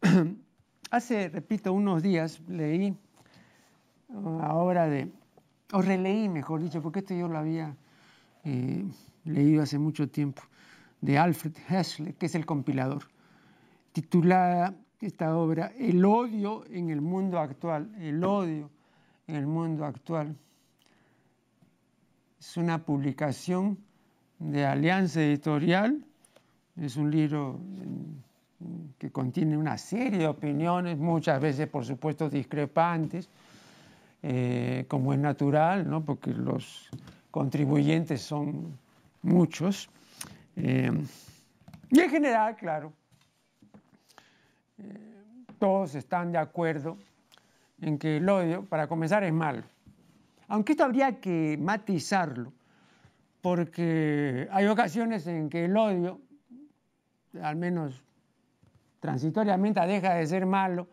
hace, 0.90 1.28
repito, 1.28 1.72
unos 1.72 2.02
días 2.02 2.40
leí 2.48 2.96
ahora 4.40 4.88
de, 4.88 5.10
o 5.72 5.82
releí, 5.82 6.28
mejor 6.28 6.62
dicho, 6.62 6.82
porque 6.82 7.00
esto 7.00 7.14
yo 7.14 7.28
lo 7.28 7.38
había 7.38 7.76
eh, 8.44 8.84
leído 9.24 9.62
hace 9.62 9.78
mucho 9.78 10.08
tiempo, 10.08 10.42
de 11.00 11.18
Alfred 11.18 11.54
Hessle, 11.68 12.14
que 12.14 12.26
es 12.26 12.34
el 12.34 12.46
compilador, 12.46 13.11
titulada 13.92 14.74
esta 15.00 15.36
obra, 15.36 15.72
El 15.76 16.04
odio 16.04 16.64
en 16.70 16.90
el 16.90 17.00
mundo 17.00 17.38
actual, 17.38 17.92
el 18.00 18.22
odio 18.24 18.70
en 19.26 19.36
el 19.36 19.46
mundo 19.46 19.84
actual. 19.84 20.36
Es 22.38 22.56
una 22.56 22.84
publicación 22.84 23.78
de 24.38 24.64
Alianza 24.64 25.22
Editorial, 25.22 26.04
es 26.76 26.96
un 26.96 27.10
libro 27.10 27.60
que 28.98 29.10
contiene 29.10 29.56
una 29.56 29.76
serie 29.76 30.18
de 30.18 30.26
opiniones, 30.26 30.96
muchas 30.98 31.40
veces 31.40 31.68
por 31.68 31.84
supuesto 31.84 32.28
discrepantes, 32.28 33.28
eh, 34.22 34.84
como 34.88 35.12
es 35.12 35.18
natural, 35.18 35.88
¿no? 35.88 36.04
porque 36.04 36.32
los 36.32 36.88
contribuyentes 37.32 38.22
son 38.22 38.78
muchos. 39.22 39.90
Eh, 40.54 40.92
y 41.90 42.00
en 42.00 42.10
general, 42.10 42.56
claro, 42.56 42.92
todos 45.58 45.94
están 45.94 46.32
de 46.32 46.38
acuerdo 46.38 46.96
en 47.80 47.98
que 47.98 48.16
el 48.18 48.28
odio, 48.28 48.64
para 48.64 48.86
comenzar, 48.86 49.24
es 49.24 49.32
malo. 49.32 49.62
Aunque 50.48 50.72
esto 50.72 50.84
habría 50.84 51.20
que 51.20 51.58
matizarlo, 51.60 52.52
porque 53.40 54.48
hay 54.50 54.66
ocasiones 54.66 55.26
en 55.26 55.48
que 55.50 55.64
el 55.64 55.76
odio, 55.76 56.20
al 57.42 57.56
menos 57.56 58.02
transitoriamente, 59.00 59.80
deja 59.80 60.14
de 60.14 60.26
ser 60.26 60.46
malo 60.46 60.86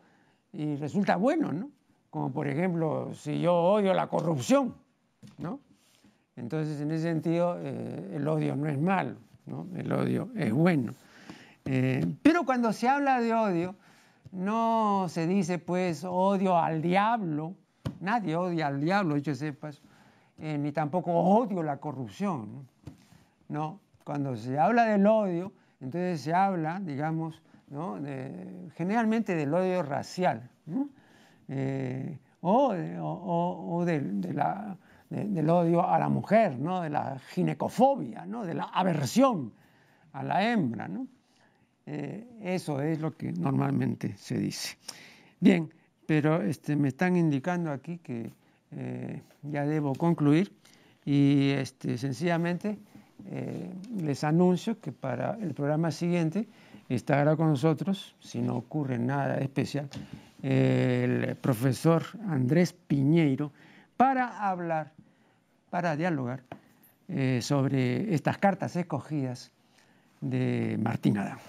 y 0.51 0.75
resulta 0.75 1.15
bueno, 1.15 1.51
¿no? 1.51 1.69
Como 2.09 2.31
por 2.31 2.47
ejemplo, 2.47 3.13
si 3.13 3.39
yo 3.39 3.53
odio 3.53 3.93
la 3.93 4.07
corrupción, 4.07 4.73
¿no? 5.37 5.59
Entonces, 6.35 6.79
en 6.81 6.91
ese 6.91 7.03
sentido, 7.03 7.57
eh, 7.59 8.15
el 8.15 8.27
odio 8.27 8.55
no 8.55 8.67
es 8.67 8.79
malo, 8.79 9.15
¿no? 9.45 9.67
El 9.75 9.91
odio 9.91 10.29
es 10.35 10.51
bueno. 10.51 10.93
Eh, 11.71 12.03
pero 12.23 12.45
cuando 12.45 12.73
se 12.73 12.89
habla 12.89 13.21
de 13.21 13.31
odio, 13.31 13.75
no 14.31 15.05
se 15.07 15.27
dice 15.27 15.59
pues 15.59 16.03
odio 16.03 16.57
al 16.57 16.81
diablo, 16.81 17.53
nadie 17.99 18.35
odia 18.35 18.65
al 18.65 18.81
diablo, 18.81 19.17
yo 19.17 19.35
sepas, 19.35 19.79
eh, 20.39 20.57
ni 20.57 20.71
tampoco 20.71 21.11
odio 21.11 21.61
la 21.61 21.77
corrupción. 21.77 22.67
¿no? 23.49 23.79
cuando 24.03 24.35
se 24.35 24.57
habla 24.57 24.85
del 24.85 25.05
odio, 25.05 25.53
entonces 25.79 26.21
se 26.21 26.33
habla, 26.33 26.79
digamos, 26.79 27.39
¿no? 27.67 27.99
generalmente 28.73 29.35
del 29.35 29.53
odio 29.53 29.83
racial, 29.83 30.49
eh, 31.49 32.17
o, 32.41 32.73
del 33.85 35.49
odio 35.51 35.87
a 35.87 35.99
la 35.99 36.09
mujer, 36.09 36.57
¿no? 36.57 36.81
de 36.81 36.89
la 36.89 37.19
ginecofobia, 37.29 38.25
¿no? 38.25 38.43
de 38.43 38.55
la 38.55 38.63
aversión 38.63 39.53
a 40.13 40.23
la 40.23 40.51
hembra. 40.51 40.87
¿no? 40.87 41.05
Eh, 41.91 42.23
eso 42.43 42.81
es 42.81 42.99
lo 42.99 43.17
que 43.17 43.31
normalmente 43.31 44.15
se 44.15 44.37
dice. 44.37 44.77
Bien, 45.39 45.73
pero 46.05 46.43
este, 46.43 46.75
me 46.75 46.89
están 46.89 47.17
indicando 47.17 47.71
aquí 47.71 47.97
que 47.97 48.31
eh, 48.71 49.21
ya 49.41 49.65
debo 49.65 49.95
concluir 49.95 50.53
y 51.03 51.49
este, 51.49 51.97
sencillamente 51.97 52.77
eh, 53.31 53.71
les 53.97 54.23
anuncio 54.23 54.79
que 54.79 54.91
para 54.91 55.35
el 55.41 55.55
programa 55.55 55.89
siguiente 55.89 56.47
estará 56.89 57.35
con 57.35 57.49
nosotros, 57.49 58.15
si 58.19 58.39
no 58.39 58.57
ocurre 58.57 58.99
nada 58.99 59.39
especial, 59.39 59.89
el 60.43 61.35
profesor 61.37 62.03
Andrés 62.27 62.71
Piñeiro 62.71 63.51
para 63.97 64.47
hablar, 64.47 64.91
para 65.71 65.95
dialogar 65.95 66.43
sobre 67.41 68.13
estas 68.13 68.37
cartas 68.37 68.75
escogidas 68.75 69.51
de 70.21 70.77
Martín 70.81 71.17
Adán. 71.17 71.39